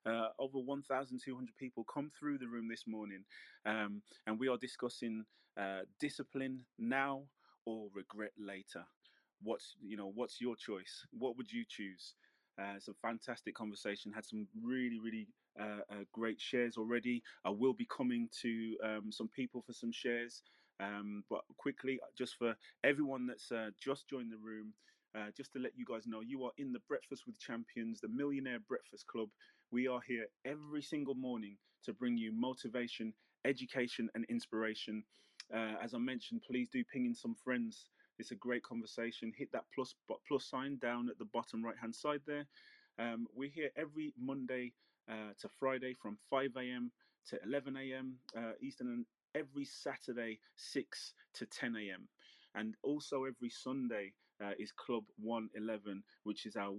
uh, 0.07 0.31
over 0.41 0.61
1,200 0.61 1.57
people 1.59 1.85
come 1.85 2.11
through 2.19 2.39
the 2.39 2.49
room 2.49 2.69
this 2.71 2.87
morning. 2.89 3.25
Um, 3.67 4.03
and 4.27 4.41
we 4.41 4.49
are 4.49 4.59
discussing 4.59 5.27
uh, 5.59 5.83
discipline 6.01 6.63
now 6.81 7.25
or 7.67 7.91
regret 7.95 8.33
later. 8.39 8.87
What's, 9.45 9.77
you 9.87 9.99
know, 9.99 10.13
what's 10.15 10.41
your 10.41 10.57
choice? 10.57 11.07
What 11.13 11.39
would 11.39 11.53
you 11.53 11.67
choose? 11.69 12.15
Uh, 12.61 12.75
a 12.89 12.95
fantastic 13.01 13.55
conversation. 13.55 14.13
Had 14.13 14.27
some 14.27 14.47
really, 14.63 14.99
really 14.99 15.29
uh, 15.59 15.81
uh, 15.91 16.05
great 16.13 16.41
shares 16.41 16.77
already. 16.77 17.23
I 17.45 17.51
will 17.51 17.73
be 17.73 17.87
coming 17.87 18.29
to 18.43 18.77
um, 18.85 19.13
some 19.13 19.29
people 19.29 19.63
for 19.67 19.73
some 19.73 19.93
shares. 19.93 20.43
Um, 20.81 21.25
but 21.31 21.43
quickly, 21.59 22.01
just 22.17 22.37
for 22.37 22.55
everyone 22.85 23.27
that's 23.27 23.51
uh, 23.53 23.71
just 23.81 24.09
joined 24.09 24.33
the 24.33 24.37
room, 24.39 24.75
uh, 25.17 25.31
just 25.37 25.53
to 25.53 25.59
let 25.59 25.73
you 25.77 25.85
guys 25.87 26.07
know, 26.07 26.21
you 26.21 26.45
are 26.45 26.53
in 26.59 26.73
the 26.73 26.81
Breakfast 26.89 27.25
with 27.27 27.39
Champions, 27.39 28.01
the 28.01 28.09
Millionaire 28.09 28.59
Breakfast 28.69 29.07
Club. 29.07 29.29
We 29.71 29.87
are 29.89 30.01
here 30.07 30.27
every 30.45 30.83
single 30.83 31.15
morning 31.15 31.57
to 31.85 31.93
bring 31.93 32.17
you 32.17 32.33
motivation, 32.33 33.13
education, 33.45 34.09
and 34.15 34.25
inspiration. 34.29 35.05
Uh, 35.55 35.75
as 35.83 35.95
I 35.95 35.99
mentioned, 35.99 36.43
please 36.47 36.69
do 36.73 36.83
ping 36.93 37.07
in 37.07 37.15
some 37.15 37.35
friends 37.45 37.87
it's 38.19 38.31
a 38.31 38.37
great 38.37 38.63
conversation. 38.63 39.33
Hit 39.37 39.53
that 39.53 39.65
plus 39.75 39.95
plus 40.29 40.45
sign 40.45 40.79
down 40.79 41.09
at 41.09 41.19
the 41.19 41.25
bottom 41.25 41.65
right 41.65 41.77
hand 41.81 41.95
side 41.95 42.21
there. 42.27 42.47
Um, 42.99 43.27
we're 43.35 43.49
here 43.51 43.71
every 43.77 44.13
Monday 44.19 44.73
uh, 45.09 45.33
to 45.41 45.49
Friday 45.49 45.95
from 45.95 46.19
5 46.31 46.51
a.m. 46.59 46.93
to 47.29 47.39
11 47.45 47.77
a.m. 47.77 48.17
Uh, 48.37 48.53
Eastern, 48.61 48.89
and 48.89 49.07
every 49.35 49.65
Saturday 49.65 50.39
6 50.57 51.15
to 51.35 51.47
10 51.47 51.77
a.m. 51.77 52.09
And 52.55 52.75
also 52.83 53.25
every 53.25 53.51
Sunday 53.51 54.13
uh, 54.43 54.53
is 54.59 54.73
Club 54.73 55.05
111, 55.19 56.03
which 56.25 56.47
is 56.47 56.57
our 56.57 56.73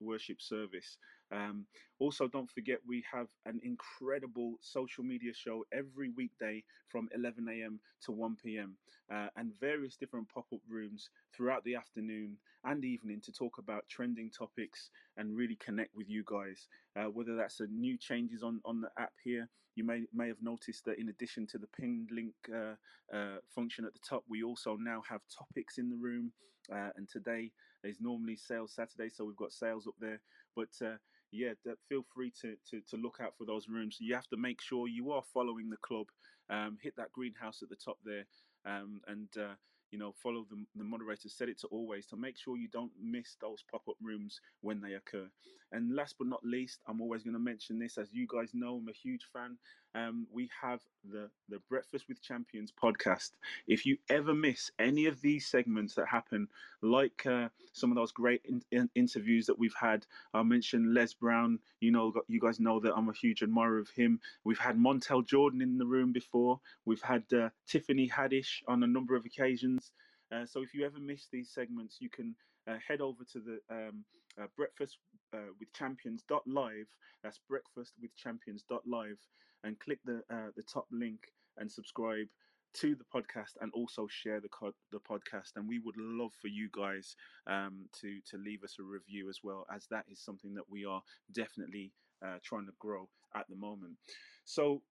worship 0.00 0.40
service. 0.40 0.96
Um, 1.32 1.66
also, 1.98 2.26
don't 2.26 2.50
forget 2.50 2.78
we 2.86 3.04
have 3.12 3.28
an 3.46 3.60
incredible 3.62 4.54
social 4.60 5.04
media 5.04 5.32
show 5.34 5.64
every 5.72 6.10
weekday 6.10 6.64
from 6.88 7.08
11 7.14 7.48
a.m. 7.48 7.78
to 8.04 8.12
1 8.12 8.36
p.m. 8.42 8.76
Uh, 9.12 9.28
and 9.36 9.52
various 9.60 9.96
different 9.96 10.28
pop 10.28 10.46
up 10.52 10.60
rooms 10.68 11.10
throughout 11.34 11.62
the 11.64 11.74
afternoon 11.74 12.36
and 12.64 12.84
evening 12.84 13.20
to 13.24 13.32
talk 13.32 13.58
about 13.58 13.84
trending 13.88 14.30
topics 14.30 14.90
and 15.16 15.36
really 15.36 15.56
connect 15.56 15.94
with 15.94 16.08
you 16.08 16.24
guys. 16.26 16.68
Uh, 16.96 17.04
whether 17.04 17.36
that's 17.36 17.60
a 17.60 17.66
new 17.66 17.96
changes 17.96 18.42
on, 18.42 18.60
on 18.64 18.80
the 18.80 18.90
app 18.98 19.12
here, 19.22 19.48
you 19.76 19.84
may 19.84 20.02
may 20.12 20.28
have 20.28 20.42
noticed 20.42 20.84
that 20.84 20.98
in 20.98 21.08
addition 21.08 21.46
to 21.46 21.56
the 21.56 21.68
pinned 21.68 22.10
link 22.10 22.34
uh, 22.52 22.74
uh 23.16 23.38
function 23.54 23.84
at 23.84 23.92
the 23.92 24.00
top, 24.06 24.24
we 24.28 24.42
also 24.42 24.76
now 24.76 25.00
have 25.08 25.20
topics 25.36 25.78
in 25.78 25.88
the 25.88 25.96
room. 25.96 26.32
Uh, 26.72 26.90
and 26.96 27.08
today 27.08 27.50
is 27.84 27.96
normally 28.00 28.36
sales 28.36 28.72
Saturday, 28.74 29.08
so 29.08 29.24
we've 29.24 29.36
got 29.36 29.52
sales 29.52 29.86
up 29.86 29.94
there. 30.00 30.20
But 30.54 30.70
uh, 30.84 30.96
yeah, 31.32 31.52
feel 31.88 32.04
free 32.14 32.32
to, 32.42 32.56
to, 32.70 32.80
to 32.90 32.96
look 32.96 33.18
out 33.20 33.34
for 33.36 33.44
those 33.44 33.68
rooms. 33.68 33.98
You 34.00 34.14
have 34.14 34.28
to 34.28 34.36
make 34.36 34.60
sure 34.60 34.88
you 34.88 35.12
are 35.12 35.22
following 35.32 35.70
the 35.70 35.76
club. 35.78 36.06
Um, 36.48 36.78
hit 36.82 36.94
that 36.96 37.12
greenhouse 37.12 37.62
at 37.62 37.68
the 37.68 37.76
top 37.76 37.98
there, 38.04 38.24
um, 38.66 39.00
and 39.06 39.28
uh, 39.38 39.54
you 39.90 39.98
know, 39.98 40.12
follow 40.22 40.46
the, 40.50 40.64
the 40.76 40.84
moderator, 40.84 41.28
set 41.28 41.48
it 41.48 41.58
to 41.60 41.66
always 41.68 42.06
to 42.06 42.16
make 42.16 42.36
sure 42.38 42.56
you 42.56 42.68
don't 42.68 42.92
miss 43.00 43.36
those 43.40 43.62
pop 43.70 43.82
up 43.88 43.96
rooms 44.00 44.40
when 44.60 44.80
they 44.80 44.94
occur. 44.94 45.28
And 45.72 45.94
last 45.94 46.16
but 46.18 46.26
not 46.26 46.44
least, 46.44 46.80
I'm 46.88 47.00
always 47.00 47.22
going 47.22 47.34
to 47.34 47.40
mention 47.40 47.78
this, 47.78 47.98
as 47.98 48.08
you 48.12 48.26
guys 48.26 48.50
know, 48.54 48.76
I'm 48.76 48.88
a 48.88 48.92
huge 48.92 49.26
fan. 49.32 49.56
Um, 49.94 50.26
we 50.32 50.48
have 50.60 50.80
the 51.10 51.28
the 51.48 51.58
Breakfast 51.68 52.06
with 52.08 52.22
Champions 52.22 52.72
podcast. 52.72 53.30
If 53.66 53.84
you 53.84 53.98
ever 54.08 54.34
miss 54.34 54.70
any 54.78 55.06
of 55.06 55.20
these 55.20 55.46
segments 55.46 55.94
that 55.94 56.06
happen, 56.06 56.48
like 56.82 57.26
uh, 57.26 57.48
some 57.72 57.90
of 57.90 57.96
those 57.96 58.12
great 58.12 58.42
in, 58.44 58.62
in, 58.70 58.88
interviews 58.94 59.46
that 59.46 59.58
we've 59.58 59.74
had, 59.74 60.06
I 60.32 60.42
mentioned 60.42 60.94
Les 60.94 61.12
Brown. 61.14 61.58
You 61.80 61.90
know, 61.90 62.12
you 62.28 62.40
guys 62.40 62.60
know 62.60 62.78
that 62.80 62.94
I'm 62.96 63.08
a 63.08 63.14
huge 63.14 63.42
admirer 63.42 63.78
of 63.78 63.90
him. 63.90 64.20
We've 64.44 64.58
had 64.58 64.76
Montel 64.78 65.26
Jordan 65.26 65.60
in 65.60 65.78
the 65.78 65.86
room 65.86 66.12
before. 66.12 66.60
We've 66.84 67.02
had 67.02 67.24
uh, 67.32 67.50
Tiffany 67.66 68.08
Haddish 68.08 68.62
on 68.68 68.82
a 68.84 68.86
number 68.86 69.16
of 69.16 69.24
occasions. 69.24 69.90
Uh, 70.32 70.46
so 70.46 70.62
if 70.62 70.72
you 70.72 70.86
ever 70.86 71.00
miss 71.00 71.26
these 71.32 71.50
segments, 71.50 71.96
you 72.00 72.08
can 72.08 72.36
uh, 72.68 72.76
head 72.86 73.00
over 73.00 73.24
to 73.32 73.40
the 73.40 73.60
um, 73.74 74.04
uh, 74.40 74.46
breakfast 74.56 74.98
uh, 75.34 75.50
with 75.58 75.72
champions 75.72 76.24
live. 76.46 76.86
That's 77.22 77.40
breakfast 77.48 77.94
with 78.00 78.14
champions 78.16 78.64
live, 78.86 79.18
and 79.64 79.78
click 79.80 79.98
the 80.04 80.22
uh, 80.30 80.50
the 80.56 80.62
top 80.62 80.86
link 80.90 81.20
and 81.58 81.70
subscribe 81.70 82.26
to 82.72 82.94
the 82.94 83.04
podcast 83.12 83.56
and 83.60 83.72
also 83.74 84.06
share 84.08 84.40
the 84.40 84.48
co- 84.48 84.74
the 84.92 85.00
podcast. 85.00 85.56
And 85.56 85.68
we 85.68 85.78
would 85.80 85.96
love 85.96 86.32
for 86.40 86.48
you 86.48 86.68
guys 86.72 87.16
um, 87.46 87.86
to 88.00 88.20
to 88.30 88.38
leave 88.38 88.62
us 88.64 88.76
a 88.78 88.82
review 88.82 89.28
as 89.28 89.40
well 89.42 89.66
as 89.74 89.86
that 89.90 90.04
is 90.10 90.20
something 90.20 90.54
that 90.54 90.68
we 90.68 90.84
are 90.84 91.02
definitely 91.32 91.92
uh, 92.24 92.38
trying 92.44 92.66
to 92.66 92.72
grow 92.78 93.08
at 93.34 93.46
the 93.48 93.56
moment. 93.56 93.96
So 94.44 94.82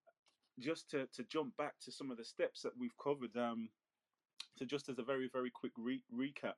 just 0.59 0.89
to, 0.91 1.07
to 1.13 1.23
jump 1.23 1.55
back 1.57 1.73
to 1.81 1.91
some 1.91 2.11
of 2.11 2.17
the 2.17 2.23
steps 2.25 2.61
that 2.61 2.73
we've 2.77 2.97
covered 3.01 3.35
um, 3.37 3.69
so 4.57 4.65
just 4.65 4.89
as 4.89 4.99
a 4.99 5.03
very 5.03 5.29
very 5.31 5.49
quick 5.49 5.71
re- 5.77 6.03
recap 6.13 6.55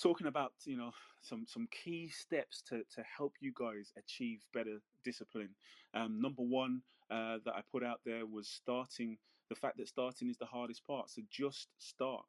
talking 0.00 0.26
about 0.26 0.52
you 0.64 0.76
know 0.76 0.92
some 1.22 1.44
some 1.46 1.68
key 1.70 2.08
steps 2.08 2.62
to 2.62 2.82
to 2.94 3.02
help 3.02 3.34
you 3.40 3.52
guys 3.58 3.92
achieve 3.96 4.40
better 4.52 4.78
discipline. 5.04 5.50
Um, 5.94 6.20
number 6.20 6.42
one 6.42 6.82
uh, 7.10 7.38
that 7.44 7.54
i 7.54 7.60
put 7.72 7.82
out 7.82 8.00
there 8.04 8.26
was 8.26 8.48
starting 8.48 9.16
the 9.48 9.54
fact 9.54 9.78
that 9.78 9.88
starting 9.88 10.28
is 10.28 10.36
the 10.36 10.44
hardest 10.44 10.86
part 10.86 11.08
so 11.08 11.22
just 11.30 11.68
start 11.78 12.24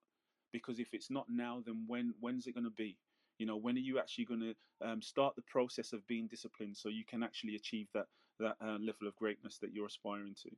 because 0.53 0.79
if 0.79 0.93
it's 0.93 1.11
not 1.11 1.25
now 1.29 1.61
then 1.65 1.83
when 1.87 2.13
when's 2.19 2.47
it 2.47 2.53
going 2.53 2.63
to 2.63 2.71
be? 2.71 2.97
You 3.37 3.45
know 3.45 3.57
when 3.57 3.75
are 3.75 3.79
you 3.79 3.99
actually 3.99 4.25
going 4.25 4.39
to 4.41 4.87
um, 4.87 5.01
start 5.01 5.35
the 5.35 5.43
process 5.43 5.93
of 5.93 6.05
being 6.07 6.27
disciplined 6.27 6.77
so 6.77 6.89
you 6.89 7.03
can 7.05 7.23
actually 7.23 7.55
achieve 7.55 7.87
that 7.93 8.05
that 8.39 8.55
uh, 8.61 8.77
level 8.79 9.07
of 9.07 9.15
greatness 9.15 9.57
that 9.61 9.73
you're 9.73 9.85
aspiring 9.85 10.35
to? 10.43 10.49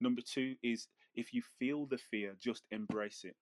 Number 0.00 0.22
two 0.22 0.54
is 0.62 0.88
if 1.14 1.32
you 1.32 1.42
feel 1.58 1.86
the 1.86 1.98
fear 1.98 2.34
just 2.40 2.64
embrace 2.70 3.22
it 3.24 3.36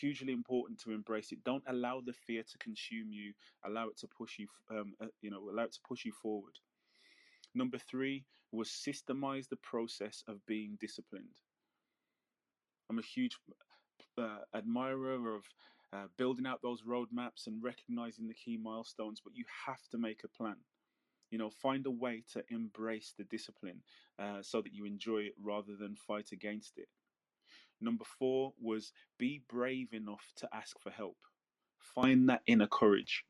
hugely 0.00 0.32
important 0.32 0.80
to 0.80 0.92
embrace 0.92 1.32
it. 1.32 1.44
Don't 1.44 1.64
allow 1.68 2.00
the 2.00 2.12
fear 2.12 2.42
to 2.42 2.58
consume 2.58 3.10
you. 3.10 3.32
Allow 3.64 3.88
it 3.88 3.98
to 3.98 4.08
push 4.08 4.38
you 4.38 4.46
um, 4.70 4.94
uh, 5.00 5.06
you 5.20 5.30
know 5.30 5.48
allow 5.50 5.64
it 5.64 5.72
to 5.72 5.80
push 5.86 6.04
you 6.04 6.12
forward. 6.12 6.58
Number 7.54 7.78
three 7.78 8.24
was 8.52 8.68
systemize 8.68 9.48
the 9.48 9.56
process 9.56 10.22
of 10.28 10.44
being 10.46 10.76
disciplined. 10.80 11.40
I'm 12.90 12.98
a 12.98 13.02
huge 13.02 13.38
uh, 14.18 14.38
admirer 14.54 15.34
of 15.34 15.44
uh, 15.92 16.06
building 16.18 16.46
out 16.46 16.60
those 16.62 16.82
roadmaps 16.82 17.46
and 17.46 17.62
recognizing 17.62 18.26
the 18.26 18.34
key 18.34 18.56
milestones 18.56 19.20
but 19.24 19.34
you 19.36 19.44
have 19.66 19.82
to 19.90 19.98
make 19.98 20.22
a 20.24 20.28
plan. 20.28 20.56
You 21.30 21.38
know 21.38 21.50
find 21.50 21.86
a 21.86 21.90
way 21.90 22.22
to 22.32 22.44
embrace 22.50 23.14
the 23.16 23.24
discipline 23.24 23.82
uh, 24.18 24.42
so 24.42 24.60
that 24.62 24.72
you 24.72 24.84
enjoy 24.84 25.18
it 25.18 25.34
rather 25.42 25.74
than 25.76 25.96
fight 25.96 26.30
against 26.32 26.78
it 26.78 26.88
Number 27.84 28.04
four 28.18 28.54
was 28.60 28.92
be 29.18 29.42
brave 29.48 29.92
enough 29.92 30.32
to 30.36 30.48
ask 30.52 30.78
for 30.80 30.90
help. 30.90 31.18
Find 31.78 32.28
that 32.30 32.42
inner 32.46 32.66
courage. 32.66 33.24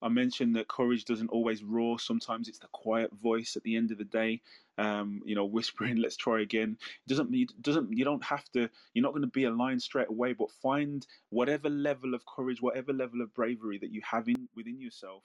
I 0.00 0.08
mentioned 0.08 0.54
that 0.54 0.68
courage 0.68 1.04
doesn't 1.04 1.30
always 1.30 1.64
roar. 1.64 1.98
Sometimes 1.98 2.46
it's 2.48 2.60
the 2.60 2.68
quiet 2.68 3.12
voice 3.12 3.56
at 3.56 3.64
the 3.64 3.76
end 3.76 3.90
of 3.90 3.98
the 3.98 4.04
day, 4.04 4.40
um, 4.78 5.20
you 5.24 5.34
know, 5.34 5.44
whispering, 5.56 5.96
"Let's 5.96 6.16
try 6.16 6.40
again." 6.40 6.78
It 6.80 7.08
doesn't 7.08 7.34
it 7.34 7.50
doesn't 7.60 7.92
you 7.96 8.04
don't 8.04 8.22
have 8.22 8.44
to. 8.52 8.70
You're 8.94 9.02
not 9.02 9.12
going 9.12 9.22
to 9.22 9.28
be 9.28 9.44
a 9.44 9.50
lion 9.50 9.80
straight 9.80 10.08
away, 10.08 10.34
but 10.34 10.52
find 10.62 11.04
whatever 11.30 11.68
level 11.68 12.14
of 12.14 12.24
courage, 12.26 12.62
whatever 12.62 12.92
level 12.92 13.20
of 13.20 13.34
bravery 13.34 13.78
that 13.78 13.90
you 13.90 14.00
have 14.08 14.28
in 14.28 14.48
within 14.54 14.80
yourself, 14.80 15.24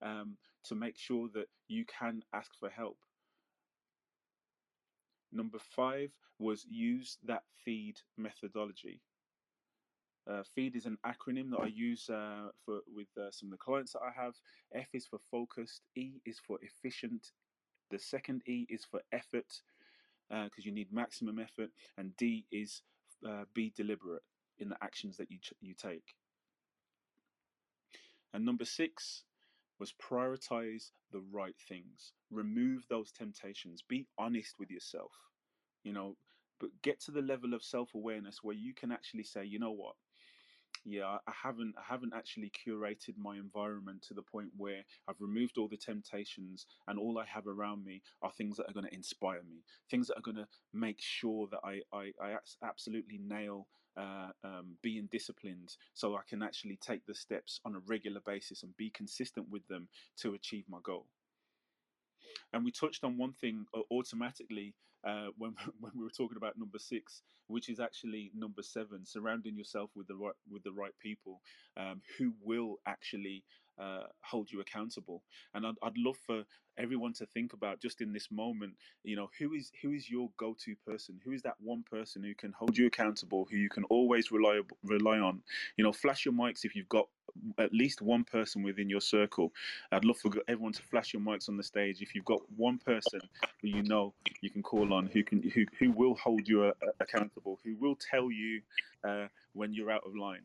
um, 0.00 0.38
to 0.64 0.74
make 0.74 0.96
sure 0.96 1.28
that 1.34 1.48
you 1.68 1.84
can 1.84 2.22
ask 2.32 2.50
for 2.58 2.70
help. 2.70 2.96
Number 5.36 5.58
five 5.58 6.10
was 6.38 6.64
use 6.70 7.18
that 7.26 7.42
feed 7.62 7.96
methodology. 8.16 9.02
Uh, 10.26 10.42
feed 10.54 10.74
is 10.74 10.86
an 10.86 10.96
acronym 11.06 11.50
that 11.50 11.60
I 11.60 11.66
use 11.66 12.08
uh, 12.08 12.48
for 12.64 12.80
with 12.92 13.08
uh, 13.20 13.30
some 13.30 13.48
of 13.48 13.52
the 13.52 13.58
clients 13.58 13.92
that 13.92 14.00
I 14.00 14.10
have. 14.22 14.32
F 14.74 14.88
is 14.94 15.06
for 15.06 15.18
focused. 15.30 15.82
E 15.94 16.22
is 16.24 16.38
for 16.38 16.58
efficient. 16.62 17.32
The 17.90 17.98
second 17.98 18.42
E 18.48 18.66
is 18.70 18.84
for 18.90 19.00
effort, 19.12 19.60
because 20.30 20.64
uh, 20.64 20.66
you 20.66 20.72
need 20.72 20.90
maximum 20.90 21.38
effort, 21.38 21.70
and 21.98 22.16
D 22.16 22.46
is 22.50 22.80
uh, 23.28 23.44
be 23.54 23.72
deliberate 23.76 24.22
in 24.58 24.70
the 24.70 24.76
actions 24.82 25.18
that 25.18 25.30
you 25.30 25.38
you 25.60 25.74
take. 25.74 26.14
And 28.32 28.44
number 28.44 28.64
six 28.64 29.22
was 29.78 29.92
prioritize 29.92 30.90
the 31.12 31.22
right 31.32 31.56
things. 31.68 32.12
Remove 32.30 32.84
those 32.88 33.12
temptations. 33.12 33.82
Be 33.86 34.06
honest 34.18 34.54
with 34.58 34.70
yourself. 34.70 35.12
You 35.84 35.92
know, 35.92 36.16
but 36.58 36.70
get 36.82 37.00
to 37.02 37.10
the 37.10 37.22
level 37.22 37.54
of 37.54 37.62
self-awareness 37.62 38.38
where 38.42 38.56
you 38.56 38.74
can 38.74 38.90
actually 38.90 39.24
say, 39.24 39.44
you 39.44 39.58
know 39.58 39.72
what? 39.72 39.94
Yeah, 40.88 41.18
I 41.26 41.32
haven't 41.42 41.74
I 41.76 41.82
haven't 41.82 42.14
actually 42.14 42.52
curated 42.64 43.18
my 43.18 43.36
environment 43.38 44.02
to 44.02 44.14
the 44.14 44.22
point 44.22 44.50
where 44.56 44.84
I've 45.08 45.20
removed 45.20 45.58
all 45.58 45.66
the 45.66 45.76
temptations 45.76 46.64
and 46.86 46.96
all 46.96 47.18
I 47.18 47.24
have 47.26 47.48
around 47.48 47.84
me 47.84 48.02
are 48.22 48.30
things 48.30 48.56
that 48.56 48.70
are 48.70 48.72
going 48.72 48.86
to 48.86 48.94
inspire 48.94 49.42
me, 49.42 49.64
things 49.90 50.06
that 50.06 50.16
are 50.16 50.22
going 50.22 50.36
to 50.36 50.46
make 50.72 51.00
sure 51.00 51.48
that 51.50 51.58
I 51.64 51.80
I, 51.92 52.12
I 52.22 52.36
absolutely 52.62 53.18
nail 53.18 53.66
uh, 53.96 54.28
um, 54.44 54.76
being 54.80 55.08
disciplined 55.10 55.74
so 55.92 56.14
I 56.14 56.20
can 56.28 56.40
actually 56.40 56.78
take 56.80 57.04
the 57.04 57.16
steps 57.16 57.60
on 57.64 57.74
a 57.74 57.80
regular 57.80 58.20
basis 58.24 58.62
and 58.62 58.76
be 58.76 58.90
consistent 58.90 59.48
with 59.50 59.66
them 59.66 59.88
to 60.18 60.34
achieve 60.34 60.66
my 60.68 60.78
goal. 60.84 61.06
And 62.52 62.64
we 62.64 62.70
touched 62.70 63.02
on 63.02 63.18
one 63.18 63.32
thing 63.32 63.66
uh, 63.74 63.80
automatically 63.90 64.74
uh, 65.06 65.28
when 65.38 65.54
when 65.80 65.92
we 65.96 66.04
were 66.04 66.10
talking 66.10 66.36
about 66.36 66.58
number 66.58 66.78
six, 66.78 67.22
which 67.48 67.68
is 67.68 67.80
actually 67.80 68.30
number 68.34 68.62
seven: 68.62 69.04
surrounding 69.06 69.56
yourself 69.56 69.90
with 69.94 70.08
the 70.08 70.16
right 70.16 70.34
with 70.50 70.64
the 70.64 70.72
right 70.72 70.94
people 71.00 71.40
um, 71.76 72.00
who 72.18 72.34
will 72.42 72.76
actually 72.86 73.44
uh, 73.78 74.04
hold 74.22 74.50
you 74.50 74.60
accountable. 74.60 75.22
And 75.54 75.66
I'd, 75.66 75.74
I'd 75.82 75.98
love 75.98 76.16
for 76.26 76.44
everyone 76.78 77.12
to 77.14 77.26
think 77.26 77.52
about 77.52 77.80
just 77.80 78.00
in 78.00 78.12
this 78.12 78.30
moment, 78.30 78.74
you 79.04 79.16
know, 79.16 79.28
who 79.38 79.54
is 79.54 79.70
who 79.82 79.92
is 79.92 80.08
your 80.10 80.30
go-to 80.36 80.74
person? 80.86 81.20
Who 81.24 81.32
is 81.32 81.42
that 81.42 81.54
one 81.60 81.82
person 81.82 82.22
who 82.22 82.34
can 82.34 82.52
hold 82.52 82.76
you 82.76 82.86
accountable, 82.86 83.46
who 83.50 83.56
you 83.56 83.68
can 83.68 83.84
always 83.84 84.30
rely 84.30 84.60
rely 84.84 85.18
on? 85.18 85.42
You 85.76 85.84
know, 85.84 85.92
flash 85.92 86.24
your 86.24 86.34
mics 86.34 86.64
if 86.64 86.74
you've 86.74 86.88
got 86.88 87.08
at 87.58 87.72
least 87.72 88.02
one 88.02 88.24
person 88.24 88.62
within 88.62 88.88
your 88.88 89.00
circle. 89.00 89.52
I'd 89.92 90.04
love 90.04 90.18
for 90.18 90.30
everyone 90.48 90.72
to 90.72 90.82
flash 90.82 91.12
your 91.12 91.22
mics 91.22 91.48
on 91.48 91.56
the 91.56 91.62
stage. 91.62 92.00
If 92.00 92.14
you've 92.14 92.24
got 92.24 92.40
one 92.56 92.78
person 92.78 93.20
who 93.60 93.68
you 93.68 93.82
know 93.82 94.14
you 94.40 94.50
can 94.50 94.62
call 94.62 94.92
on, 94.92 95.06
who 95.06 95.22
can 95.22 95.42
who 95.42 95.64
who 95.78 95.90
will 95.92 96.14
hold 96.14 96.48
you 96.48 96.64
uh, 96.64 96.72
accountable, 97.00 97.58
who 97.64 97.76
will 97.76 97.96
tell 97.96 98.30
you 98.30 98.62
uh, 99.06 99.26
when 99.52 99.72
you're 99.72 99.90
out 99.90 100.02
of 100.06 100.16
line. 100.16 100.42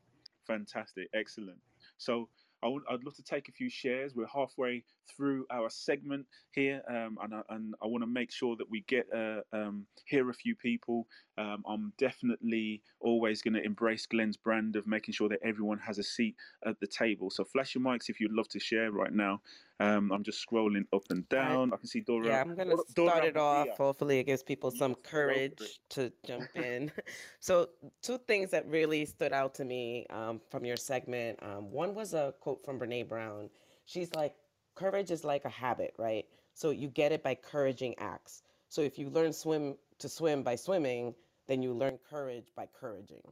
Fantastic, 0.48 1.08
excellent. 1.14 1.60
So 1.98 2.30
I 2.64 2.68
would, 2.68 2.84
I'd 2.90 3.04
love 3.04 3.16
to 3.16 3.24
take 3.24 3.50
a 3.50 3.52
few 3.52 3.70
shares. 3.70 4.16
We're 4.16 4.28
halfway 4.28 4.84
through 5.16 5.46
our 5.52 5.70
segment 5.70 6.26
here, 6.52 6.82
um, 6.90 7.18
and 7.24 7.36
I, 7.36 7.42
and 7.50 7.76
I 7.82 7.88
want 7.88 8.04
to 8.04 8.08
make 8.08 8.32
sure 8.32 8.56
that 8.58 8.70
we 8.70 8.84
get 8.88 9.08
uh, 9.16 9.42
um, 9.54 9.86
hear 10.06 10.30
a 10.30 10.34
few 10.34 10.56
people. 10.56 11.08
Um, 11.38 11.64
I'm 11.68 11.94
definitely 11.98 12.82
always 13.00 13.42
going 13.42 13.54
to 13.54 13.64
embrace 13.64 14.06
Glenn's 14.06 14.38
brand 14.38 14.76
of 14.76 14.88
making 14.88 15.14
sure 15.14 15.30
that 15.30 15.40
everyone 15.44 15.80
has 15.80 15.98
a 15.98 16.04
seat 16.04 16.36
at 16.66 16.80
the 16.80 16.88
table. 16.88 17.30
So 17.30 17.44
flash 17.44 17.76
your 17.76 17.84
mics 17.84 18.10
if 18.10 18.20
you'd 18.20 18.32
love 18.32 18.50
to 18.50 18.60
share 18.60 18.92
right 18.92 19.14
now. 19.14 19.42
Um, 19.80 20.12
I'm 20.12 20.24
just 20.24 20.46
scrolling 20.48 20.86
up 20.94 21.04
and 21.10 21.28
down. 21.30 21.74
I, 21.74 21.78
can 21.78 21.88
see 21.88 22.02
Dora. 22.02 22.28
Yeah, 22.28 22.42
I'm 22.42 22.56
gonna 22.56 22.76
Dora, 22.94 23.12
start 23.12 23.26
it 23.26 23.38
off. 23.38 23.68
Hopefully, 23.78 24.20
it 24.20 24.26
gives 24.26 24.44
people 24.44 24.70
some 24.70 24.94
courage 24.94 25.80
to 25.90 26.12
jump 26.24 26.48
in. 26.56 26.92
so, 27.40 27.70
two 28.04 28.20
things 28.28 28.52
that 28.52 28.68
really 28.68 29.06
stood 29.06 29.34
out 29.34 29.56
to 29.56 29.66
me 29.66 30.06
um, 30.12 30.40
from 30.52 30.66
your 30.66 30.78
segment. 30.78 31.40
Um, 31.42 31.72
one 31.72 31.96
was 31.96 32.14
a 32.14 32.36
quote 32.42 32.64
from 32.64 32.80
Brene 32.80 33.10
Brown. 33.10 33.50
She's 33.86 34.14
like, 34.14 34.36
"Courage 34.76 35.12
is 35.12 35.24
like 35.24 35.46
a 35.46 35.50
habit, 35.50 35.94
right? 35.98 36.26
So 36.54 36.70
you 36.72 36.88
get 36.88 37.12
it 37.12 37.24
by 37.24 37.36
couraging 37.36 37.96
acts. 37.98 38.44
So 38.70 38.82
if 38.82 38.98
you 38.98 39.10
learn 39.10 39.34
swim 39.34 39.76
to 40.00 40.10
swim 40.10 40.44
by 40.44 40.56
swimming, 40.56 41.16
then 41.48 41.62
you 41.62 41.74
learn 41.74 41.98
courage 42.10 42.52
by 42.56 42.68
couraging." 42.68 43.24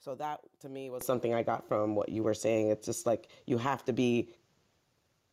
So 0.00 0.14
that 0.14 0.40
to 0.60 0.68
me 0.68 0.90
was 0.90 1.04
something 1.04 1.34
I 1.34 1.42
got 1.42 1.66
from 1.66 1.94
what 1.94 2.08
you 2.08 2.22
were 2.22 2.34
saying. 2.34 2.68
It's 2.68 2.86
just 2.86 3.06
like 3.06 3.28
you 3.46 3.58
have 3.58 3.84
to 3.86 3.92
be 3.92 4.30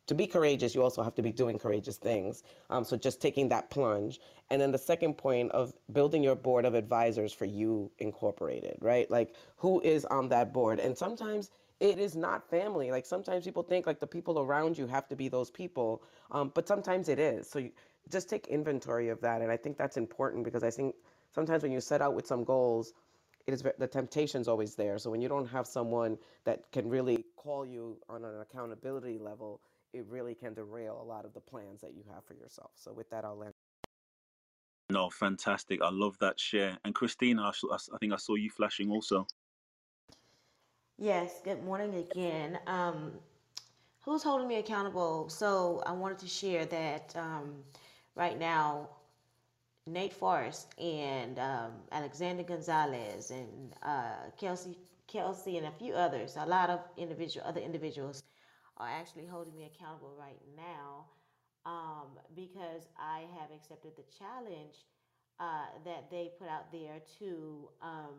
to 0.08 0.14
be 0.14 0.28
courageous, 0.28 0.76
you 0.76 0.84
also 0.84 1.02
have 1.02 1.16
to 1.16 1.22
be 1.22 1.32
doing 1.32 1.58
courageous 1.58 1.98
things. 1.98 2.44
Um, 2.70 2.84
so 2.84 2.96
just 2.96 3.22
taking 3.22 3.50
that 3.50 3.70
plunge. 3.70 4.20
And 4.52 4.62
then 4.62 4.72
the 4.72 4.78
second 4.78 5.16
point 5.16 5.52
of 5.52 5.74
building 5.94 6.24
your 6.24 6.36
board 6.36 6.66
of 6.66 6.76
advisors 6.76 7.34
for 7.34 7.46
you 7.46 7.92
incorporated, 7.98 8.78
right? 8.82 9.10
Like 9.10 9.36
who 9.58 9.82
is 9.82 10.06
on 10.06 10.30
that 10.30 10.54
board? 10.54 10.80
And 10.80 10.96
sometimes 10.96 11.50
it 11.80 12.00
is 12.00 12.16
not 12.16 12.50
family. 12.50 12.92
Like 12.92 13.06
sometimes 13.06 13.46
people 13.46 13.64
think 13.64 13.86
like 13.86 14.00
the 14.00 14.08
people 14.08 14.40
around 14.40 14.78
you 14.78 14.88
have 14.88 15.08
to 15.10 15.16
be 15.16 15.28
those 15.28 15.52
people, 15.52 16.04
um, 16.32 16.52
but 16.54 16.68
sometimes 16.68 17.10
it 17.10 17.20
is. 17.20 17.50
So 17.50 17.60
you 17.60 17.72
just 18.10 18.30
take 18.30 18.48
inventory 18.48 19.10
of 19.10 19.20
that. 19.22 19.42
And 19.42 19.52
I 19.52 19.58
think 19.58 19.78
that's 19.78 19.98
important 19.98 20.44
because 20.44 20.64
I 20.64 20.70
think 20.70 20.96
sometimes 21.34 21.64
when 21.64 21.72
you 21.72 21.82
set 21.82 22.02
out 22.02 22.14
with 22.14 22.28
some 22.28 22.44
goals, 22.44 22.94
it 23.48 23.54
is 23.54 23.64
the 23.78 23.88
temptation's 23.88 24.48
always 24.48 24.76
there. 24.76 24.98
So 24.98 25.12
when 25.12 25.22
you 25.22 25.30
don't 25.30 25.48
have 25.48 25.68
someone 25.68 26.18
that 26.46 26.72
can 26.72 26.90
really 26.90 27.26
call 27.36 27.66
you 27.66 27.98
on 28.10 28.26
an 28.26 28.40
accountability 28.42 29.20
level, 29.20 29.62
it 29.94 30.06
really 30.10 30.34
can 30.34 30.54
derail 30.54 31.00
a 31.02 31.06
lot 31.06 31.26
of 31.26 31.34
the 31.34 31.40
plans 31.40 31.82
that 31.82 31.94
you 31.94 32.04
have 32.14 32.24
for 32.26 32.34
yourself. 32.34 32.72
So 32.76 32.92
with 32.92 33.10
that, 33.12 33.24
I'll 33.24 33.44
end. 33.44 33.54
No, 34.90 35.10
fantastic. 35.10 35.82
I 35.82 35.90
love 35.92 36.18
that 36.20 36.40
share. 36.40 36.78
And 36.86 36.94
Christina, 36.94 37.44
I, 37.44 37.52
I 37.74 37.98
think 38.00 38.14
I 38.14 38.18
saw 38.18 38.36
you 38.36 38.50
flashing 38.50 38.92
also. 38.92 39.28
Yes, 40.98 41.42
good 41.44 41.62
morning 41.62 41.94
again. 41.96 42.58
Um, 42.68 43.12
who's 44.00 44.24
holding 44.24 44.48
me 44.48 44.56
accountable? 44.58 45.28
So 45.28 45.84
I 45.86 45.92
wanted 45.92 46.20
to 46.20 46.28
share 46.28 46.66
that 46.68 47.14
um, 47.18 47.56
right 48.16 48.40
now, 48.40 48.88
Nate 49.88 50.14
Forrest 50.14 50.74
and 50.80 51.38
um, 51.38 51.74
Alexander 51.92 52.44
Gonzalez 52.44 53.30
and 53.32 53.74
uh, 53.84 54.32
Kelsey, 54.40 54.78
Kelsey 55.08 55.58
and 55.58 55.68
a 55.68 55.72
few 55.72 55.94
others, 55.94 56.38
a 56.40 56.46
lot 56.46 56.70
of 56.70 56.80
individual 56.98 57.46
other 57.46 57.60
individuals 57.60 58.24
are 58.78 58.90
actually 58.90 59.26
holding 59.26 59.56
me 59.58 59.70
accountable 59.76 60.16
right 60.18 60.40
now 60.56 61.06
um, 61.66 62.08
because 62.38 62.88
I 62.98 63.26
have 63.38 63.52
accepted 63.54 63.92
the 63.98 64.04
challenge 64.18 64.76
uh, 65.42 65.66
that 65.84 66.10
they 66.10 66.32
put 66.40 66.48
out 66.48 66.72
there 66.72 67.02
to 67.20 67.70
um, 67.82 68.16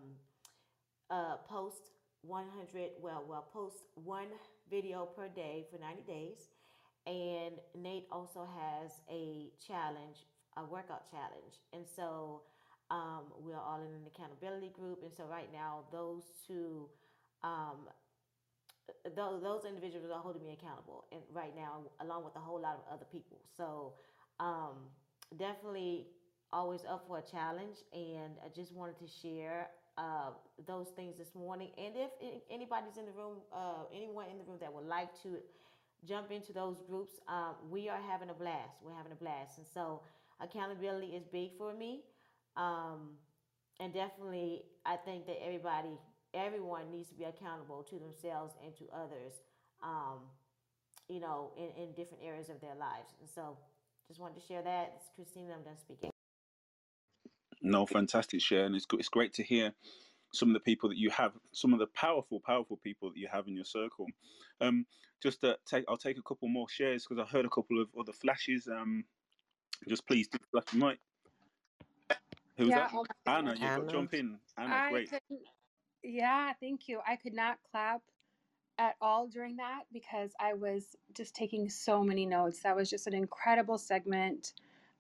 uh, 1.11 1.37
post 1.49 1.96
100, 2.23 2.91
well, 3.01 3.25
well, 3.29 3.47
post 3.53 3.85
one 3.95 4.29
video 4.71 5.07
per 5.07 5.29
day 5.29 5.67
for 5.71 5.79
90 5.79 6.03
days. 6.03 6.49
And 7.07 7.55
Nate 7.75 8.07
also 8.11 8.49
has 8.59 8.91
a 9.11 9.49
challenge, 9.65 10.27
a 10.57 10.65
workout 10.65 11.09
challenge. 11.11 11.61
And 11.73 11.85
so 11.95 12.43
um, 12.91 13.25
we're 13.39 13.59
all 13.59 13.81
in 13.81 13.93
an 13.93 14.07
accountability 14.07 14.71
group. 14.75 15.03
And 15.03 15.13
so 15.17 15.25
right 15.25 15.53
now, 15.53 15.85
those 15.93 16.25
two 16.47 16.89
um, 17.45 17.87
those, 19.17 19.43
those 19.43 19.65
individuals 19.65 20.11
are 20.13 20.21
holding 20.21 20.43
me 20.43 20.53
accountable 20.53 21.05
and 21.13 21.21
right 21.33 21.55
now 21.57 21.81
along 22.01 22.25
with 22.25 22.35
a 22.37 22.39
whole 22.39 22.61
lot 22.61 22.75
of 22.75 22.95
other 22.95 23.07
people 23.11 23.39
so 23.57 23.93
um, 24.41 24.75
definitely 25.39 26.07
always 26.53 26.83
up 26.89 27.05
for 27.07 27.19
a 27.19 27.23
challenge 27.23 27.79
and 27.93 28.35
i 28.45 28.49
just 28.55 28.73
wanted 28.73 28.97
to 28.99 29.07
share 29.07 29.69
uh, 29.99 30.31
those 30.67 30.89
things 30.97 31.17
this 31.19 31.35
morning 31.35 31.71
and 31.79 31.95
if 31.97 32.11
anybody's 32.51 32.97
in 32.99 33.07
the 33.07 33.13
room 33.13 33.39
uh, 33.55 33.85
anyone 33.95 34.27
in 34.31 34.39
the 34.39 34.45
room 34.45 34.59
that 34.61 34.73
would 34.73 34.87
like 34.87 35.11
to 35.23 35.37
jump 36.07 36.31
into 36.31 36.53
those 36.53 36.77
groups 36.89 37.15
um, 37.29 37.55
we 37.71 37.89
are 37.89 38.01
having 38.11 38.31
a 38.31 38.35
blast 38.35 38.77
we're 38.83 38.95
having 38.95 39.13
a 39.13 39.17
blast 39.17 39.59
and 39.59 39.67
so 39.73 40.03
accountability 40.41 41.09
is 41.09 41.25
big 41.33 41.51
for 41.57 41.75
me 41.75 42.03
um, 42.57 43.17
and 43.81 43.93
definitely 43.95 44.63
i 44.85 44.97
think 44.97 45.27
that 45.27 45.37
everybody 45.45 45.99
everyone 46.37 46.91
needs 46.93 47.09
to 47.09 47.15
be 47.15 47.25
accountable 47.25 47.83
to 47.85 47.99
themselves 47.99 48.55
and 48.65 48.77
to 48.77 48.85
others, 48.95 49.33
um, 49.83 50.21
you 51.09 51.21
know, 51.21 51.51
in, 51.57 51.83
in 51.83 51.93
different 51.93 52.23
areas 52.23 52.49
of 52.51 52.61
their 52.61 52.75
lives. 52.75 53.11
And 53.21 53.29
so 53.29 53.57
just 54.07 54.21
wanted 54.21 54.41
to 54.41 54.47
share 54.47 54.63
that. 54.63 54.93
It's 54.97 55.11
Christina, 55.17 55.55
I'm 55.55 55.65
done 55.65 55.79
speaking. 55.81 56.16
No, 57.67 57.85
fantastic 57.85 58.41
share. 58.41 58.65
And 58.65 58.77
it's, 58.77 58.87
it's 58.93 59.09
great 59.09 59.35
to 59.35 59.43
hear 59.43 59.73
some 60.33 60.49
of 60.49 60.55
the 60.55 60.61
people 60.61 60.89
that 60.89 60.99
you 60.99 61.11
have, 61.11 61.33
some 61.53 61.73
of 61.73 61.81
the 61.81 61.89
powerful, 61.89 62.41
powerful 62.41 62.77
people 62.77 63.11
that 63.11 63.19
you 63.19 63.29
have 63.31 63.49
in 63.49 63.57
your 63.57 63.65
circle. 63.65 64.07
Um, 64.61 64.87
just 65.21 65.41
to 65.41 65.59
take, 65.67 65.85
I'll 65.89 65.97
take 65.97 66.17
a 66.17 66.23
couple 66.23 66.49
more 66.49 66.69
shares 66.69 67.05
because 67.07 67.21
I 67.21 67.29
heard 67.29 67.45
a 67.45 67.51
couple 67.51 67.81
of 67.81 67.89
other 67.99 68.13
flashes. 68.13 68.69
Um, 68.69 69.05
just 69.89 70.07
please 70.07 70.29
do 70.29 70.39
flash 70.53 70.65
the 70.73 70.79
mic. 70.79 70.99
Who's 72.57 72.69
yeah, 72.69 72.89
that? 72.89 73.07
Anna, 73.27 73.51
you've 73.51 73.61
got 73.61 73.89
jump 73.89 74.15
in. 74.15 74.39
Anna, 74.57 74.75
I 74.75 74.91
great. 74.91 75.11
Yeah, 76.03 76.53
thank 76.61 76.89
you. 76.89 77.01
I 77.07 77.17
could 77.17 77.35
not 77.35 77.59
clap 77.71 78.01
at 78.79 78.95
all 79.01 79.27
during 79.27 79.57
that 79.57 79.83
because 79.93 80.31
I 80.39 80.55
was 80.55 80.95
just 81.15 81.35
taking 81.35 81.69
so 81.69 82.03
many 82.03 82.25
notes. 82.27 82.61
That 82.61 82.77
was 82.77 82.89
just 82.89 83.07
an 83.07 83.15
incredible 83.15 83.77
segment. 83.77 84.53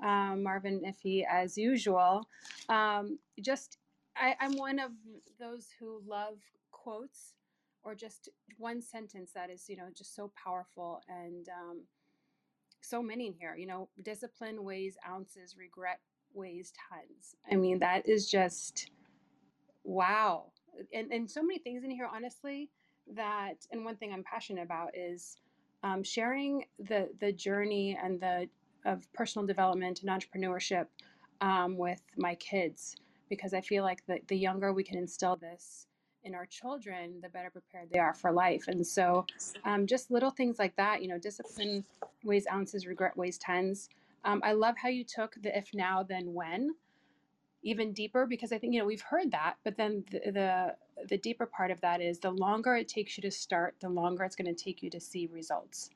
Um, 0.02 0.42
Marvin 0.42 0.82
Iffy, 0.86 1.24
as 1.30 1.56
usual. 1.56 2.28
Um, 2.68 3.18
just, 3.40 3.78
I, 4.16 4.34
I'm 4.40 4.56
one 4.56 4.78
of 4.78 4.90
those 5.40 5.68
who 5.78 6.02
love 6.06 6.38
quotes 6.70 7.34
or 7.82 7.94
just 7.94 8.28
one 8.58 8.82
sentence 8.82 9.32
that 9.34 9.48
is, 9.48 9.68
you 9.68 9.76
know, 9.76 9.88
just 9.96 10.14
so 10.14 10.30
powerful 10.42 11.00
and 11.08 11.48
um, 11.48 11.82
so 12.82 13.02
many 13.02 13.28
in 13.28 13.32
here. 13.32 13.56
You 13.56 13.66
know, 13.66 13.88
discipline 14.02 14.64
weighs 14.64 14.96
ounces, 15.08 15.56
regret 15.56 16.00
weighs 16.34 16.72
tons. 16.90 17.36
I 17.50 17.56
mean, 17.56 17.78
that 17.78 18.06
is 18.06 18.30
just 18.30 18.90
wow 19.84 20.50
and, 20.92 21.12
and 21.12 21.30
so 21.30 21.42
many 21.42 21.58
things 21.58 21.84
in 21.84 21.90
here, 21.90 22.08
honestly, 22.12 22.70
that, 23.14 23.66
and 23.70 23.84
one 23.84 23.96
thing 23.96 24.12
I'm 24.12 24.24
passionate 24.24 24.62
about 24.62 24.96
is 24.96 25.36
um, 25.82 26.02
sharing 26.02 26.64
the, 26.78 27.08
the 27.20 27.32
journey 27.32 27.98
and 28.02 28.20
the, 28.20 28.48
of 28.86 29.12
personal 29.12 29.46
development 29.46 30.02
and 30.02 30.10
entrepreneurship 30.10 30.86
um, 31.40 31.76
with 31.76 32.00
my 32.16 32.34
kids, 32.36 32.96
because 33.28 33.52
I 33.52 33.60
feel 33.60 33.84
like 33.84 34.04
the, 34.06 34.20
the 34.28 34.36
younger 34.36 34.72
we 34.72 34.84
can 34.84 34.96
instill 34.96 35.36
this 35.36 35.86
in 36.24 36.34
our 36.34 36.46
children, 36.46 37.20
the 37.22 37.28
better 37.28 37.50
prepared 37.50 37.88
they 37.90 37.98
are 37.98 38.14
for 38.14 38.32
life. 38.32 38.64
And 38.68 38.84
so, 38.84 39.26
um, 39.64 39.86
just 39.86 40.10
little 40.10 40.30
things 40.30 40.58
like 40.58 40.74
that, 40.76 41.02
you 41.02 41.08
know, 41.08 41.18
discipline 41.18 41.84
weighs 42.24 42.46
ounces, 42.52 42.86
regret 42.86 43.16
weighs 43.16 43.38
tens. 43.38 43.88
Um, 44.24 44.40
I 44.44 44.52
love 44.52 44.76
how 44.76 44.88
you 44.88 45.04
took 45.04 45.36
the 45.40 45.56
if 45.56 45.70
now, 45.72 46.02
then 46.02 46.34
when 46.34 46.74
even 47.66 47.92
deeper 47.92 48.26
because 48.26 48.52
I 48.52 48.58
think 48.58 48.74
you 48.74 48.80
know 48.80 48.86
we've 48.86 49.02
heard 49.02 49.32
that, 49.32 49.54
but 49.64 49.76
then 49.76 50.04
the, 50.10 50.30
the 50.30 50.74
the, 51.08 51.18
deeper 51.18 51.46
part 51.46 51.70
of 51.70 51.80
that 51.80 52.00
is 52.00 52.20
the 52.20 52.30
longer 52.30 52.76
it 52.76 52.88
takes 52.88 53.18
you 53.18 53.22
to 53.22 53.30
start, 53.30 53.74
the 53.80 53.88
longer 53.88 54.24
it's 54.24 54.36
going 54.36 54.52
to 54.52 54.64
take 54.64 54.82
you 54.82 54.90
to 54.90 55.00
see 55.00 55.28
results, 55.32 55.90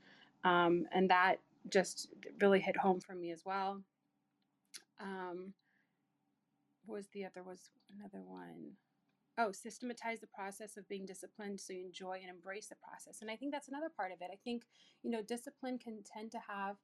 um, 0.44 0.86
and 0.92 1.08
that 1.10 1.36
just 1.68 2.08
really 2.40 2.60
hit 2.60 2.76
home 2.76 3.00
for 3.00 3.14
me 3.14 3.30
as 3.30 3.42
well. 3.44 3.82
Um, 5.00 5.54
was 6.86 7.08
the 7.12 7.24
other? 7.24 7.42
Was 7.42 7.70
another 7.96 8.24
one? 8.24 8.72
Oh, 9.38 9.52
systematize 9.52 10.20
the 10.20 10.26
process 10.26 10.76
of 10.76 10.88
being 10.88 11.06
disciplined 11.06 11.60
so 11.60 11.72
you 11.72 11.86
enjoy 11.86 12.18
and 12.20 12.28
embrace 12.28 12.66
the 12.66 12.76
process. 12.76 13.22
And 13.22 13.30
I 13.30 13.36
think 13.36 13.52
that's 13.52 13.68
another 13.68 13.90
part 13.94 14.12
of 14.12 14.20
it. 14.20 14.28
I 14.32 14.36
think, 14.44 14.64
you 15.02 15.10
know, 15.10 15.22
discipline 15.22 15.78
can 15.78 16.02
tend 16.04 16.30
to 16.32 16.38
have 16.46 16.76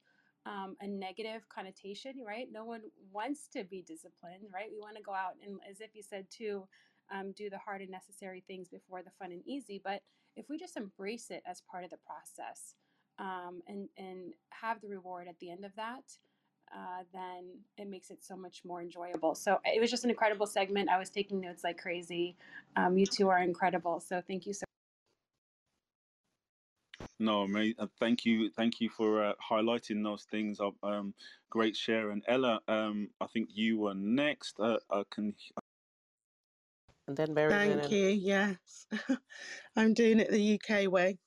um, 0.46 0.76
a 0.80 0.86
negative 0.86 1.48
connotation, 1.48 2.14
right? 2.26 2.46
No 2.50 2.64
one 2.64 2.82
wants 3.12 3.48
to 3.48 3.64
be 3.64 3.82
disciplined, 3.82 4.44
right? 4.54 4.70
We 4.72 4.80
want 4.80 4.96
to 4.96 5.02
go 5.02 5.12
out 5.12 5.34
and, 5.44 5.58
as 5.68 5.80
if 5.80 5.90
you 5.94 6.02
said 6.02 6.26
too, 6.30 6.66
um, 7.12 7.32
do 7.36 7.50
the 7.50 7.58
hard 7.58 7.82
and 7.82 7.90
necessary 7.90 8.42
things 8.46 8.68
before 8.68 9.02
the 9.02 9.10
fun 9.18 9.32
and 9.32 9.42
easy. 9.46 9.80
But 9.82 10.02
if 10.36 10.48
we 10.48 10.56
just 10.56 10.76
embrace 10.76 11.30
it 11.30 11.42
as 11.46 11.62
part 11.70 11.84
of 11.84 11.90
the 11.90 11.98
process 12.06 12.74
um, 13.18 13.62
and 13.66 13.88
and 13.96 14.34
have 14.50 14.80
the 14.80 14.88
reward 14.88 15.28
at 15.28 15.38
the 15.38 15.50
end 15.50 15.64
of 15.64 15.74
that, 15.76 16.04
uh, 16.74 17.02
then 17.12 17.58
it 17.78 17.88
makes 17.88 18.10
it 18.10 18.24
so 18.24 18.36
much 18.36 18.62
more 18.64 18.80
enjoyable. 18.80 19.34
So 19.34 19.60
it 19.64 19.80
was 19.80 19.90
just 19.90 20.04
an 20.04 20.10
incredible 20.10 20.46
segment. 20.46 20.88
I 20.88 20.98
was 20.98 21.10
taking 21.10 21.40
notes 21.40 21.64
like 21.64 21.78
crazy. 21.78 22.36
Um, 22.76 22.98
you 22.98 23.06
two 23.06 23.28
are 23.28 23.42
incredible. 23.42 24.00
So 24.00 24.22
thank 24.26 24.46
you 24.46 24.52
so 24.52 24.66
no, 27.18 27.46
mate. 27.46 27.76
Uh, 27.78 27.86
thank 27.98 28.24
you, 28.24 28.50
thank 28.50 28.80
you 28.80 28.90
for 28.90 29.24
uh, 29.24 29.32
highlighting 29.50 30.02
those 30.02 30.24
things. 30.30 30.60
Um, 30.82 31.14
great 31.50 31.74
share. 31.74 32.10
And 32.10 32.22
Ella, 32.28 32.60
um, 32.68 33.08
I 33.20 33.26
think 33.26 33.50
you 33.54 33.78
were 33.78 33.94
next. 33.94 34.60
Uh, 34.60 34.78
I 34.90 35.02
can. 35.10 35.34
And 37.08 37.16
then 37.16 37.32
Mary. 37.32 37.50
Thank 37.50 37.90
you. 37.90 38.08
Yes, 38.08 38.86
I'm 39.76 39.94
doing 39.94 40.20
it 40.20 40.30
the 40.30 40.60
UK 40.60 40.90
way. 40.90 41.18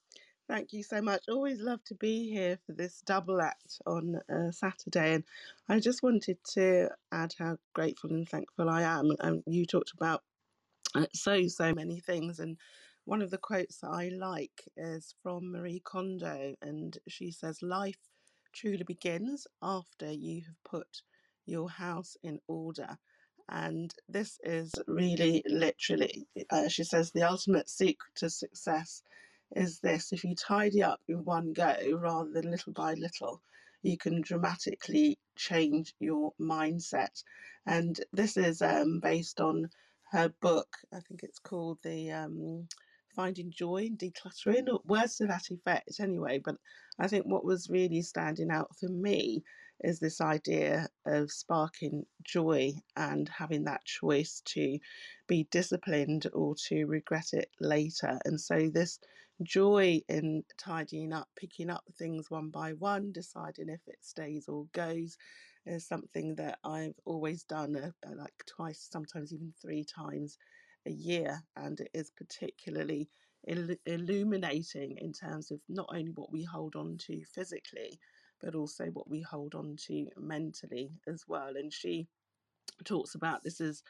Thank 0.50 0.74
you 0.74 0.84
so 0.84 1.02
much. 1.02 1.26
Always 1.30 1.62
love 1.62 1.84
to 1.86 1.96
be 1.96 2.30
here 2.32 2.60
for 2.66 2.74
this 2.74 3.02
double 3.06 3.42
act 3.42 3.82
on 3.88 4.20
uh, 4.34 4.52
Saturday. 4.52 5.14
And 5.16 5.26
I 5.70 5.80
just 5.80 6.04
wanted 6.04 6.40
to 6.56 6.90
add 7.14 7.36
how 7.40 7.58
grateful 7.74 8.12
and 8.12 8.28
thankful 8.28 8.70
I 8.70 8.82
am. 8.82 9.12
And 9.22 9.44
you 9.48 9.68
talked 9.68 9.94
about 9.94 10.24
uh, 10.96 11.08
so, 11.14 11.48
so 11.48 11.74
many 11.76 12.00
things. 12.00 12.40
And 12.40 12.58
one 13.06 13.22
of 13.22 13.32
the 13.32 13.38
quotes 13.38 13.80
that 13.82 13.90
I 13.92 14.10
like 14.10 14.64
is 14.78 15.16
from 15.24 15.52
Marie 15.52 15.82
Kondo, 15.86 16.56
and 16.64 16.98
she 17.08 17.32
says, 17.32 17.62
Life 17.62 18.00
truly 18.54 18.84
begins 18.84 19.48
after 19.62 20.12
you 20.12 20.42
have 20.48 20.64
put 20.66 21.04
your 21.46 21.70
house 21.70 22.18
in 22.24 22.40
order. 22.48 22.98
And 23.50 23.94
this 24.10 24.40
is 24.44 24.74
really 24.88 25.44
literally, 25.48 26.28
uh, 26.52 26.70
she 26.70 26.84
says, 26.84 27.12
the 27.12 27.24
ultimate 27.24 27.70
secret 27.70 28.16
to 28.18 28.32
success 28.32 29.04
is 29.56 29.80
this 29.80 30.14
if 30.14 30.24
you 30.24 30.36
tidy 30.36 30.84
up 30.84 31.02
in 31.08 31.26
one 31.26 31.54
go 31.54 31.76
rather 32.00 32.32
than 32.32 32.52
little 32.52 32.74
by 32.74 32.94
little, 32.94 33.42
you 33.82 33.98
can 33.98 34.22
dramatically 34.22 35.18
change 35.36 35.94
your 36.00 36.34
mindset. 36.40 37.24
And 37.66 38.00
this 38.12 38.38
is 38.38 38.62
um, 38.62 39.00
based 39.00 39.40
on 39.40 39.70
her 40.12 40.30
book, 40.42 40.68
I 40.94 41.00
think 41.00 41.24
it's 41.24 41.40
called 41.40 41.78
the 41.84 42.12
um, 42.12 42.68
Finding 43.16 43.52
Joy 43.52 43.84
in 43.84 43.98
Decluttering, 43.98 44.68
or 44.70 44.82
words 44.86 45.18
to 45.18 45.28
that 45.28 45.50
effect, 45.50 46.00
anyway. 46.00 46.40
But 46.44 46.56
I 47.00 47.08
think 47.08 47.26
what 47.26 47.46
was 47.46 47.70
really 47.70 48.02
standing 48.02 48.52
out 48.52 48.76
for 48.80 48.90
me 48.90 49.44
is 49.82 50.00
this 50.00 50.20
idea 50.20 50.90
of 51.06 51.32
sparking 51.32 52.06
joy 52.24 52.74
and 52.98 53.30
having 53.30 53.64
that 53.64 53.86
choice 53.86 54.42
to 54.46 54.78
be 55.28 55.48
disciplined 55.52 56.28
or 56.34 56.56
to 56.68 56.86
regret 56.86 57.34
it 57.34 57.50
later. 57.60 58.20
And 58.26 58.40
so, 58.40 58.70
this 58.70 59.00
joy 59.44 60.02
in 60.10 60.44
tidying 60.58 61.14
up, 61.14 61.28
picking 61.36 61.70
up 61.70 61.84
things 61.98 62.30
one 62.30 62.50
by 62.50 62.74
one, 62.74 63.12
deciding 63.12 63.70
if 63.70 63.82
it 63.88 64.00
stays 64.02 64.48
or 64.48 64.66
goes, 64.74 65.18
is 65.66 65.88
something 65.88 66.36
that 66.36 66.60
I've 66.64 66.96
always 67.06 67.44
done 67.44 67.76
uh, 67.76 67.92
uh, 68.08 68.16
like 68.16 68.44
twice, 68.48 68.88
sometimes 68.92 69.34
even 69.34 69.54
three 69.62 69.84
times 69.84 70.38
a 70.86 70.92
year. 70.92 71.42
And 71.56 71.80
it 71.80 71.90
is 71.94 72.12
particularly 72.12 73.10
il- 73.48 73.76
illuminating 73.86 74.98
in 74.98 75.14
terms 75.14 75.52
of 75.52 75.60
not 75.70 75.90
only 75.92 76.12
what 76.12 76.32
we 76.32 76.44
hold 76.44 76.76
on 76.76 76.98
to 77.08 77.24
physically, 77.26 78.00
but 78.42 78.56
also 78.56 78.86
what 78.88 79.10
we 79.10 79.22
hold 79.22 79.56
on 79.56 79.76
to 79.88 80.08
mentally 80.18 80.92
as 81.08 81.24
well. 81.28 81.56
And 81.56 81.72
she 81.74 82.08
talks 82.86 83.16
about 83.16 83.44
this 83.44 83.62
as 83.62 83.84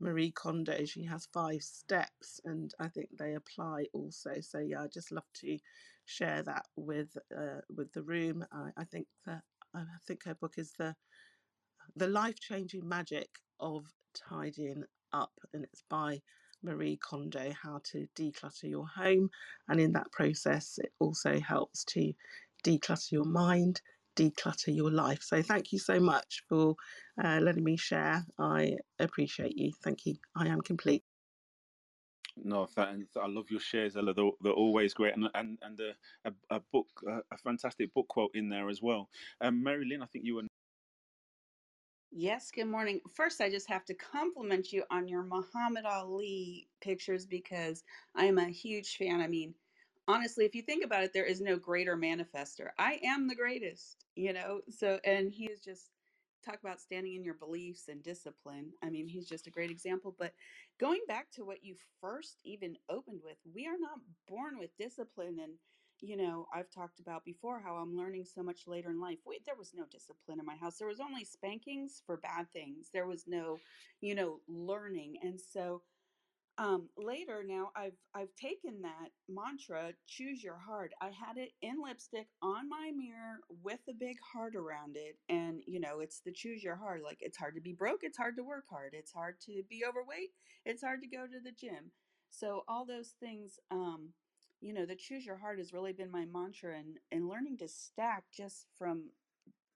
Marie 0.00 0.30
Kondo. 0.32 0.84
She 0.84 1.04
has 1.04 1.26
five 1.32 1.62
steps, 1.62 2.40
and 2.44 2.72
I 2.80 2.88
think 2.88 3.10
they 3.18 3.34
apply 3.34 3.86
also. 3.92 4.40
So 4.40 4.58
yeah, 4.58 4.82
I 4.82 4.88
just 4.88 5.12
love 5.12 5.26
to 5.40 5.58
share 6.04 6.42
that 6.44 6.66
with 6.76 7.16
uh, 7.36 7.60
with 7.74 7.92
the 7.92 8.02
room. 8.02 8.44
I, 8.52 8.70
I 8.76 8.84
think 8.84 9.06
that 9.26 9.42
I 9.74 9.84
think 10.06 10.24
her 10.24 10.34
book 10.34 10.54
is 10.58 10.72
the 10.78 10.96
the 11.96 12.08
life 12.08 12.40
changing 12.40 12.88
magic 12.88 13.28
of 13.60 13.86
tidying 14.14 14.84
up, 15.12 15.32
and 15.52 15.64
it's 15.64 15.82
by 15.88 16.22
Marie 16.62 16.98
Kondo. 16.98 17.52
How 17.62 17.80
to 17.92 18.08
declutter 18.16 18.64
your 18.70 18.86
home, 18.88 19.30
and 19.68 19.80
in 19.80 19.92
that 19.92 20.12
process, 20.12 20.78
it 20.78 20.92
also 21.00 21.40
helps 21.40 21.84
to 21.86 22.12
declutter 22.64 23.12
your 23.12 23.24
mind 23.26 23.80
declutter 24.16 24.74
your 24.74 24.90
life. 24.90 25.22
So 25.22 25.42
thank 25.42 25.72
you 25.72 25.78
so 25.78 26.00
much 26.00 26.42
for 26.48 26.74
uh, 27.22 27.38
letting 27.40 27.64
me 27.64 27.76
share. 27.76 28.24
I 28.38 28.76
appreciate 28.98 29.56
you. 29.56 29.72
Thank 29.84 30.06
you. 30.06 30.16
I 30.36 30.48
am 30.48 30.60
complete. 30.60 31.04
No, 32.36 32.66
thanks. 32.66 33.16
I 33.16 33.26
love 33.26 33.50
your 33.50 33.60
shares, 33.60 33.96
Ella. 33.96 34.12
They're, 34.12 34.30
they're 34.42 34.52
always 34.52 34.92
great, 34.92 35.16
and 35.16 35.28
and 35.34 35.58
and 35.62 35.80
a, 35.80 36.28
a, 36.28 36.56
a 36.56 36.60
book, 36.72 36.86
a, 37.08 37.20
a 37.32 37.38
fantastic 37.38 37.92
book 37.94 38.08
quote 38.08 38.32
in 38.34 38.48
there 38.48 38.68
as 38.68 38.82
well. 38.82 39.08
Um, 39.40 39.62
Mary 39.62 39.86
Lynn, 39.88 40.02
I 40.02 40.06
think 40.06 40.26
you 40.26 40.34
were. 40.34 40.42
Yes, 42.12 42.50
good 42.50 42.66
morning. 42.66 43.00
First, 43.14 43.40
I 43.40 43.50
just 43.50 43.68
have 43.68 43.84
to 43.86 43.94
compliment 43.94 44.72
you 44.72 44.84
on 44.90 45.08
your 45.08 45.22
Muhammad 45.22 45.84
Ali 45.86 46.68
pictures 46.80 47.26
because 47.26 47.84
I 48.14 48.26
am 48.26 48.38
a 48.38 48.48
huge 48.48 48.96
fan. 48.96 49.20
I 49.20 49.28
mean, 49.28 49.54
honestly, 50.08 50.44
if 50.44 50.54
you 50.54 50.62
think 50.62 50.84
about 50.84 51.02
it, 51.02 51.12
there 51.12 51.24
is 51.24 51.40
no 51.40 51.56
greater 51.56 51.96
manifester. 51.96 52.70
I 52.78 53.00
am 53.04 53.28
the 53.28 53.34
greatest, 53.34 54.06
you 54.14 54.32
know? 54.32 54.60
So, 54.70 55.00
and 55.04 55.32
he 55.32 55.46
is 55.46 55.60
just 55.60 55.90
talk 56.44 56.60
about 56.60 56.80
standing 56.80 57.14
in 57.14 57.24
your 57.24 57.34
beliefs 57.34 57.88
and 57.88 58.02
discipline. 58.02 58.72
I 58.82 58.90
mean, 58.90 59.08
he's 59.08 59.28
just 59.28 59.46
a 59.46 59.50
great 59.50 59.70
example. 59.70 60.14
But 60.16 60.32
going 60.78 61.00
back 61.08 61.30
to 61.32 61.44
what 61.44 61.64
you 61.64 61.74
first 62.00 62.40
even 62.44 62.76
opened 62.88 63.20
with, 63.24 63.38
we 63.52 63.66
are 63.66 63.78
not 63.78 63.98
born 64.28 64.58
with 64.58 64.76
discipline. 64.76 65.38
And, 65.42 65.54
you 66.00 66.16
know, 66.16 66.46
I've 66.54 66.70
talked 66.70 67.00
about 67.00 67.24
before 67.24 67.60
how 67.60 67.76
I'm 67.76 67.96
learning 67.96 68.26
so 68.26 68.42
much 68.42 68.68
later 68.68 68.90
in 68.90 69.00
life. 69.00 69.18
Wait, 69.26 69.44
there 69.44 69.56
was 69.56 69.72
no 69.74 69.84
discipline 69.90 70.38
in 70.38 70.46
my 70.46 70.56
house. 70.56 70.78
There 70.78 70.88
was 70.88 71.00
only 71.00 71.24
spankings 71.24 72.02
for 72.06 72.16
bad 72.16 72.52
things. 72.52 72.90
There 72.92 73.06
was 73.06 73.24
no, 73.26 73.58
you 74.00 74.14
know, 74.14 74.40
learning. 74.46 75.16
And 75.22 75.40
so, 75.40 75.82
um 76.58 76.88
later 76.96 77.44
now 77.46 77.70
i've 77.76 77.96
i've 78.14 78.34
taken 78.34 78.80
that 78.80 79.10
mantra 79.28 79.92
choose 80.06 80.42
your 80.42 80.56
heart 80.56 80.92
i 81.02 81.06
had 81.06 81.36
it 81.36 81.50
in 81.60 81.82
lipstick 81.82 82.28
on 82.40 82.68
my 82.68 82.90
mirror 82.96 83.40
with 83.62 83.80
a 83.90 83.92
big 83.92 84.16
heart 84.32 84.54
around 84.56 84.96
it 84.96 85.16
and 85.28 85.60
you 85.66 85.78
know 85.78 86.00
it's 86.00 86.20
the 86.24 86.32
choose 86.32 86.62
your 86.62 86.76
heart 86.76 87.02
like 87.04 87.18
it's 87.20 87.36
hard 87.36 87.54
to 87.54 87.60
be 87.60 87.74
broke 87.74 88.00
it's 88.02 88.16
hard 88.16 88.36
to 88.36 88.42
work 88.42 88.64
hard 88.70 88.94
it's 88.94 89.12
hard 89.12 89.34
to 89.38 89.62
be 89.68 89.82
overweight 89.86 90.30
it's 90.64 90.82
hard 90.82 91.02
to 91.02 91.08
go 91.08 91.26
to 91.26 91.40
the 91.44 91.52
gym 91.52 91.90
so 92.30 92.64
all 92.68 92.86
those 92.86 93.14
things 93.20 93.58
um 93.70 94.08
you 94.62 94.72
know 94.72 94.86
the 94.86 94.96
choose 94.96 95.26
your 95.26 95.36
heart 95.36 95.58
has 95.58 95.74
really 95.74 95.92
been 95.92 96.10
my 96.10 96.24
mantra 96.24 96.74
and 96.78 96.96
and 97.12 97.28
learning 97.28 97.58
to 97.58 97.68
stack 97.68 98.24
just 98.34 98.66
from 98.78 99.10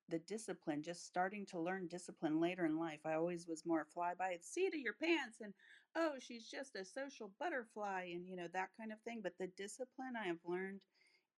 the 0.09 0.19
discipline, 0.19 0.83
just 0.83 1.07
starting 1.07 1.47
to 1.47 1.61
learn 1.61 1.87
discipline 1.87 2.41
later 2.41 2.67
in 2.67 2.79
life. 2.79 3.01
I 3.05 3.15
always 3.15 3.47
was 3.47 3.65
more 3.65 3.85
fly 3.85 4.13
by 4.19 4.37
the 4.37 4.43
seat 4.45 4.75
of 4.75 4.81
your 4.81 4.95
pants 4.95 5.39
and 5.41 5.55
oh, 5.97 6.13
she's 6.21 6.47
just 6.49 6.77
a 6.77 6.85
social 6.85 7.31
butterfly 7.39 8.11
and 8.15 8.27
you 8.29 8.37
know 8.37 8.49
that 8.53 8.71
kind 8.79 8.93
of 8.93 9.01
thing. 9.01 9.21
But 9.23 9.35
the 9.39 9.49
discipline 9.57 10.15
I 10.21 10.27
have 10.27 10.39
learned 10.45 10.81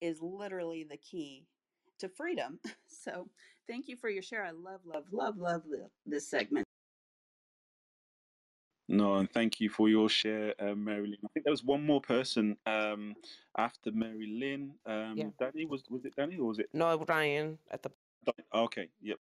is 0.01 0.21
literally 0.21 0.85
the 0.85 0.97
key 0.97 1.47
to 1.99 2.09
freedom. 2.09 2.59
So 3.05 3.29
thank 3.67 3.89
you 3.89 3.97
for 3.97 4.09
your 4.09 4.23
share. 4.23 4.45
I 4.45 4.53
love, 4.53 4.81
love, 4.87 5.07
love, 5.11 5.37
love 5.37 5.63
this 6.07 6.29
segment. 6.29 6.65
No, 8.89 9.15
and 9.17 9.29
thank 9.29 9.61
you 9.61 9.69
for 9.69 9.89
your 9.89 10.09
share, 10.09 10.55
uh, 10.61 10.75
Mary 10.77 11.07
Lynn. 11.09 11.17
I 11.25 11.29
think 11.35 11.45
there 11.45 11.53
was 11.53 11.65
one 11.65 11.85
more 11.85 12.01
person 12.01 12.57
um, 12.67 13.17
after 13.57 13.91
Mary 13.91 14.29
Lynn. 14.39 14.75
Um, 14.87 15.15
Yeah. 15.17 15.31
Danny 15.41 15.65
was 15.65 15.83
was 15.91 16.05
it 16.05 16.15
Danny 16.15 16.37
or 16.37 16.47
was 16.47 16.59
it? 16.61 16.69
No, 16.73 16.97
Ryan 17.09 17.59
at 17.71 17.83
the 17.83 17.91
Okay, 18.55 18.89
yep. 19.01 19.19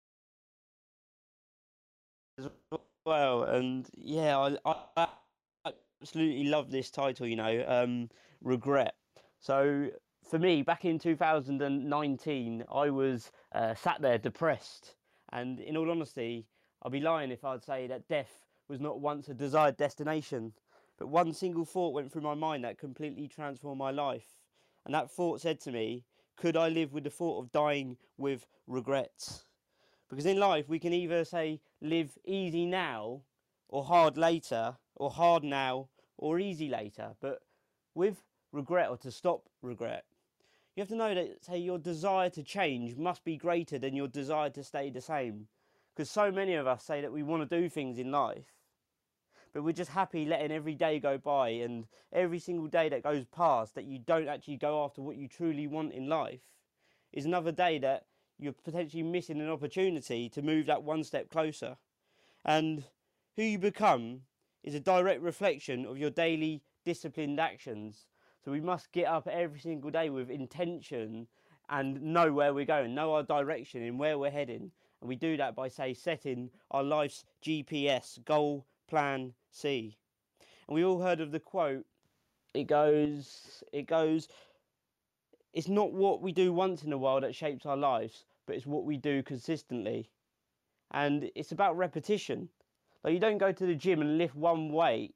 as 2.38 2.48
well. 3.04 3.44
And 3.44 3.88
yeah, 3.94 4.38
I, 4.38 4.76
I 4.96 5.08
absolutely 6.00 6.44
love 6.44 6.70
this 6.70 6.90
title, 6.90 7.26
you 7.26 7.36
know, 7.36 7.64
um, 7.66 8.08
Regret. 8.42 8.94
So 9.40 9.88
for 10.28 10.38
me, 10.38 10.62
back 10.62 10.84
in 10.84 10.98
2019, 10.98 12.64
I 12.72 12.90
was 12.90 13.32
uh, 13.52 13.74
sat 13.74 14.00
there 14.00 14.18
depressed. 14.18 14.94
And 15.32 15.60
in 15.60 15.76
all 15.76 15.90
honesty, 15.90 16.46
I'd 16.82 16.92
be 16.92 17.00
lying 17.00 17.30
if 17.30 17.44
I'd 17.44 17.64
say 17.64 17.86
that 17.88 18.08
death 18.08 18.44
was 18.68 18.80
not 18.80 19.00
once 19.00 19.28
a 19.28 19.34
desired 19.34 19.76
destination. 19.76 20.52
But 20.98 21.08
one 21.08 21.32
single 21.32 21.64
thought 21.64 21.94
went 21.94 22.12
through 22.12 22.22
my 22.22 22.34
mind 22.34 22.64
that 22.64 22.78
completely 22.78 23.28
transformed 23.28 23.78
my 23.78 23.90
life. 23.90 24.26
And 24.84 24.94
that 24.94 25.10
thought 25.10 25.40
said 25.40 25.60
to 25.62 25.72
me, 25.72 26.04
could 26.36 26.56
I 26.56 26.68
live 26.68 26.92
with 26.92 27.04
the 27.04 27.10
thought 27.10 27.42
of 27.42 27.52
dying 27.52 27.96
with 28.16 28.46
regrets? 28.66 29.44
Because 30.08 30.26
in 30.26 30.38
life, 30.38 30.68
we 30.68 30.78
can 30.78 30.92
either 30.92 31.24
say 31.24 31.60
live 31.80 32.16
easy 32.24 32.64
now, 32.64 33.22
or 33.68 33.84
hard 33.84 34.16
later, 34.16 34.76
or 34.98 35.10
hard 35.10 35.44
now, 35.44 35.88
or 36.16 36.38
easy 36.38 36.68
later. 36.68 37.14
But 37.20 37.40
with 37.94 38.22
regret, 38.52 38.90
or 38.90 38.96
to 38.98 39.10
stop 39.10 39.48
regret, 39.62 40.04
you 40.74 40.82
have 40.82 40.88
to 40.88 40.96
know 40.96 41.14
that, 41.14 41.44
say, 41.44 41.58
your 41.58 41.78
desire 41.78 42.30
to 42.30 42.42
change 42.42 42.96
must 42.96 43.24
be 43.24 43.36
greater 43.36 43.78
than 43.78 43.96
your 43.96 44.08
desire 44.08 44.50
to 44.50 44.62
stay 44.62 44.90
the 44.90 45.00
same. 45.00 45.48
Because 45.94 46.10
so 46.10 46.30
many 46.30 46.54
of 46.54 46.66
us 46.66 46.84
say 46.84 47.00
that 47.00 47.12
we 47.12 47.22
want 47.22 47.48
to 47.48 47.60
do 47.60 47.68
things 47.68 47.98
in 47.98 48.12
life, 48.12 48.54
but 49.52 49.64
we're 49.64 49.72
just 49.72 49.90
happy 49.90 50.24
letting 50.24 50.52
every 50.52 50.74
day 50.74 51.00
go 51.00 51.18
by 51.18 51.48
and 51.48 51.86
every 52.12 52.38
single 52.38 52.68
day 52.68 52.88
that 52.88 53.02
goes 53.02 53.24
past 53.24 53.74
that 53.74 53.86
you 53.86 53.98
don't 53.98 54.28
actually 54.28 54.56
go 54.56 54.84
after 54.84 55.02
what 55.02 55.16
you 55.16 55.26
truly 55.26 55.66
want 55.66 55.92
in 55.92 56.08
life 56.08 56.40
is 57.12 57.24
another 57.24 57.52
day 57.52 57.78
that 57.78 58.04
you're 58.38 58.52
potentially 58.52 59.02
missing 59.02 59.40
an 59.40 59.50
opportunity 59.50 60.28
to 60.28 60.42
move 60.42 60.66
that 60.66 60.82
one 60.82 61.02
step 61.02 61.28
closer. 61.30 61.76
And 62.44 62.84
who 63.36 63.42
you 63.42 63.58
become 63.58 64.20
is 64.62 64.74
a 64.74 64.80
direct 64.80 65.22
reflection 65.22 65.86
of 65.86 65.98
your 65.98 66.10
daily 66.10 66.62
disciplined 66.84 67.40
actions. 67.40 68.06
So 68.44 68.50
we 68.50 68.60
must 68.60 68.92
get 68.92 69.06
up 69.06 69.26
every 69.26 69.60
single 69.60 69.90
day 69.90 70.10
with 70.10 70.30
intention 70.30 71.26
and 71.68 72.00
know 72.00 72.32
where 72.32 72.54
we're 72.54 72.64
going, 72.64 72.94
know 72.94 73.14
our 73.14 73.22
direction 73.22 73.82
and 73.82 73.98
where 73.98 74.18
we're 74.18 74.30
heading. 74.30 74.70
And 75.00 75.08
we 75.08 75.16
do 75.16 75.36
that 75.36 75.54
by, 75.54 75.68
say, 75.68 75.94
setting 75.94 76.50
our 76.70 76.82
life's 76.82 77.24
GPS, 77.42 78.24
goal, 78.24 78.66
plan, 78.88 79.34
C. 79.50 79.96
And 80.66 80.74
we 80.74 80.84
all 80.84 81.00
heard 81.00 81.20
of 81.20 81.30
the 81.30 81.40
quote. 81.40 81.84
It 82.54 82.64
goes, 82.64 83.62
it 83.72 83.86
goes, 83.86 84.28
it's 85.52 85.68
not 85.68 85.92
what 85.92 86.22
we 86.22 86.32
do 86.32 86.52
once 86.52 86.82
in 86.82 86.92
a 86.92 86.98
while 86.98 87.20
that 87.20 87.34
shapes 87.34 87.66
our 87.66 87.76
lives, 87.76 88.24
but 88.46 88.56
it's 88.56 88.66
what 88.66 88.84
we 88.84 88.96
do 88.96 89.22
consistently. 89.22 90.10
And 90.90 91.30
it's 91.34 91.52
about 91.52 91.76
repetition. 91.76 92.48
Like 93.04 93.14
you 93.14 93.20
don't 93.20 93.38
go 93.38 93.52
to 93.52 93.66
the 93.66 93.74
gym 93.74 94.00
and 94.00 94.18
lift 94.18 94.34
one 94.34 94.72
weight 94.72 95.14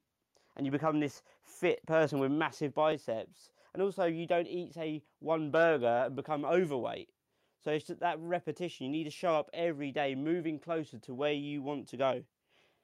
and 0.55 0.65
you 0.65 0.71
become 0.71 0.99
this 0.99 1.21
fit 1.43 1.85
person 1.85 2.19
with 2.19 2.31
massive 2.31 2.73
biceps. 2.73 3.49
And 3.73 3.81
also 3.81 4.05
you 4.05 4.27
don't 4.27 4.47
eat, 4.47 4.73
say, 4.73 5.03
one 5.19 5.49
burger 5.51 6.03
and 6.05 6.15
become 6.15 6.45
overweight. 6.45 7.09
So 7.63 7.71
it's 7.71 7.87
that 7.87 8.19
repetition. 8.19 8.85
You 8.85 8.91
need 8.91 9.05
to 9.05 9.09
show 9.09 9.35
up 9.35 9.49
every 9.53 9.91
day, 9.91 10.15
moving 10.15 10.59
closer 10.59 10.99
to 10.99 11.13
where 11.13 11.33
you 11.33 11.61
want 11.61 11.87
to 11.89 11.97
go. 11.97 12.23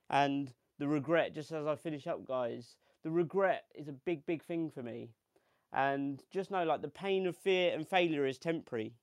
And 0.09 0.53
the 0.79 0.87
regret, 0.87 1.35
just 1.35 1.51
as 1.51 1.67
I 1.67 1.75
finish 1.75 2.07
up, 2.07 2.25
guys, 2.25 2.77
the 3.03 3.11
regret 3.11 3.65
is 3.75 3.87
a 3.87 3.93
big, 3.93 4.25
big 4.25 4.43
thing 4.43 4.71
for 4.71 4.81
me. 4.81 5.09
And 5.71 6.23
just 6.31 6.49
know, 6.49 6.63
like, 6.63 6.81
the 6.81 6.87
pain 6.87 7.27
of 7.27 7.37
fear 7.37 7.73
and 7.73 7.87
failure 7.87 8.25
is 8.25 8.39
temporary, 8.39 8.93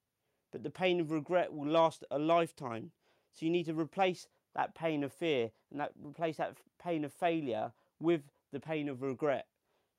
but 0.50 0.62
the 0.64 0.70
pain 0.70 0.98
of 0.98 1.12
regret 1.12 1.52
will 1.52 1.70
last 1.70 2.02
a 2.10 2.18
lifetime. 2.18 2.90
So 3.32 3.46
you 3.46 3.52
need 3.52 3.66
to 3.66 3.74
replace 3.74 4.26
that 4.56 4.74
pain 4.74 5.04
of 5.04 5.12
fear 5.12 5.50
and 5.70 5.80
that 5.80 5.92
replace 6.02 6.38
that 6.38 6.56
pain 6.82 7.04
of 7.04 7.12
failure 7.12 7.72
with 8.00 8.22
the 8.52 8.60
pain 8.60 8.88
of 8.88 9.02
regret, 9.02 9.46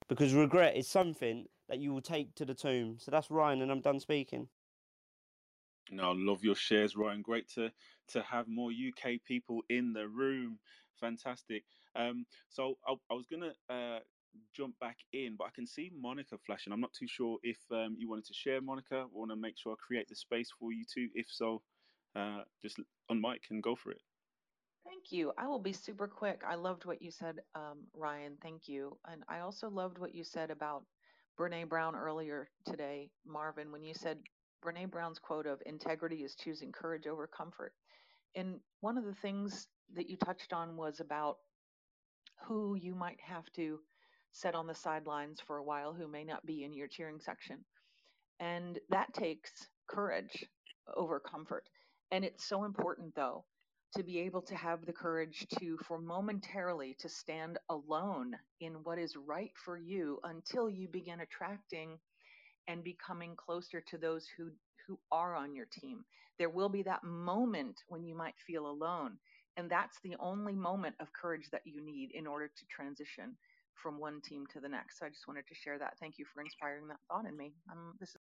because 0.10 0.34
regret 0.34 0.76
is 0.76 0.88
something 0.88 1.46
that 1.70 1.80
you 1.80 1.94
will 1.94 2.02
take 2.02 2.34
to 2.36 2.46
the 2.46 2.54
tomb. 2.54 2.98
So 3.00 3.12
that's 3.12 3.30
Ryan, 3.32 3.62
and 3.62 3.72
I'm 3.72 3.82
done 3.82 4.00
speaking. 4.00 4.48
No, 5.92 6.12
love 6.12 6.44
your 6.44 6.56
shares, 6.56 6.96
Ryan. 6.96 7.22
Great 7.22 7.48
to 7.56 7.72
to 8.10 8.22
have 8.24 8.48
more 8.48 8.72
UK 8.72 9.20
people 9.26 9.62
in 9.70 9.94
the 9.94 10.08
room. 10.08 10.60
Fantastic. 11.00 11.64
Um, 11.96 12.26
so 12.50 12.78
I, 12.88 12.96
I 13.12 13.14
was 13.14 13.26
gonna 13.28 13.54
uh, 13.70 14.00
jump 14.54 14.78
back 14.80 14.98
in, 15.14 15.36
but 15.38 15.46
I 15.46 15.50
can 15.54 15.68
see 15.68 15.92
Monica 16.00 16.38
flashing. 16.46 16.74
I'm 16.74 16.82
not 16.82 16.94
too 16.94 17.08
sure 17.08 17.38
if 17.44 17.58
um, 17.72 17.96
you 17.98 18.10
wanted 18.10 18.26
to 18.26 18.34
share, 18.34 18.62
Monica. 18.62 18.98
I 18.98 19.06
want 19.12 19.32
to 19.32 19.38
make 19.38 19.58
sure 19.58 19.74
I 19.74 19.76
create 19.86 20.10
the 20.10 20.16
space 20.16 20.50
for 20.60 20.72
you 20.72 20.84
too. 20.92 21.08
If 21.14 21.28
so, 21.30 21.62
uh, 22.16 22.42
just 22.62 22.80
on 23.10 23.22
mic 23.22 23.44
and 23.50 23.64
go 23.64 23.76
for 23.76 23.92
it. 23.92 24.02
Thank 24.88 25.12
you. 25.12 25.34
I 25.38 25.48
will 25.48 25.60
be 25.60 25.74
super 25.74 26.08
quick. 26.08 26.42
I 26.48 26.56
loved 26.56 26.86
what 26.86 27.02
you 27.02 27.12
said, 27.12 27.42
um, 27.56 27.80
Ryan. 27.94 28.38
Thank 28.42 28.70
you. 28.70 28.98
And 29.12 29.24
I 29.30 29.40
also 29.42 29.70
loved 29.70 30.00
what 30.00 30.16
you 30.16 30.24
said 30.24 30.52
about 30.52 30.84
Brene 31.40 31.70
Brown 31.70 31.96
earlier 31.96 32.50
today, 32.66 33.12
Marvin, 33.26 33.72
when 33.72 33.84
you 33.84 33.94
said 33.94 34.20
Brene 34.66 34.90
Brown's 34.90 35.20
quote 35.20 35.46
of 35.46 35.62
integrity 35.66 36.24
is 36.24 36.36
choosing 36.36 36.72
courage 36.72 37.08
over 37.08 37.28
comfort. 37.28 37.74
And 38.36 38.62
one 38.82 38.98
of 38.98 39.06
the 39.06 39.16
things 39.16 39.68
that 39.96 40.10
you 40.10 40.18
touched 40.18 40.54
on 40.54 40.78
was 40.78 41.02
about 41.02 41.38
who 42.48 42.76
you 42.76 42.96
might 42.96 43.20
have 43.22 43.46
to 43.56 43.80
set 44.32 44.56
on 44.56 44.68
the 44.68 44.76
sidelines 44.76 45.42
for 45.46 45.58
a 45.58 45.64
while 45.64 45.94
who 45.94 46.08
may 46.08 46.24
not 46.24 46.46
be 46.46 46.64
in 46.64 46.74
your 46.74 46.88
cheering 46.88 47.20
section. 47.20 47.66
And 48.40 48.80
that 48.90 49.14
takes 49.14 49.52
courage 49.90 50.46
over 50.96 51.20
comfort. 51.20 51.66
And 52.12 52.24
it's 52.26 52.48
so 52.48 52.64
important, 52.64 53.16
though, 53.16 53.46
to 53.98 54.04
be 54.04 54.20
able 54.20 54.44
to 54.44 54.56
have 54.56 54.86
the 54.86 54.94
courage 54.94 55.48
to, 55.60 55.76
for 55.88 56.00
momentarily, 56.00 56.96
to 57.00 57.10
stand 57.10 57.58
alone 57.70 58.34
in 58.62 58.74
what 58.84 59.00
is 59.00 59.16
right 59.16 59.52
for 59.66 59.76
you 59.76 60.20
until 60.24 60.70
you 60.70 60.88
begin 60.88 61.22
attracting 61.22 61.98
and 62.68 62.84
becoming 62.84 63.36
closer 63.36 63.82
to 63.82 63.98
those 63.98 64.28
who 64.38 64.52
who 64.88 65.00
are 65.12 65.36
on 65.36 65.56
your 65.56 65.66
team. 65.66 66.06
There 66.38 66.50
will 66.50 66.70
be 66.70 66.84
that 66.84 67.04
moment 67.04 67.76
when 67.90 68.06
you 68.06 68.16
might 68.16 68.36
feel 68.46 68.68
alone, 68.68 69.18
and 69.58 69.70
that's 69.70 70.00
the 70.04 70.16
only 70.20 70.54
moment 70.56 70.96
of 71.00 71.12
courage 71.20 71.50
that 71.52 71.64
you 71.66 71.84
need 71.84 72.12
in 72.14 72.28
order 72.28 72.48
to 72.48 72.66
transition 72.70 73.36
from 73.82 74.00
one 74.00 74.22
team 74.22 74.46
to 74.54 74.60
the 74.60 74.70
next. 74.70 75.00
So 75.00 75.08
I 75.08 75.10
just 75.10 75.28
wanted 75.28 75.48
to 75.48 75.56
share 75.56 75.80
that. 75.80 75.96
Thank 76.00 76.20
you 76.20 76.26
for 76.34 76.42
inspiring 76.42 76.88
that 76.88 77.00
thought 77.10 77.26
in 77.26 77.36
me. 77.36 77.54
Um, 77.72 77.96
this 78.00 78.10
is 78.10 78.17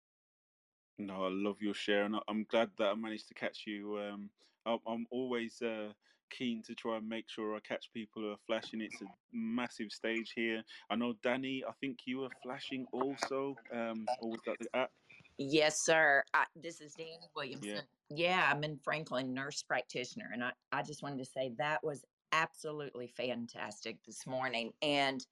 No, 0.99 1.25
I 1.25 1.29
love 1.29 1.61
your 1.61 1.73
share, 1.73 2.05
and 2.05 2.15
I- 2.15 2.21
I'm 2.27 2.43
glad 2.45 2.71
that 2.77 2.87
I 2.87 2.95
managed 2.95 3.27
to 3.27 3.33
catch 3.33 3.65
you. 3.67 3.99
Um, 3.99 4.29
I'm, 4.65 4.79
I'm 4.87 5.07
always 5.11 5.61
uh, 5.61 5.93
keen 6.29 6.63
to 6.63 6.75
try 6.75 6.97
and 6.97 7.07
make 7.07 7.29
sure 7.29 7.55
I 7.55 7.59
catch 7.59 7.91
people 7.93 8.23
who 8.23 8.31
are 8.31 8.37
flashing. 8.47 8.81
It's 8.81 9.01
a 9.01 9.05
massive 9.31 9.91
stage 9.91 10.33
here. 10.35 10.63
I 10.89 10.95
know 10.95 11.13
Danny. 11.21 11.63
I 11.67 11.71
think 11.79 11.99
you 12.05 12.19
were 12.19 12.29
flashing 12.41 12.85
also, 12.91 13.55
um, 13.71 14.05
or 14.21 14.31
was 14.31 14.41
that 14.45 14.57
the 14.59 14.75
app? 14.75 14.91
Yes, 15.37 15.81
sir. 15.85 16.23
I, 16.33 16.45
this 16.55 16.81
is 16.81 16.93
Danny 16.93 17.29
Williamson. 17.35 17.75
Yeah. 17.75 17.81
Yeah, 18.09 18.49
I'm 18.51 18.63
in 18.63 18.77
Franklin, 18.77 19.33
nurse 19.33 19.61
practitioner. 19.61 20.29
And 20.33 20.43
I, 20.43 20.51
I 20.71 20.81
just 20.81 21.03
wanted 21.03 21.19
to 21.19 21.25
say 21.25 21.51
that 21.57 21.83
was 21.83 22.05
absolutely 22.31 23.07
fantastic 23.07 23.97
this 24.05 24.25
morning. 24.25 24.71
And 24.81 25.25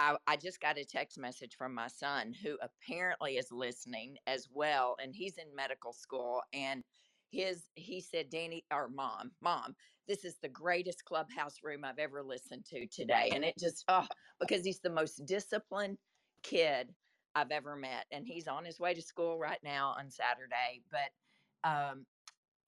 I, 0.00 0.16
I 0.26 0.36
just 0.36 0.62
got 0.62 0.78
a 0.78 0.84
text 0.84 1.18
message 1.18 1.56
from 1.56 1.74
my 1.74 1.88
son 1.88 2.32
who 2.32 2.56
apparently 2.62 3.36
is 3.36 3.52
listening 3.52 4.16
as 4.26 4.48
well. 4.50 4.96
And 5.02 5.14
he's 5.14 5.36
in 5.36 5.54
medical 5.54 5.92
school. 5.92 6.40
And 6.54 6.82
his 7.30 7.64
he 7.74 8.00
said, 8.00 8.30
Danny 8.30 8.64
or 8.72 8.88
mom, 8.88 9.32
mom, 9.42 9.76
this 10.08 10.24
is 10.24 10.38
the 10.38 10.48
greatest 10.48 11.04
clubhouse 11.04 11.56
room 11.62 11.84
I've 11.84 11.98
ever 11.98 12.22
listened 12.22 12.64
to 12.70 12.86
today. 12.86 13.30
And 13.34 13.44
it 13.44 13.58
just 13.58 13.84
oh, 13.88 14.06
because 14.40 14.64
he's 14.64 14.80
the 14.80 14.88
most 14.88 15.26
disciplined 15.26 15.98
kid 16.42 16.94
I've 17.34 17.50
ever 17.50 17.76
met. 17.76 18.06
And 18.10 18.26
he's 18.26 18.48
on 18.48 18.64
his 18.64 18.80
way 18.80 18.94
to 18.94 19.02
school 19.02 19.38
right 19.38 19.60
now 19.62 19.94
on 19.98 20.10
Saturday. 20.10 20.80
But 20.90 21.68
um, 21.68 22.06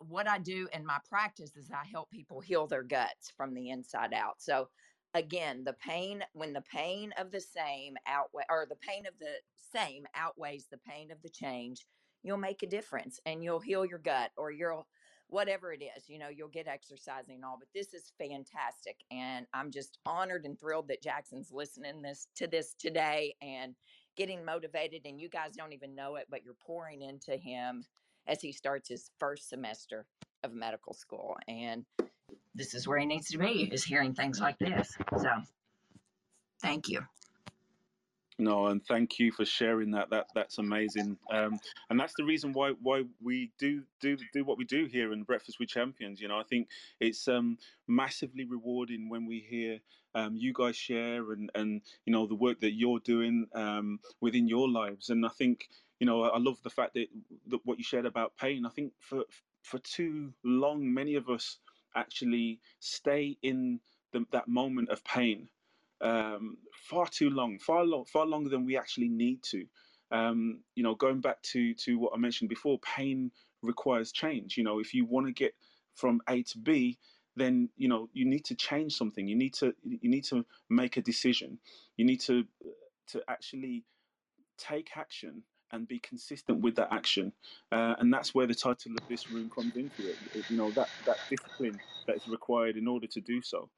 what 0.01 0.29
I 0.29 0.39
do 0.39 0.69
in 0.75 0.85
my 0.85 0.99
practice 1.09 1.57
is 1.57 1.71
I 1.71 1.87
help 1.91 2.11
people 2.11 2.41
heal 2.41 2.67
their 2.67 2.83
guts 2.83 3.33
from 3.35 3.55
the 3.55 3.71
inside 3.71 4.13
out. 4.13 4.43
So 4.43 4.69
again, 5.15 5.65
the 5.65 5.75
pain 5.75 6.25
when 6.33 6.53
the 6.53 6.63
pain 6.63 7.13
of 7.19 7.31
the 7.31 7.41
same 7.41 7.97
outweigh 8.07 8.45
or 8.49 8.67
the 8.69 8.77
pain 8.77 9.07
of 9.07 9.15
the 9.19 9.35
same 9.57 10.07
outweighs 10.15 10.67
the 10.71 10.79
pain 10.79 11.11
of 11.11 11.21
the 11.23 11.29
change, 11.29 11.87
you'll 12.23 12.37
make 12.37 12.63
a 12.63 12.67
difference 12.67 13.21
and 13.27 13.43
you'll 13.43 13.61
heal 13.61 13.85
your 13.85 13.99
gut 13.99 14.31
or 14.37 14.51
you'll 14.51 14.87
whatever 15.29 15.73
it 15.73 15.83
is, 15.83 16.11
you 16.11 16.19
know, 16.19 16.29
you'll 16.29 16.49
get 16.49 16.69
exercising 16.69 17.37
and 17.37 17.45
all. 17.45 17.57
But 17.59 17.69
this 17.75 17.95
is 17.95 18.13
fantastic. 18.19 18.97
And 19.11 19.47
I'm 19.55 19.71
just 19.71 19.99
honored 20.05 20.45
and 20.45 20.61
thrilled 20.61 20.89
that 20.89 21.03
Jackson's 21.03 21.51
listening 21.51 22.03
this 22.03 22.29
to 22.37 22.47
this 22.47 22.75
today 22.79 23.35
and 23.41 23.75
getting 24.15 24.45
motivated 24.45 25.07
and 25.07 25.19
you 25.19 25.31
guys 25.31 25.53
don't 25.57 25.73
even 25.73 25.95
know 25.95 26.17
it, 26.17 26.27
but 26.31 26.45
you're 26.45 26.55
pouring 26.67 27.01
into 27.01 27.37
him 27.39 27.87
as 28.27 28.43
he 28.43 28.53
starts 28.53 28.91
his 28.91 29.11
first 29.19 29.49
semester 29.49 30.07
of 30.45 30.53
medical 30.53 30.93
school. 30.93 31.37
And 31.49 31.87
this 32.55 32.75
is 32.75 32.87
where 32.87 32.99
he 32.99 33.07
needs 33.07 33.29
to 33.29 33.39
be, 33.39 33.69
is 33.73 33.85
hearing 33.85 34.15
things 34.15 34.41
like 34.41 34.59
this. 34.59 34.97
So 35.19 35.31
thank 36.61 36.89
you. 36.89 37.01
No, 38.39 38.67
and 38.67 38.85
thank 38.85 39.19
you 39.19 39.31
for 39.31 39.45
sharing 39.45 39.91
that. 39.93 40.11
That 40.11 40.27
that's 40.35 40.59
amazing, 40.59 41.19
um, 41.31 41.61
and 41.91 42.01
that's 42.01 42.15
the 42.17 42.25
reason 42.25 42.53
why 42.53 42.73
why 42.83 43.05
we 43.23 43.53
do 43.59 43.83
do 44.01 44.17
do 44.33 44.45
what 44.45 44.59
we 44.59 44.65
do 44.65 44.87
here 44.87 45.13
in 45.13 45.23
Breakfast 45.23 45.59
with 45.61 45.69
Champions. 45.69 46.21
You 46.21 46.29
know, 46.29 46.39
I 46.39 46.43
think 46.43 46.69
it's 46.99 47.29
um, 47.29 47.59
massively 47.87 48.45
rewarding 48.45 49.09
when 49.09 49.27
we 49.27 49.39
hear 49.39 49.79
um, 50.15 50.35
you 50.35 50.53
guys 50.55 50.77
share 50.77 51.33
and 51.33 51.51
and 51.55 51.83
you 52.07 52.13
know 52.13 52.27
the 52.27 52.35
work 52.35 52.61
that 52.61 52.73
you're 52.73 53.01
doing 53.01 53.47
um, 53.55 54.01
within 54.21 54.49
your 54.49 54.69
lives. 54.69 55.11
And 55.11 55.27
I 55.27 55.31
think 55.31 55.69
you 56.01 56.07
know 56.07 56.23
I 56.25 56.39
love 56.39 56.57
the 56.65 56.71
fact 56.71 56.95
that, 56.95 57.09
that 57.49 57.61
what 57.65 57.79
you 57.79 57.85
shared 57.85 58.07
about 58.07 58.37
pain. 58.39 58.65
I 58.67 58.71
think 58.71 58.93
for 58.99 59.25
for 59.63 59.79
too 59.79 60.33
long, 60.43 60.93
many 60.93 61.15
of 61.15 61.29
us 61.29 61.59
actually 61.95 62.61
stay 62.81 63.37
in 63.43 63.81
the, 64.13 64.25
that 64.33 64.49
moment 64.49 64.91
of 64.91 65.05
pain 65.05 65.49
um, 66.03 66.57
far 66.75 67.07
too 67.07 67.31
long, 67.31 67.59
far 67.59 67.85
long, 67.85 68.05
far 68.05 68.27
longer 68.27 68.51
than 68.51 68.67
we 68.67 68.77
actually 68.77 69.09
need 69.09 69.43
to. 69.45 69.65
Um, 70.11 70.61
you 70.75 70.83
know, 70.83 70.95
going 70.95 71.21
back 71.21 71.41
to 71.53 71.75
to 71.75 71.99
what 71.99 72.13
I 72.15 72.19
mentioned 72.19 72.51
before, 72.51 72.79
pain 72.81 73.31
requires 73.63 74.13
change. 74.13 74.59
You 74.59 74.65
know, 74.65 74.81
if 74.81 74.93
you 74.93 75.07
want 75.07 75.27
to 75.27 75.33
get 75.33 75.55
from 75.95 76.21
A 76.29 76.43
to 76.43 76.59
B, 76.59 76.99
then 77.37 77.71
you 77.77 77.89
know 77.89 78.09
you 78.13 78.27
need 78.27 78.45
to 78.47 78.55
change 78.55 78.95
something. 78.95 79.27
You 79.27 79.37
need 79.37 79.55
to 79.55 79.75
you 79.85 80.11
need 80.11 80.25
to 80.25 80.45
make 80.69 80.97
a 80.97 81.03
decision. 81.03 81.59
You 81.97 82.05
need 82.05 82.21
to 82.23 82.45
to 83.09 83.23
actually 83.29 83.85
take 84.59 84.97
action 84.97 85.43
and 85.73 85.89
be 85.89 85.99
consistent 85.99 86.61
with 86.61 86.77
that 86.77 86.93
action. 86.93 87.33
Uh, 87.71 87.95
and 87.99 88.13
that's 88.13 88.35
where 88.35 88.47
the 88.47 88.55
title 88.55 88.93
of 88.93 89.09
this 89.09 89.31
room 89.31 89.51
comes 89.51 89.77
into 89.77 90.09
it. 90.09 90.17
You 90.49 90.57
know, 90.57 90.71
that, 90.73 90.89
that 91.07 91.17
discipline 91.29 91.81
that 92.07 92.17
is 92.17 92.29
required 92.29 92.77
in 92.77 92.87
order 92.87 93.07
to 93.07 93.21
do 93.21 93.43
so. 93.43 93.69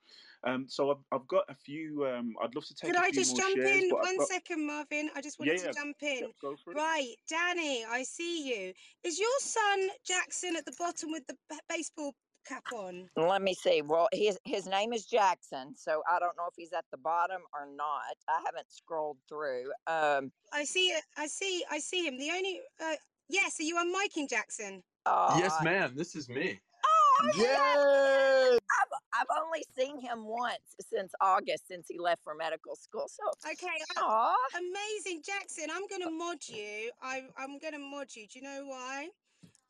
Um, 0.47 0.67
so 0.69 0.91
I've, 0.91 0.99
I've 1.11 1.27
got 1.27 1.45
a 1.49 1.55
few. 1.55 2.07
Um, 2.07 2.35
I'd 2.43 2.55
love 2.55 2.67
to 2.67 2.75
take. 2.75 2.93
Could 2.93 3.01
I 3.01 3.11
just 3.11 3.35
jump 3.35 3.57
shares, 3.57 3.83
in 3.85 3.89
one 3.89 4.03
one 4.03 4.27
second, 4.27 4.67
got... 4.67 4.75
Marvin? 4.75 5.11
I 5.17 5.23
just 5.23 5.39
wanted 5.39 5.59
yeah, 5.59 5.65
yeah. 5.65 5.73
to 5.73 5.79
jump 5.79 5.97
in. 6.03 6.33
Go 6.43 6.55
for 6.63 6.73
it. 6.73 6.77
Right, 6.77 7.15
Danny, 7.29 7.85
I 7.89 8.03
see 8.03 8.49
you. 8.49 8.73
Is 9.05 9.19
your 9.19 9.39
son 9.39 9.89
Jackson 10.07 10.55
at 10.57 10.67
the 10.67 10.75
bottom 10.79 11.13
with 11.13 11.27
the 11.27 11.37
baseball 11.71 12.15
cap 12.47 12.65
on? 12.75 13.09
Let 13.17 13.43
me 13.43 13.55
see. 13.55 13.83
Well, 13.83 14.09
his 14.13 14.39
his 14.45 14.67
name 14.67 14.93
is 14.93 15.05
Jackson, 15.05 15.75
so 15.77 16.03
I 16.11 16.19
don't 16.19 16.37
know 16.37 16.47
if 16.49 16.55
he's 16.57 16.73
at 16.73 16.85
the 16.91 16.99
bottom 16.99 17.43
or 17.53 17.67
not. 17.75 18.17
I 18.29 18.43
haven't 18.45 18.71
scrolled 18.71 19.19
through. 19.29 19.71
Um, 19.87 20.33
I 20.53 20.65
see 20.65 20.89
it. 20.89 21.05
I 21.17 21.27
see. 21.27 21.65
I 21.71 21.79
see 21.79 22.07
him. 22.07 22.19
The 22.19 22.31
only. 22.31 22.61
Uh, 22.81 22.97
yes. 23.29 23.59
Are 23.61 23.65
you 23.65 23.77
unmiking 23.77 24.29
Jackson? 24.29 24.83
Oh, 25.07 25.37
yes, 25.39 25.57
ma'am. 25.63 25.93
This 25.95 26.17
is 26.17 26.29
me. 26.29 26.61
Oh, 26.85 27.31
Yay! 27.37 28.57
I've, 28.57 29.21
I've 29.21 29.43
only 29.45 29.65
seen 29.77 30.01
him 30.01 30.27
once 30.27 30.59
since 30.81 31.13
August, 31.21 31.69
since 31.69 31.87
he 31.89 31.99
left 31.99 32.23
for 32.25 32.35
medical 32.35 32.75
school. 32.75 33.07
So 33.07 33.23
okay, 33.53 33.67
Aww. 33.99 34.35
amazing, 34.57 35.23
Jackson. 35.25 35.67
I'm 35.73 35.87
gonna 35.89 36.11
mod 36.11 36.39
you. 36.49 36.91
I, 37.03 37.23
I'm 37.39 37.59
gonna 37.59 37.79
mod 37.79 38.09
you. 38.15 38.27
Do 38.27 38.39
you 38.39 38.45
know 38.45 38.65
why? 38.67 39.09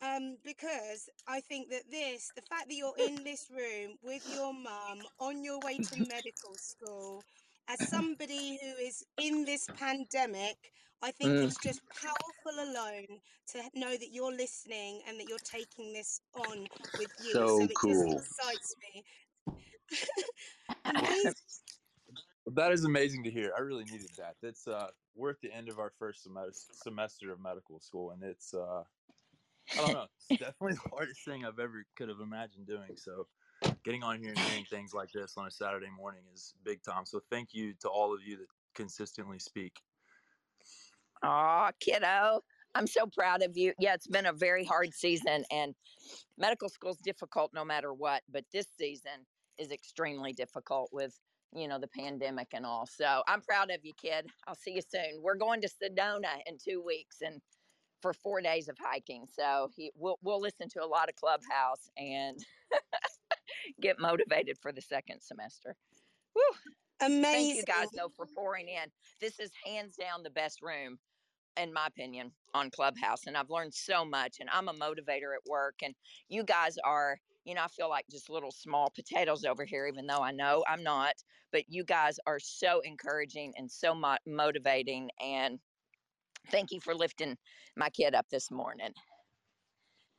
Um, 0.05 0.37
because 0.45 1.09
I 1.27 1.41
think 1.41 1.71
that 1.71 1.91
this, 1.91 2.31
the 2.37 2.43
fact 2.43 2.69
that 2.69 2.75
you're 2.75 2.93
in 2.99 3.25
this 3.25 3.49
room 3.51 3.97
with 4.03 4.23
your 4.35 4.53
mum 4.53 5.01
on 5.19 5.43
your 5.43 5.59
way 5.61 5.79
to 5.79 5.97
medical 6.09 6.55
school, 6.57 7.23
as 7.69 7.81
somebody 7.89 8.59
who 8.61 8.85
is 8.85 9.05
in 9.19 9.45
this 9.45 9.69
pandemic, 9.79 10.57
I 11.03 11.11
think 11.11 11.31
Mm. 11.31 11.45
it's 11.45 11.59
just 11.59 11.81
powerful 12.03 12.71
alone 12.71 13.21
to 13.53 13.63
know 13.75 13.91
that 13.91 14.11
you're 14.13 14.33
listening 14.33 15.01
and 15.09 15.19
that 15.19 15.29
you're 15.29 15.39
taking 15.39 15.93
this 15.93 16.21
on 16.35 16.67
with 16.99 17.13
you. 17.25 17.33
So 17.33 17.63
it 17.65 17.75
cool. 17.75 18.07
just 18.07 18.31
excites 18.31 18.75
me. 18.83 19.05
That 22.47 22.73
is 22.73 22.85
amazing 22.85 23.25
to 23.25 23.31
hear. 23.31 23.53
I 23.57 23.61
really 23.63 23.85
needed 23.85 24.11
that. 24.19 24.37
That's 24.43 24.69
uh, 24.69 24.89
we're 25.17 25.31
at 25.31 25.41
the 25.41 25.51
end 25.51 25.71
of 25.71 25.79
our 25.79 25.93
first 25.99 26.25
semester 26.25 26.75
semester 26.75 27.33
of 27.33 27.41
medical 27.41 27.81
school, 27.81 28.11
and 28.11 28.23
it's 28.23 28.53
uh, 28.53 28.83
I 29.73 29.77
don't 29.77 29.93
know. 29.93 30.07
It's 30.31 30.41
definitely 30.41 30.75
the 30.75 30.91
hardest 30.91 31.25
thing 31.25 31.45
I've 31.45 31.59
ever 31.59 31.85
could 31.97 32.09
have 32.09 32.21
imagined 32.21 32.67
doing. 32.67 32.97
So, 32.97 33.27
getting 33.85 34.03
on 34.03 34.19
here 34.19 34.31
and 34.31 34.39
hearing 34.39 34.65
things 34.71 34.93
like 34.95 35.11
this 35.13 35.35
on 35.37 35.47
a 35.47 35.51
Saturday 35.51 35.91
morning 35.97 36.23
is 36.33 36.55
big 36.65 36.83
time. 36.83 37.05
So, 37.07 37.21
thank 37.31 37.51
you 37.53 37.75
to 37.81 37.89
all 37.89 38.15
of 38.15 38.21
you 38.23 38.37
that 38.39 38.47
consistently 38.75 39.39
speak. 39.39 39.73
Oh, 41.23 41.71
kiddo, 41.81 42.41
I'm 42.75 42.87
so 42.87 43.07
proud 43.07 43.43
of 43.43 43.57
you. 43.57 43.73
Yeah, 43.79 43.95
it's 43.95 44.07
been 44.07 44.27
a 44.27 44.33
very 44.33 44.65
hard 44.65 44.93
season, 44.93 45.45
and 45.51 45.75
medical 46.37 46.69
school's 46.69 46.99
difficult 46.99 47.53
no 47.55 47.65
matter 47.65 47.95
what. 47.95 48.23
But 48.31 48.45
this 48.53 48.67
season 48.79 49.27
is 49.59 49.71
extremely 49.71 50.33
difficult 50.33 50.91
with 50.93 51.15
you 51.55 51.69
know 51.69 51.79
the 51.79 51.89
pandemic 51.89 52.49
and 52.53 52.67
all. 52.67 52.87
So 52.87 53.23
I'm 53.29 53.41
proud 53.41 53.71
of 53.71 53.79
you, 53.85 53.93
kid. 54.01 54.27
I'll 54.47 54.57
see 54.57 54.73
you 54.75 54.83
soon. 54.87 55.23
We're 55.23 55.37
going 55.37 55.61
to 55.63 55.69
Sedona 55.69 56.41
in 56.47 56.59
two 56.63 56.83
weeks 56.85 57.19
and 57.23 57.41
for 58.05 58.13
four 58.13 58.43
days 58.43 58.69
of 58.69 58.77
hiking. 58.79 59.25
So 59.33 59.71
he, 59.75 59.91
we'll 59.97 60.19
we'll 60.23 60.41
listen 60.41 60.69
to 60.75 60.85
a 60.85 60.87
lot 60.87 61.09
of 61.09 61.17
Clubhouse 61.17 61.89
and 61.97 62.39
get 63.81 63.99
motivated 63.99 64.59
for 64.61 64.73
the 64.73 64.83
second 64.83 65.23
semester. 65.23 65.75
Woo. 66.37 66.43
Amazing. 67.01 67.23
Thank 67.23 67.57
you 67.57 67.63
guys 67.63 67.87
though 67.97 68.11
for 68.15 68.27
pouring 68.37 68.69
in. 68.69 68.91
This 69.23 69.41
is 69.41 69.51
hands 69.65 69.97
down 69.97 70.23
the 70.23 70.29
best 70.29 70.61
room 70.61 70.99
in 71.57 71.73
my 71.73 71.87
opinion 71.87 72.33
on 72.53 72.69
clubhouse 72.69 73.29
and 73.29 73.37
i've 73.37 73.49
learned 73.49 73.73
so 73.73 74.05
much 74.05 74.39
and 74.41 74.51
i'm 74.53 74.67
a 74.67 74.73
motivator 74.73 75.37
at 75.37 75.49
work 75.49 75.77
and 75.85 75.95
you 76.29 76.43
guys 76.43 76.77
are 76.85 77.17
you 77.45 77.55
know 77.55 77.63
i 77.63 77.69
feel 77.69 77.89
like 77.89 78.05
just 78.11 78.29
little 78.29 78.51
small 78.51 78.91
potatoes 78.91 79.45
over 79.45 79.65
here 79.65 79.87
even 79.87 80.05
though 80.05 80.19
i 80.19 80.33
know 80.33 80.65
i'm 80.69 80.83
not 80.83 81.15
but 81.53 81.63
you 81.69 81.85
guys 81.85 82.19
are 82.27 82.41
so 82.41 82.81
encouraging 82.81 83.53
and 83.57 83.71
so 83.71 83.95
mo- 83.95 84.17
motivating 84.27 85.09
and 85.25 85.61
thank 86.51 86.73
you 86.73 86.81
for 86.81 86.95
lifting 86.95 87.37
my 87.77 87.91
kid 87.91 88.15
up 88.15 88.27
this 88.31 88.51
morning 88.51 88.93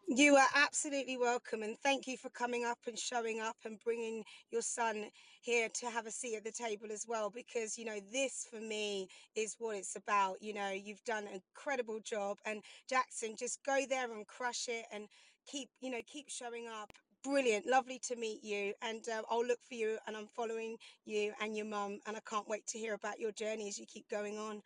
You 0.08 0.36
are 0.36 0.48
absolutely 0.56 1.18
welcome, 1.18 1.64
and 1.64 1.80
thank 1.80 2.08
you 2.08 2.18
for 2.18 2.30
coming 2.30 2.66
up 2.66 2.78
and 2.88 3.00
showing 3.00 3.40
up 3.42 3.58
and 3.66 3.80
bringing 3.80 4.24
your 4.52 4.62
son 4.62 5.10
here 5.42 5.70
to 5.80 5.90
have 5.90 6.06
a 6.06 6.12
seat 6.12 6.36
at 6.36 6.44
the 6.44 6.52
table 6.52 6.92
as 6.92 7.06
well. 7.08 7.32
Because 7.32 7.78
you 7.78 7.86
know, 7.86 8.00
this 8.12 8.48
for 8.52 8.62
me 8.62 9.08
is 9.36 9.56
what 9.60 9.78
it's 9.78 9.96
about. 9.96 10.38
You 10.42 10.54
know, 10.54 10.70
you've 10.70 11.04
done 11.06 11.26
an 11.28 11.42
incredible 11.56 12.02
job, 12.02 12.38
and 12.46 12.64
Jackson, 12.88 13.36
just 13.38 13.64
go 13.66 13.80
there 13.90 14.14
and 14.14 14.28
crush 14.28 14.68
it, 14.70 14.86
and 14.94 15.08
keep, 15.48 15.70
you 15.82 15.90
know, 15.90 16.02
keep 16.06 16.30
showing 16.30 16.68
up. 16.68 16.94
Brilliant, 17.24 17.66
lovely 17.66 18.00
to 18.08 18.16
meet 18.16 18.44
you, 18.44 18.74
and 18.84 19.10
uh, 19.10 19.24
I'll 19.32 19.46
look 19.46 19.64
for 19.68 19.76
you, 19.76 19.98
and 20.08 20.16
I'm 20.16 20.28
following 20.28 20.78
you 21.06 21.34
and 21.42 21.58
your 21.58 21.66
mum, 21.66 22.00
and 22.08 22.16
I 22.16 22.22
can't 22.30 22.48
wait 22.48 22.68
to 22.68 22.78
hear 22.78 22.94
about 22.94 23.20
your 23.20 23.32
journey 23.32 23.70
as 23.70 23.80
you 23.80 23.88
keep 23.88 24.08
going 24.10 24.38
on. 24.38 24.62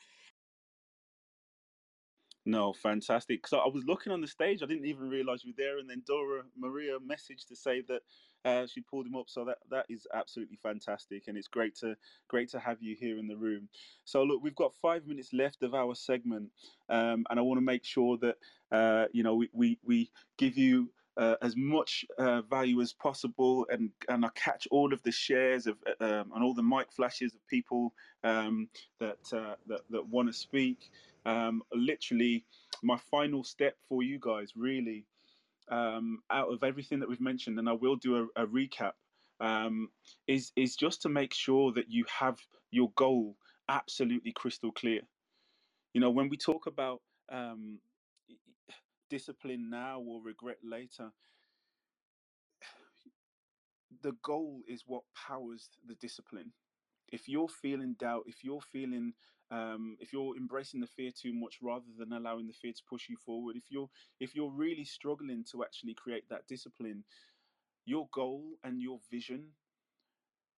No, 2.50 2.74
fantastic. 2.74 3.45
So 3.45 3.60
I 3.60 3.68
was 3.68 3.86
looking 3.86 4.12
on 4.12 4.22
the 4.22 4.28
stage, 4.28 4.64
I 4.64 4.66
didn't 4.66 4.86
even 4.88 5.08
realize 5.08 5.43
you 5.43 5.52
were 5.52 5.56
there, 5.56 5.78
and 5.78 5.88
then 5.88 6.02
Dora 6.08 6.41
Maria 6.58 6.97
messaged 6.97 7.47
to 7.50 7.56
say 7.56 7.82
that 7.82 8.02
uh, 8.43 8.66
she 8.66 8.82
pulled 8.82 9.06
him 9.06 9.16
up. 9.16 9.30
So 9.30 9.45
that 9.45 9.60
that 9.70 9.86
is 9.88 10.08
absolutely 10.16 10.58
fantastic, 10.58 11.28
and 11.28 11.38
it's 11.38 11.47
great 11.47 11.76
to 11.78 11.95
great 12.28 12.50
to 12.50 12.60
have 12.60 12.82
you 12.82 12.95
here 12.95 13.20
in 13.20 13.28
the 13.28 13.38
room. 13.38 13.70
So 14.04 14.24
look, 14.24 14.41
we've 14.41 14.56
got 14.56 14.74
five 14.74 15.06
minutes 15.06 15.32
left 15.32 15.62
of 15.62 15.76
our 15.76 15.93
segment, 15.93 16.50
um, 16.89 17.24
and 17.30 17.38
I 17.39 17.43
want 17.43 17.60
to 17.60 17.66
make 17.66 17.86
sure 17.86 18.18
that 18.18 18.38
uh, 18.72 19.06
you 19.12 19.22
know 19.22 19.36
we 19.36 19.50
we, 19.54 19.80
we 19.84 20.12
give 20.38 20.58
you. 20.58 20.91
Uh, 21.18 21.36
as 21.41 21.58
much 21.58 22.06
uh, 22.18 22.41
value 22.43 22.80
as 22.80 22.93
possible, 22.93 23.68
and 23.70 23.91
and 24.08 24.24
I 24.24 24.30
catch 24.36 24.70
all 24.72 24.93
of 24.93 25.04
the 25.04 25.12
shares 25.12 25.68
of 25.68 25.76
uh, 25.86 26.02
um, 26.02 26.32
and 26.34 26.41
all 26.41 26.54
the 26.54 26.64
mic 26.64 26.93
flashes 26.93 27.34
of 27.34 27.45
people 27.47 27.93
um, 28.24 28.70
that, 29.00 29.34
uh, 29.34 29.56
that 29.68 29.82
that 29.89 30.08
want 30.08 30.30
to 30.30 30.34
speak 30.34 30.89
um, 31.26 31.62
literally 31.74 32.46
my 32.84 32.98
final 33.12 33.44
step 33.44 33.76
for 33.88 34.04
you 34.04 34.18
guys 34.20 34.54
really 34.56 35.06
um, 35.70 36.20
out 36.32 36.52
of 36.52 36.64
everything 36.64 37.00
that 37.00 37.10
we've 37.10 37.22
mentioned 37.22 37.60
and 37.60 37.70
i 37.70 37.74
will 37.74 37.96
do 37.96 38.16
a, 38.36 38.44
a 38.44 38.48
recap 38.48 38.94
um, 39.40 39.90
is 40.28 40.52
is 40.56 40.76
just 40.76 41.02
to 41.04 41.10
make 41.10 41.34
sure 41.34 41.72
that 41.74 41.90
you 41.90 42.06
have 42.20 42.40
your 42.72 42.92
goal 42.96 43.36
absolutely 43.70 44.32
crystal 44.32 44.72
clear. 44.72 45.02
You 45.94 46.02
know 46.02 46.10
when 46.10 46.30
we 46.30 46.38
talk 46.38 46.66
about 46.68 47.02
um, 47.32 47.80
discipline 49.10 49.70
now 49.70 50.00
or 50.02 50.22
regret 50.22 50.58
later 50.64 51.12
the 54.02 54.14
goal 54.24 54.62
is 54.68 54.84
what 54.86 55.04
powers 55.16 55.70
the 55.88 55.96
discipline. 55.96 56.52
If 57.12 57.28
you're 57.28 57.50
feeling 57.50 57.96
doubt, 58.00 58.24
if 58.28 58.44
you're 58.44 58.62
feeling, 58.62 59.14
um, 59.52 59.97
if 60.00 60.14
you're 60.14 60.38
embracing 60.38 60.80
the 60.80 60.88
fear 60.88 61.12
too 61.12 61.34
much 61.34 61.58
rather 61.62 61.86
than 61.97 62.14
allowing 62.14 62.47
the 62.47 62.54
fear 62.54 62.74
to 62.74 62.82
push 62.89 63.10
you 63.10 63.18
forward, 63.18 63.56
if 63.56 63.64
you're 63.70 63.89
if 64.20 64.36
you're 64.36 64.52
really 64.52 64.86
struggling 64.86 65.43
to 65.52 65.64
actually 65.64 65.93
create 65.93 66.30
that 66.30 66.47
discipline, 66.47 67.04
your 67.86 68.08
goal 68.14 68.43
and 68.64 68.82
your 68.82 69.00
vision 69.10 69.47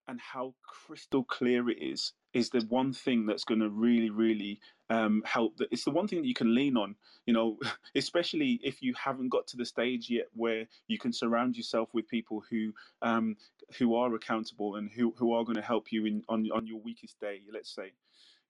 and 0.07 0.19
how 0.19 0.53
crystal 0.63 1.23
clear 1.23 1.69
it 1.69 1.77
is 1.81 2.13
is 2.33 2.49
the 2.49 2.61
one 2.69 2.91
thing 2.91 3.25
that's 3.25 3.43
going 3.43 3.59
to 3.59 3.69
really 3.69 4.09
really 4.09 4.59
um, 4.89 5.21
help 5.25 5.55
that 5.57 5.69
it's 5.71 5.85
the 5.85 5.91
one 5.91 6.07
thing 6.07 6.21
that 6.21 6.27
you 6.27 6.33
can 6.33 6.53
lean 6.53 6.75
on 6.75 6.95
you 7.25 7.33
know 7.33 7.57
especially 7.95 8.59
if 8.63 8.81
you 8.81 8.93
haven't 8.93 9.29
got 9.29 9.47
to 9.47 9.57
the 9.57 9.65
stage 9.65 10.09
yet 10.09 10.25
where 10.33 10.65
you 10.87 10.97
can 10.97 11.13
surround 11.13 11.55
yourself 11.55 11.89
with 11.93 12.07
people 12.09 12.43
who 12.49 12.73
um, 13.01 13.35
who 13.77 13.95
are 13.95 14.13
accountable 14.15 14.75
and 14.75 14.91
who, 14.91 15.13
who 15.17 15.33
are 15.33 15.45
going 15.45 15.55
to 15.55 15.61
help 15.61 15.91
you 15.91 16.05
in 16.05 16.23
on, 16.27 16.45
on 16.53 16.67
your 16.67 16.79
weakest 16.79 17.19
day 17.19 17.41
let's 17.53 17.73
say 17.73 17.93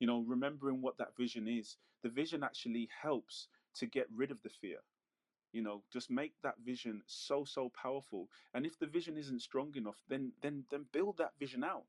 you 0.01 0.07
know 0.07 0.25
remembering 0.27 0.81
what 0.81 0.97
that 0.99 1.15
vision 1.17 1.47
is. 1.47 1.77
The 2.03 2.09
vision 2.09 2.43
actually 2.43 2.89
helps 3.03 3.47
to 3.75 3.87
get 3.87 4.07
rid 4.13 4.31
of 4.31 4.43
the 4.43 4.49
fear 4.49 4.79
you 5.53 5.61
know 5.61 5.83
just 5.91 6.09
make 6.09 6.33
that 6.43 6.55
vision 6.65 7.03
so 7.07 7.45
so 7.45 7.71
powerful. 7.81 8.29
And 8.53 8.65
if 8.65 8.79
the 8.79 8.87
vision 8.87 9.17
isn't 9.17 9.41
strong 9.41 9.73
enough 9.75 10.01
then 10.09 10.33
then 10.41 10.65
then 10.71 10.85
build 10.91 11.17
that 11.19 11.33
vision 11.39 11.63
out. 11.63 11.85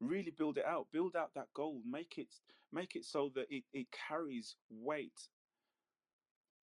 Really 0.00 0.30
build 0.30 0.58
it 0.58 0.64
out. 0.64 0.88
Build 0.92 1.16
out 1.16 1.34
that 1.34 1.52
goal. 1.54 1.82
Make 1.86 2.18
it 2.18 2.28
make 2.72 2.96
it 2.96 3.04
so 3.04 3.30
that 3.34 3.46
it, 3.50 3.64
it 3.72 3.88
carries 4.08 4.56
weight. 4.70 5.28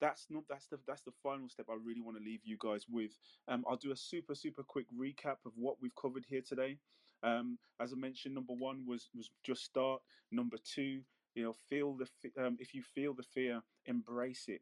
That's 0.01 0.27
not 0.29 0.43
that's 0.49 0.67
the 0.67 0.79
that's 0.87 1.03
the 1.03 1.13
final 1.23 1.49
step 1.49 1.67
i 1.71 1.75
really 1.83 2.01
want 2.01 2.17
to 2.17 2.23
leave 2.23 2.41
you 2.43 2.57
guys 2.59 2.85
with. 2.89 3.17
Um, 3.47 3.65
i'll 3.69 3.77
do 3.77 3.91
a 3.91 3.97
super 3.97 4.35
super 4.35 4.63
quick 4.63 4.87
recap 4.95 5.37
of 5.45 5.53
what 5.55 5.77
we've 5.81 5.95
covered 5.99 6.25
here 6.29 6.43
today 6.47 6.77
um, 7.23 7.57
as 7.81 7.93
i 7.93 7.95
mentioned 7.95 8.35
number 8.35 8.53
one 8.53 8.85
was 8.85 9.09
was 9.15 9.29
just 9.43 9.63
start. 9.63 10.01
Number 10.31 10.57
two 10.57 11.01
you 11.35 11.43
know 11.43 11.53
feel 11.69 11.95
the 11.95 12.07
um, 12.43 12.57
if 12.59 12.73
you 12.73 12.81
feel 12.81 13.13
the 13.13 13.23
fear 13.23 13.61
embrace 13.85 14.45
it. 14.47 14.61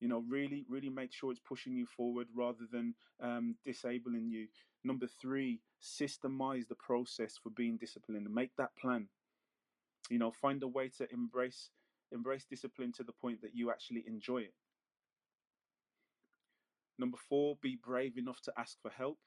You 0.00 0.08
know 0.08 0.22
really 0.28 0.64
really 0.68 0.90
make 0.90 1.12
sure 1.12 1.30
it's 1.30 1.40
pushing 1.40 1.76
you 1.76 1.86
forward 1.86 2.26
rather 2.34 2.66
than 2.70 2.94
um, 3.20 3.56
disabling 3.64 4.28
you. 4.28 4.48
Number 4.84 5.06
three 5.06 5.60
systemize 5.80 6.66
the 6.68 6.74
process 6.74 7.38
for 7.42 7.50
being 7.50 7.76
disciplined. 7.76 8.28
Make 8.30 8.50
that 8.56 8.76
plan. 8.76 9.08
You 10.10 10.18
know 10.18 10.30
find 10.30 10.62
a 10.62 10.68
way 10.68 10.90
to 10.98 11.10
embrace 11.12 11.70
embrace 12.10 12.44
discipline 12.44 12.92
to 12.92 13.04
the 13.04 13.12
point 13.12 13.40
that 13.42 13.54
you 13.54 13.70
actually 13.70 14.04
enjoy 14.06 14.38
it. 14.38 14.54
Number 16.98 17.16
four 17.28 17.56
be 17.62 17.78
brave 17.82 18.18
enough 18.18 18.40
to 18.42 18.52
ask 18.58 18.76
for 18.82 18.90
help 18.90 19.18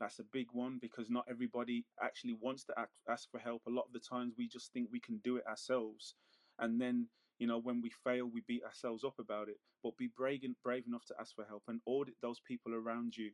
that's 0.00 0.18
a 0.18 0.24
big 0.32 0.48
one 0.52 0.78
because 0.80 1.10
not 1.10 1.26
everybody 1.28 1.84
actually 2.02 2.36
wants 2.40 2.64
to 2.64 2.74
ask 3.08 3.30
for 3.30 3.38
help. 3.38 3.62
A 3.66 3.70
lot 3.70 3.86
of 3.86 3.92
the 3.92 4.00
times 4.00 4.34
we 4.36 4.48
just 4.48 4.72
think 4.72 4.88
we 4.90 5.00
can 5.00 5.18
do 5.24 5.36
it 5.36 5.46
ourselves. 5.46 6.14
And 6.58 6.80
then 6.80 7.08
you 7.38 7.46
know 7.46 7.58
when 7.58 7.80
we 7.80 7.90
fail 8.04 8.26
we 8.26 8.42
beat 8.46 8.64
ourselves 8.64 9.04
up 9.04 9.18
about 9.18 9.48
it. 9.48 9.58
But 9.82 9.96
be 9.96 10.10
brave, 10.16 10.42
brave 10.62 10.84
enough 10.86 11.04
to 11.06 11.14
ask 11.20 11.34
for 11.34 11.44
help 11.44 11.62
and 11.68 11.80
audit 11.86 12.14
those 12.20 12.40
people 12.46 12.74
around 12.74 13.16
you. 13.16 13.30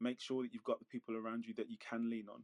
Make 0.00 0.20
sure 0.20 0.42
that 0.42 0.52
you've 0.52 0.64
got 0.64 0.78
the 0.78 0.84
people 0.86 1.16
around 1.16 1.44
you 1.46 1.54
that 1.54 1.70
you 1.70 1.76
can 1.78 2.10
lean 2.10 2.26
on. 2.32 2.42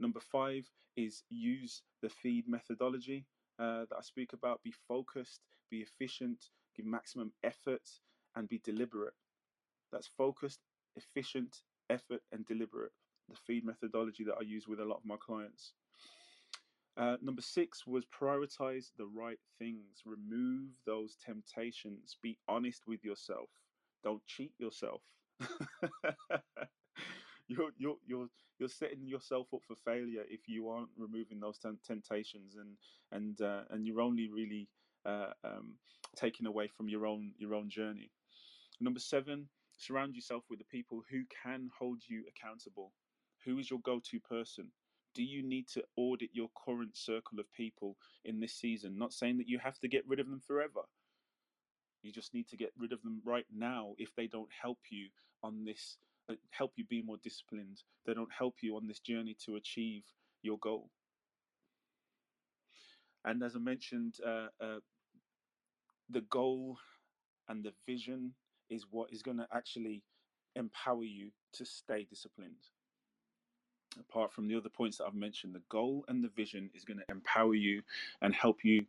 Number 0.00 0.20
five 0.20 0.68
is 0.96 1.22
use 1.28 1.82
the 2.02 2.08
feed 2.08 2.48
methodology 2.48 3.26
uh, 3.58 3.84
that 3.90 3.96
i 3.98 4.02
speak 4.02 4.32
about. 4.32 4.62
Be 4.62 4.72
focused 4.88 5.40
be 5.70 5.78
efficient 5.78 6.50
give 6.76 6.86
maximum 6.86 7.32
effort 7.42 7.88
and 8.36 8.48
be 8.48 8.58
deliberate. 8.64 9.14
That's 9.92 10.08
focused 10.18 10.60
efficient 10.96 11.62
effort 11.90 12.20
and 12.32 12.46
deliberate 12.46 12.92
the 13.28 13.36
feed 13.46 13.64
methodology 13.64 14.24
that 14.24 14.36
i 14.40 14.42
use 14.42 14.66
with 14.68 14.80
a 14.80 14.84
lot 14.84 14.98
of 14.98 15.04
my 15.04 15.16
clients 15.24 15.74
uh, 16.96 17.16
number 17.20 17.42
six 17.42 17.86
was 17.86 18.04
prioritize 18.06 18.92
the 18.96 19.06
right 19.06 19.38
things. 19.58 20.02
Remove 20.04 20.68
those 20.86 21.16
temptations. 21.24 22.16
Be 22.22 22.38
honest 22.48 22.82
with 22.86 23.04
yourself. 23.04 23.48
Don't 24.04 24.24
cheat 24.26 24.52
yourself. 24.58 25.00
you're 27.48 27.70
you're 27.76 27.96
you're 28.06 28.28
you're 28.60 28.68
setting 28.68 29.08
yourself 29.08 29.48
up 29.52 29.60
for 29.66 29.74
failure 29.74 30.22
if 30.30 30.48
you 30.48 30.68
aren't 30.68 30.90
removing 30.96 31.40
those 31.40 31.58
temptations 31.58 32.54
and 32.54 32.76
and 33.10 33.40
uh, 33.40 33.62
and 33.70 33.84
you're 33.86 34.00
only 34.00 34.28
really 34.28 34.68
uh, 35.04 35.32
um, 35.42 35.74
taking 36.14 36.46
away 36.46 36.68
from 36.68 36.88
your 36.88 37.06
own 37.06 37.32
your 37.38 37.54
own 37.54 37.68
journey. 37.68 38.12
Number 38.80 39.00
seven, 39.00 39.48
surround 39.76 40.14
yourself 40.14 40.44
with 40.48 40.58
the 40.58 40.64
people 40.64 41.02
who 41.10 41.22
can 41.42 41.70
hold 41.78 42.02
you 42.06 42.24
accountable. 42.28 42.92
Who 43.44 43.58
is 43.58 43.70
your 43.70 43.80
go-to 43.80 44.20
person? 44.20 44.70
do 45.14 45.22
you 45.22 45.42
need 45.42 45.68
to 45.68 45.82
audit 45.96 46.30
your 46.32 46.48
current 46.66 46.96
circle 46.96 47.38
of 47.38 47.52
people 47.52 47.96
in 48.24 48.40
this 48.40 48.54
season? 48.54 48.98
Not 48.98 49.12
saying 49.12 49.38
that 49.38 49.48
you 49.48 49.58
have 49.58 49.78
to 49.78 49.88
get 49.88 50.06
rid 50.06 50.20
of 50.20 50.28
them 50.28 50.40
forever. 50.44 50.82
You 52.02 52.12
just 52.12 52.34
need 52.34 52.48
to 52.48 52.56
get 52.56 52.72
rid 52.76 52.92
of 52.92 53.00
them 53.02 53.22
right 53.24 53.46
now 53.54 53.94
if 53.96 54.14
they 54.14 54.26
don't 54.26 54.50
help 54.60 54.78
you 54.90 55.08
on 55.42 55.64
this, 55.64 55.96
uh, 56.28 56.34
help 56.50 56.72
you 56.76 56.84
be 56.84 57.00
more 57.00 57.16
disciplined. 57.22 57.82
They 58.04 58.12
don't 58.12 58.32
help 58.36 58.56
you 58.60 58.76
on 58.76 58.86
this 58.86 58.98
journey 58.98 59.36
to 59.46 59.56
achieve 59.56 60.02
your 60.42 60.58
goal. 60.58 60.90
And 63.24 63.42
as 63.42 63.56
I 63.56 63.60
mentioned, 63.60 64.16
uh, 64.26 64.48
uh, 64.60 64.80
the 66.10 66.20
goal 66.22 66.76
and 67.48 67.64
the 67.64 67.72
vision 67.86 68.32
is 68.70 68.86
what 68.90 69.12
is 69.12 69.22
going 69.22 69.38
to 69.38 69.46
actually 69.52 70.02
empower 70.56 71.04
you 71.04 71.30
to 71.52 71.64
stay 71.64 72.06
disciplined 72.08 72.68
apart 73.98 74.32
from 74.32 74.48
the 74.48 74.56
other 74.56 74.68
points 74.68 74.98
that 74.98 75.04
I've 75.06 75.14
mentioned, 75.14 75.54
the 75.54 75.62
goal 75.68 76.04
and 76.08 76.22
the 76.22 76.28
vision 76.28 76.70
is 76.74 76.84
going 76.84 76.98
to 76.98 77.04
empower 77.08 77.54
you 77.54 77.82
and 78.22 78.34
help 78.34 78.64
you 78.64 78.84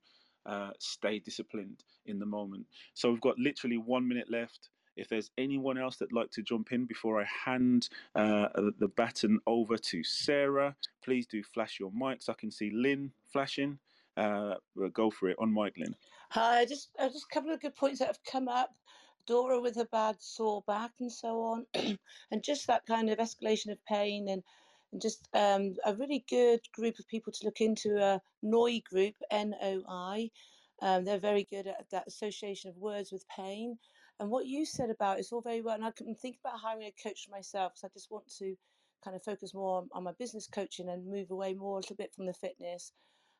uh, 0.46 0.72
stay 0.80 1.20
disciplined 1.20 1.84
in 2.06 2.20
the 2.20 2.26
moment. 2.26 2.66
So 2.94 3.10
we've 3.12 3.22
got 3.22 3.38
literally 3.40 3.78
one 3.78 4.08
minute 4.08 4.30
left. 4.30 4.70
If 4.96 5.10
there's 5.10 5.30
anyone 5.38 5.78
else 5.78 5.98
that'd 5.98 6.14
like 6.14 6.32
to 6.32 6.42
jump 6.42 6.72
in 6.72 6.86
before 6.86 7.22
I 7.22 7.26
hand 7.26 7.90
uh, 8.16 8.48
the 8.80 8.88
baton 8.96 9.40
over 9.46 9.78
to 9.78 10.04
Sarah, 10.04 10.76
please 11.04 11.28
do 11.28 11.44
flash 11.44 11.80
your 11.80 11.92
mics. 11.92 12.30
I 12.30 12.34
can 12.34 12.50
see 12.50 12.72
Lynn 12.72 13.12
flashing. 13.28 13.78
Uh, 14.16 14.56
go 14.94 15.10
for 15.10 15.28
it 15.28 15.36
on 15.38 15.54
mic, 15.54 15.74
Lynn. 15.78 15.94
Hi, 16.30 16.64
just 16.64 16.92
uh, 16.98 17.10
just 17.10 17.26
a 17.30 17.34
couple 17.34 17.52
of 17.52 17.62
good 17.62 17.76
points 17.76 18.00
that 18.00 18.08
have 18.08 18.24
come 18.24 18.48
up. 18.48 18.74
Dora 19.26 19.60
with 19.62 19.78
a 19.78 19.86
bad 19.86 20.22
sore 20.22 20.64
back 20.68 20.92
and 21.00 21.12
so 21.12 21.42
on, 21.42 21.66
and 22.32 22.44
just 22.44 22.68
that 22.68 22.86
kind 22.86 23.10
of 23.10 23.20
escalation 23.20 23.72
of 23.72 23.84
pain 23.86 24.28
and 24.30 24.44
and 24.92 25.02
just 25.02 25.28
um, 25.34 25.76
a 25.86 25.94
really 25.94 26.24
good 26.30 26.62
group 26.74 27.00
of 27.00 27.08
people 27.08 27.34
to 27.34 27.46
look 27.46 27.60
into 27.60 27.98
a 27.98 28.22
NOI 28.44 28.82
group, 28.90 29.16
N 29.30 29.54
O 29.62 29.84
I. 29.90 30.32
Um, 30.82 31.04
they're 31.04 31.20
very 31.20 31.48
good 31.50 31.68
at 31.68 31.90
that 31.92 32.08
association 32.08 32.70
of 32.70 32.78
words 32.78 33.12
with 33.12 33.28
pain. 33.28 33.78
And 34.20 34.30
what 34.30 34.46
you 34.46 34.66
said 34.66 34.90
about 34.90 35.20
it's 35.20 35.34
all 35.34 35.42
very 35.42 35.62
well, 35.62 35.76
and 35.76 35.84
I 35.84 35.92
can 35.92 36.16
think 36.16 36.38
about 36.40 36.60
hiring 36.60 36.88
a 36.88 37.04
coach 37.04 37.28
myself 37.30 37.74
because 37.74 37.84
I 37.84 37.94
just 37.94 38.12
want 38.12 38.32
to 38.40 38.56
kind 39.04 39.16
of 39.16 39.24
focus 39.24 39.54
more 39.54 39.80
on, 39.80 39.90
on, 39.92 40.04
my 40.04 40.14
business 40.14 40.48
coaching 40.48 40.88
and 40.90 41.06
move 41.06 41.30
away 41.32 41.54
more 41.54 41.78
a 41.78 41.82
little 41.82 41.98
bit 41.98 42.14
from 42.14 42.26
the 42.26 42.34
fitness. 42.34 42.94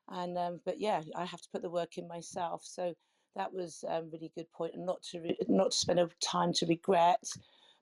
And 0.08 0.36
um, 0.36 0.60
but 0.64 0.78
yeah, 0.78 1.02
I 1.16 1.24
have 1.24 1.40
to 1.40 1.48
put 1.50 1.62
the 1.62 1.70
work 1.70 1.96
in 1.96 2.06
myself. 2.06 2.62
So 2.64 2.94
that 3.36 3.52
was 3.52 3.84
a 3.88 3.96
um, 3.96 4.10
really 4.12 4.32
good 4.34 4.50
point, 4.52 4.74
and 4.74 4.86
not 4.86 5.02
to 5.10 5.20
re- 5.20 5.38
not 5.48 5.70
to 5.72 5.76
spend 5.76 6.00
time 6.20 6.52
to 6.54 6.66
regret, 6.66 7.22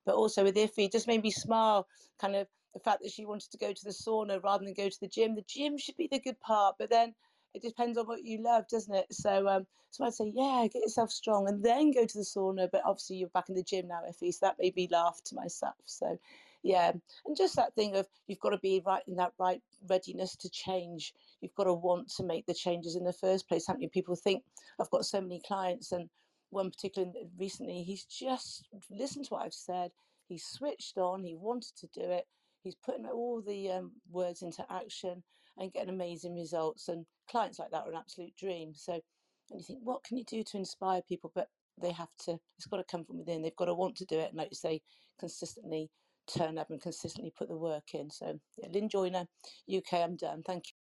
but 0.04 0.14
also 0.14 0.44
with 0.44 0.56
Iffy, 0.56 0.90
just 0.90 1.06
made 1.06 1.22
me 1.22 1.30
smile, 1.30 1.86
kind 2.20 2.36
of 2.36 2.46
the 2.74 2.80
fact 2.80 3.02
that 3.02 3.12
she 3.12 3.24
wanted 3.24 3.50
to 3.52 3.58
go 3.58 3.72
to 3.72 3.84
the 3.84 3.90
sauna 3.90 4.42
rather 4.42 4.64
than 4.64 4.74
go 4.74 4.88
to 4.88 5.00
the 5.00 5.08
gym. 5.08 5.34
The 5.34 5.44
gym 5.46 5.78
should 5.78 5.96
be 5.96 6.08
the 6.10 6.18
good 6.18 6.38
part, 6.40 6.76
but 6.78 6.90
then 6.90 7.14
it 7.54 7.62
depends 7.62 7.96
on 7.96 8.06
what 8.06 8.24
you 8.24 8.42
love, 8.42 8.66
doesn't 8.68 8.94
it? 8.94 9.06
So, 9.12 9.48
um, 9.48 9.66
so 9.90 10.04
I'd 10.04 10.12
say, 10.12 10.32
yeah, 10.34 10.66
get 10.72 10.82
yourself 10.82 11.12
strong 11.12 11.48
and 11.48 11.64
then 11.64 11.92
go 11.92 12.04
to 12.04 12.18
the 12.18 12.24
sauna. 12.24 12.68
But 12.70 12.82
obviously, 12.84 13.16
you're 13.16 13.28
back 13.28 13.48
in 13.48 13.54
the 13.54 13.62
gym 13.62 13.86
now, 13.86 14.00
Effie. 14.06 14.32
So 14.32 14.46
that 14.46 14.56
made 14.58 14.74
me 14.74 14.88
laugh 14.90 15.20
to 15.26 15.36
myself. 15.36 15.76
So, 15.84 16.18
yeah, 16.64 16.92
and 17.24 17.36
just 17.36 17.54
that 17.56 17.74
thing 17.74 17.94
of 17.94 18.08
you've 18.26 18.40
got 18.40 18.50
to 18.50 18.58
be 18.58 18.82
right 18.84 19.02
in 19.06 19.16
that 19.16 19.32
right 19.38 19.62
readiness 19.88 20.34
to 20.36 20.50
change. 20.50 21.14
You've 21.44 21.54
got 21.54 21.64
to 21.64 21.74
want 21.74 22.10
to 22.16 22.24
make 22.24 22.46
the 22.46 22.54
changes 22.54 22.96
in 22.96 23.04
the 23.04 23.14
first 23.14 23.48
place, 23.48 23.66
haven't 23.68 23.82
you? 23.82 23.90
People 23.90 24.16
think 24.16 24.44
I've 24.80 24.90
got 24.90 25.06
so 25.06 25.20
many 25.20 25.40
clients, 25.46 25.92
and 25.92 26.10
one 26.50 26.70
particular 26.70 27.12
recently, 27.38 27.84
he's 27.84 28.04
just 28.06 28.68
listened 28.90 29.26
to 29.26 29.34
what 29.34 29.44
I've 29.44 29.54
said. 29.54 29.92
He 30.26 30.38
switched 30.38 30.98
on. 30.98 31.24
He 31.24 31.36
wanted 31.36 31.76
to 31.78 31.88
do 31.88 32.02
it 32.02 32.24
he's 32.64 32.74
putting 32.74 33.06
all 33.06 33.42
the 33.42 33.70
um, 33.70 33.92
words 34.10 34.42
into 34.42 34.64
action 34.72 35.22
and 35.58 35.72
getting 35.72 35.90
amazing 35.90 36.34
results. 36.34 36.88
And 36.88 37.06
clients 37.30 37.58
like 37.58 37.70
that 37.70 37.86
are 37.86 37.92
an 37.92 37.98
absolute 37.98 38.34
dream. 38.36 38.74
So, 38.74 38.94
and 39.50 39.60
you 39.60 39.64
think, 39.64 39.80
what 39.82 40.02
can 40.02 40.16
you 40.16 40.24
do 40.24 40.42
to 40.42 40.56
inspire 40.56 41.02
people? 41.02 41.30
But 41.34 41.48
they 41.80 41.92
have 41.92 42.08
to, 42.24 42.38
it's 42.56 42.66
got 42.66 42.78
to 42.78 42.84
come 42.84 43.04
from 43.04 43.18
within. 43.18 43.42
They've 43.42 43.54
got 43.56 43.66
to 43.66 43.74
want 43.74 43.96
to 43.98 44.06
do 44.06 44.18
it. 44.18 44.30
And 44.30 44.38
like 44.38 44.48
you 44.50 44.56
say, 44.56 44.80
consistently 45.20 45.90
turn 46.26 46.58
up 46.58 46.70
and 46.70 46.80
consistently 46.80 47.32
put 47.36 47.48
the 47.48 47.56
work 47.56 47.94
in. 47.94 48.10
So, 48.10 48.40
yeah, 48.56 48.68
Lynn 48.72 48.88
Joyner, 48.88 49.26
UK, 49.72 49.94
I'm 49.94 50.16
done. 50.16 50.42
Thank 50.42 50.64
you. 50.68 50.83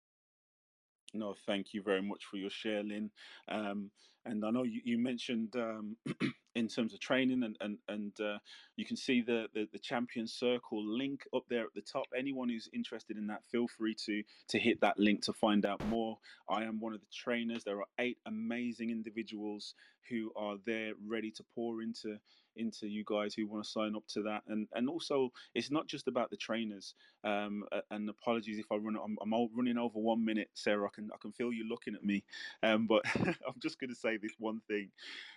No, 1.14 1.34
thank 1.46 1.72
you 1.74 1.82
very 1.82 2.02
much 2.02 2.24
for 2.30 2.36
your 2.36 2.50
share, 2.50 2.82
Lynn. 2.82 3.10
Um, 3.48 3.90
and 4.26 4.44
I 4.44 4.50
know 4.50 4.64
you, 4.64 4.80
you 4.84 4.98
mentioned 4.98 5.54
um, 5.56 5.96
in 6.54 6.68
terms 6.68 6.92
of 6.92 7.00
training, 7.00 7.42
and 7.42 7.56
and 7.60 7.78
and 7.88 8.20
uh, 8.20 8.38
you 8.76 8.84
can 8.84 8.96
see 8.96 9.22
the, 9.22 9.46
the 9.54 9.66
the 9.72 9.78
champion 9.78 10.26
circle 10.26 10.84
link 10.84 11.22
up 11.34 11.44
there 11.48 11.62
at 11.62 11.74
the 11.74 11.80
top. 11.80 12.04
Anyone 12.16 12.50
who's 12.50 12.68
interested 12.74 13.16
in 13.16 13.26
that, 13.28 13.40
feel 13.50 13.66
free 13.68 13.96
to 14.06 14.22
to 14.48 14.58
hit 14.58 14.80
that 14.82 14.98
link 14.98 15.22
to 15.22 15.32
find 15.32 15.64
out 15.64 15.84
more. 15.86 16.18
I 16.48 16.64
am 16.64 16.78
one 16.78 16.92
of 16.92 17.00
the 17.00 17.06
trainers. 17.14 17.64
There 17.64 17.78
are 17.78 17.86
eight 17.98 18.18
amazing 18.26 18.90
individuals 18.90 19.74
who 20.10 20.30
are 20.36 20.56
there 20.66 20.92
ready 21.06 21.30
to 21.30 21.44
pour 21.54 21.82
into 21.82 22.18
into 22.58 22.86
you 22.86 23.04
guys 23.06 23.34
who 23.34 23.46
want 23.46 23.64
to 23.64 23.70
sign 23.70 23.94
up 23.96 24.04
to 24.08 24.22
that 24.22 24.42
and 24.48 24.68
and 24.74 24.88
also 24.88 25.30
it's 25.54 25.70
not 25.70 25.86
just 25.86 26.08
about 26.08 26.30
the 26.30 26.36
trainers 26.36 26.94
um 27.24 27.64
and 27.90 28.08
apologies 28.08 28.58
if 28.58 28.70
i 28.72 28.76
run 28.76 28.96
i'm, 29.02 29.16
I'm 29.22 29.48
running 29.54 29.78
over 29.78 29.98
one 29.98 30.24
minute 30.24 30.48
sarah 30.54 30.86
i 30.86 30.90
can 30.94 31.08
i 31.14 31.16
can 31.20 31.32
feel 31.32 31.52
you 31.52 31.68
looking 31.68 31.94
at 31.94 32.04
me 32.04 32.24
um 32.62 32.86
but 32.86 33.02
i'm 33.16 33.54
just 33.60 33.78
going 33.78 33.90
to 33.90 33.96
say 33.96 34.16
this 34.16 34.32
one 34.38 34.60
thing. 34.68 34.90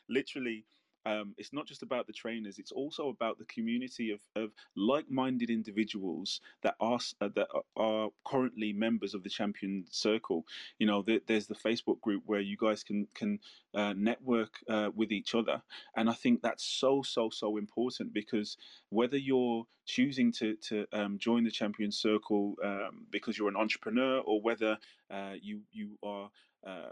Literally 0.09 0.65
um, 1.06 1.34
it's 1.38 1.54
not 1.54 1.66
just 1.66 1.84
about 1.84 2.08
the 2.08 2.14
trainers; 2.14 2.60
it's 2.60 2.72
also 2.72 3.10
about 3.10 3.38
the 3.38 3.45
community 3.45 4.12
of, 4.12 4.20
of 4.36 4.52
like-minded 4.76 5.49
individuals 5.49 6.41
that 6.62 6.76
are 6.80 6.99
uh, 7.22 7.30
that 7.36 7.47
are 7.76 8.10
currently 8.26 8.74
members 8.74 9.14
of 9.14 9.24
the 9.24 9.30
Champion 9.30 9.86
Circle. 9.89 10.45
You 10.80 10.88
know, 10.88 11.02
the, 11.02 11.22
there's 11.28 11.47
the 11.47 11.56
Facebook 11.56 12.02
group 12.02 12.24
where 12.26 12.39
you 12.41 12.58
guys 12.58 12.84
can 12.84 13.08
can 13.16 13.39
uh, 13.74 13.93
network 13.95 14.60
uh, 14.70 14.89
with 14.95 15.12
each 15.12 15.34
other, 15.34 15.62
and 15.95 16.10
I 16.10 16.14
think 16.14 16.41
that's 16.41 16.64
so 16.64 17.02
so 17.02 17.30
so 17.30 17.58
important 17.58 18.14
because 18.14 18.58
whether 18.89 19.18
you're 19.18 19.66
choosing 19.86 20.32
to 20.34 20.56
to 20.56 20.86
um, 20.93 21.18
join 21.18 21.43
the 21.43 21.52
Champion 21.52 21.91
Circle 21.91 22.56
um, 22.64 23.06
because 23.10 23.38
you're 23.38 23.49
an 23.49 23.58
entrepreneur 23.58 24.20
or 24.20 24.41
whether 24.41 24.78
uh, 25.10 25.34
you 25.41 25.62
you 25.72 25.97
are 26.04 26.30
uh, 26.66 26.89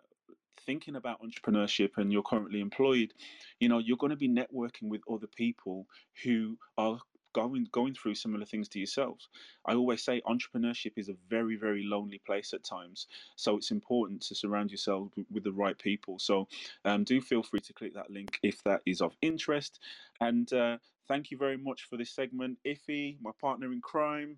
thinking 0.65 0.95
about 0.95 1.21
entrepreneurship 1.21 1.91
and 1.97 2.11
you're 2.11 2.23
currently 2.23 2.61
employed, 2.61 3.13
you 3.59 3.69
know, 3.69 3.80
you're 3.80 3.97
going 3.97 4.11
to 4.11 4.15
be 4.15 4.30
networking 4.30 4.89
with 4.89 5.01
other 5.11 5.27
people 5.27 5.88
who 6.23 6.57
are 6.77 6.99
going 7.34 7.67
going 7.71 7.93
through 7.93 8.15
similar 8.15 8.45
things 8.45 8.67
to 8.69 8.80
yourselves. 8.80 9.30
I 9.65 9.75
always 9.75 10.03
say 10.03 10.21
entrepreneurship 10.27 10.93
is 10.97 11.09
a 11.09 11.15
very 11.30 11.55
very 11.55 11.84
lonely 11.84 12.19
place 12.25 12.53
at 12.53 12.63
times, 12.63 13.07
so 13.36 13.57
it's 13.57 13.71
important 13.71 14.21
to 14.23 14.36
surround 14.36 14.71
yourself 14.71 15.11
with 15.32 15.43
the 15.43 15.51
right 15.51 15.77
people. 15.77 16.19
So 16.19 16.47
um, 16.86 17.03
do 17.03 17.21
feel 17.21 17.43
free 17.43 17.61
to 17.61 17.73
click 17.73 17.93
that 17.95 18.11
link 18.11 18.39
if 18.43 18.63
that 18.63 18.82
is 18.86 19.01
of 19.01 19.15
interest. 19.21 19.80
And 20.21 20.51
uh, 20.53 20.77
thank 21.07 21.32
you 21.32 21.38
very 21.38 21.57
much 21.57 21.84
for 21.84 21.97
this 21.97 22.11
segment, 22.11 22.57
Iffy, 22.65 23.17
my 23.21 23.32
partner 23.39 23.71
in 23.71 23.82
crime. 23.82 24.38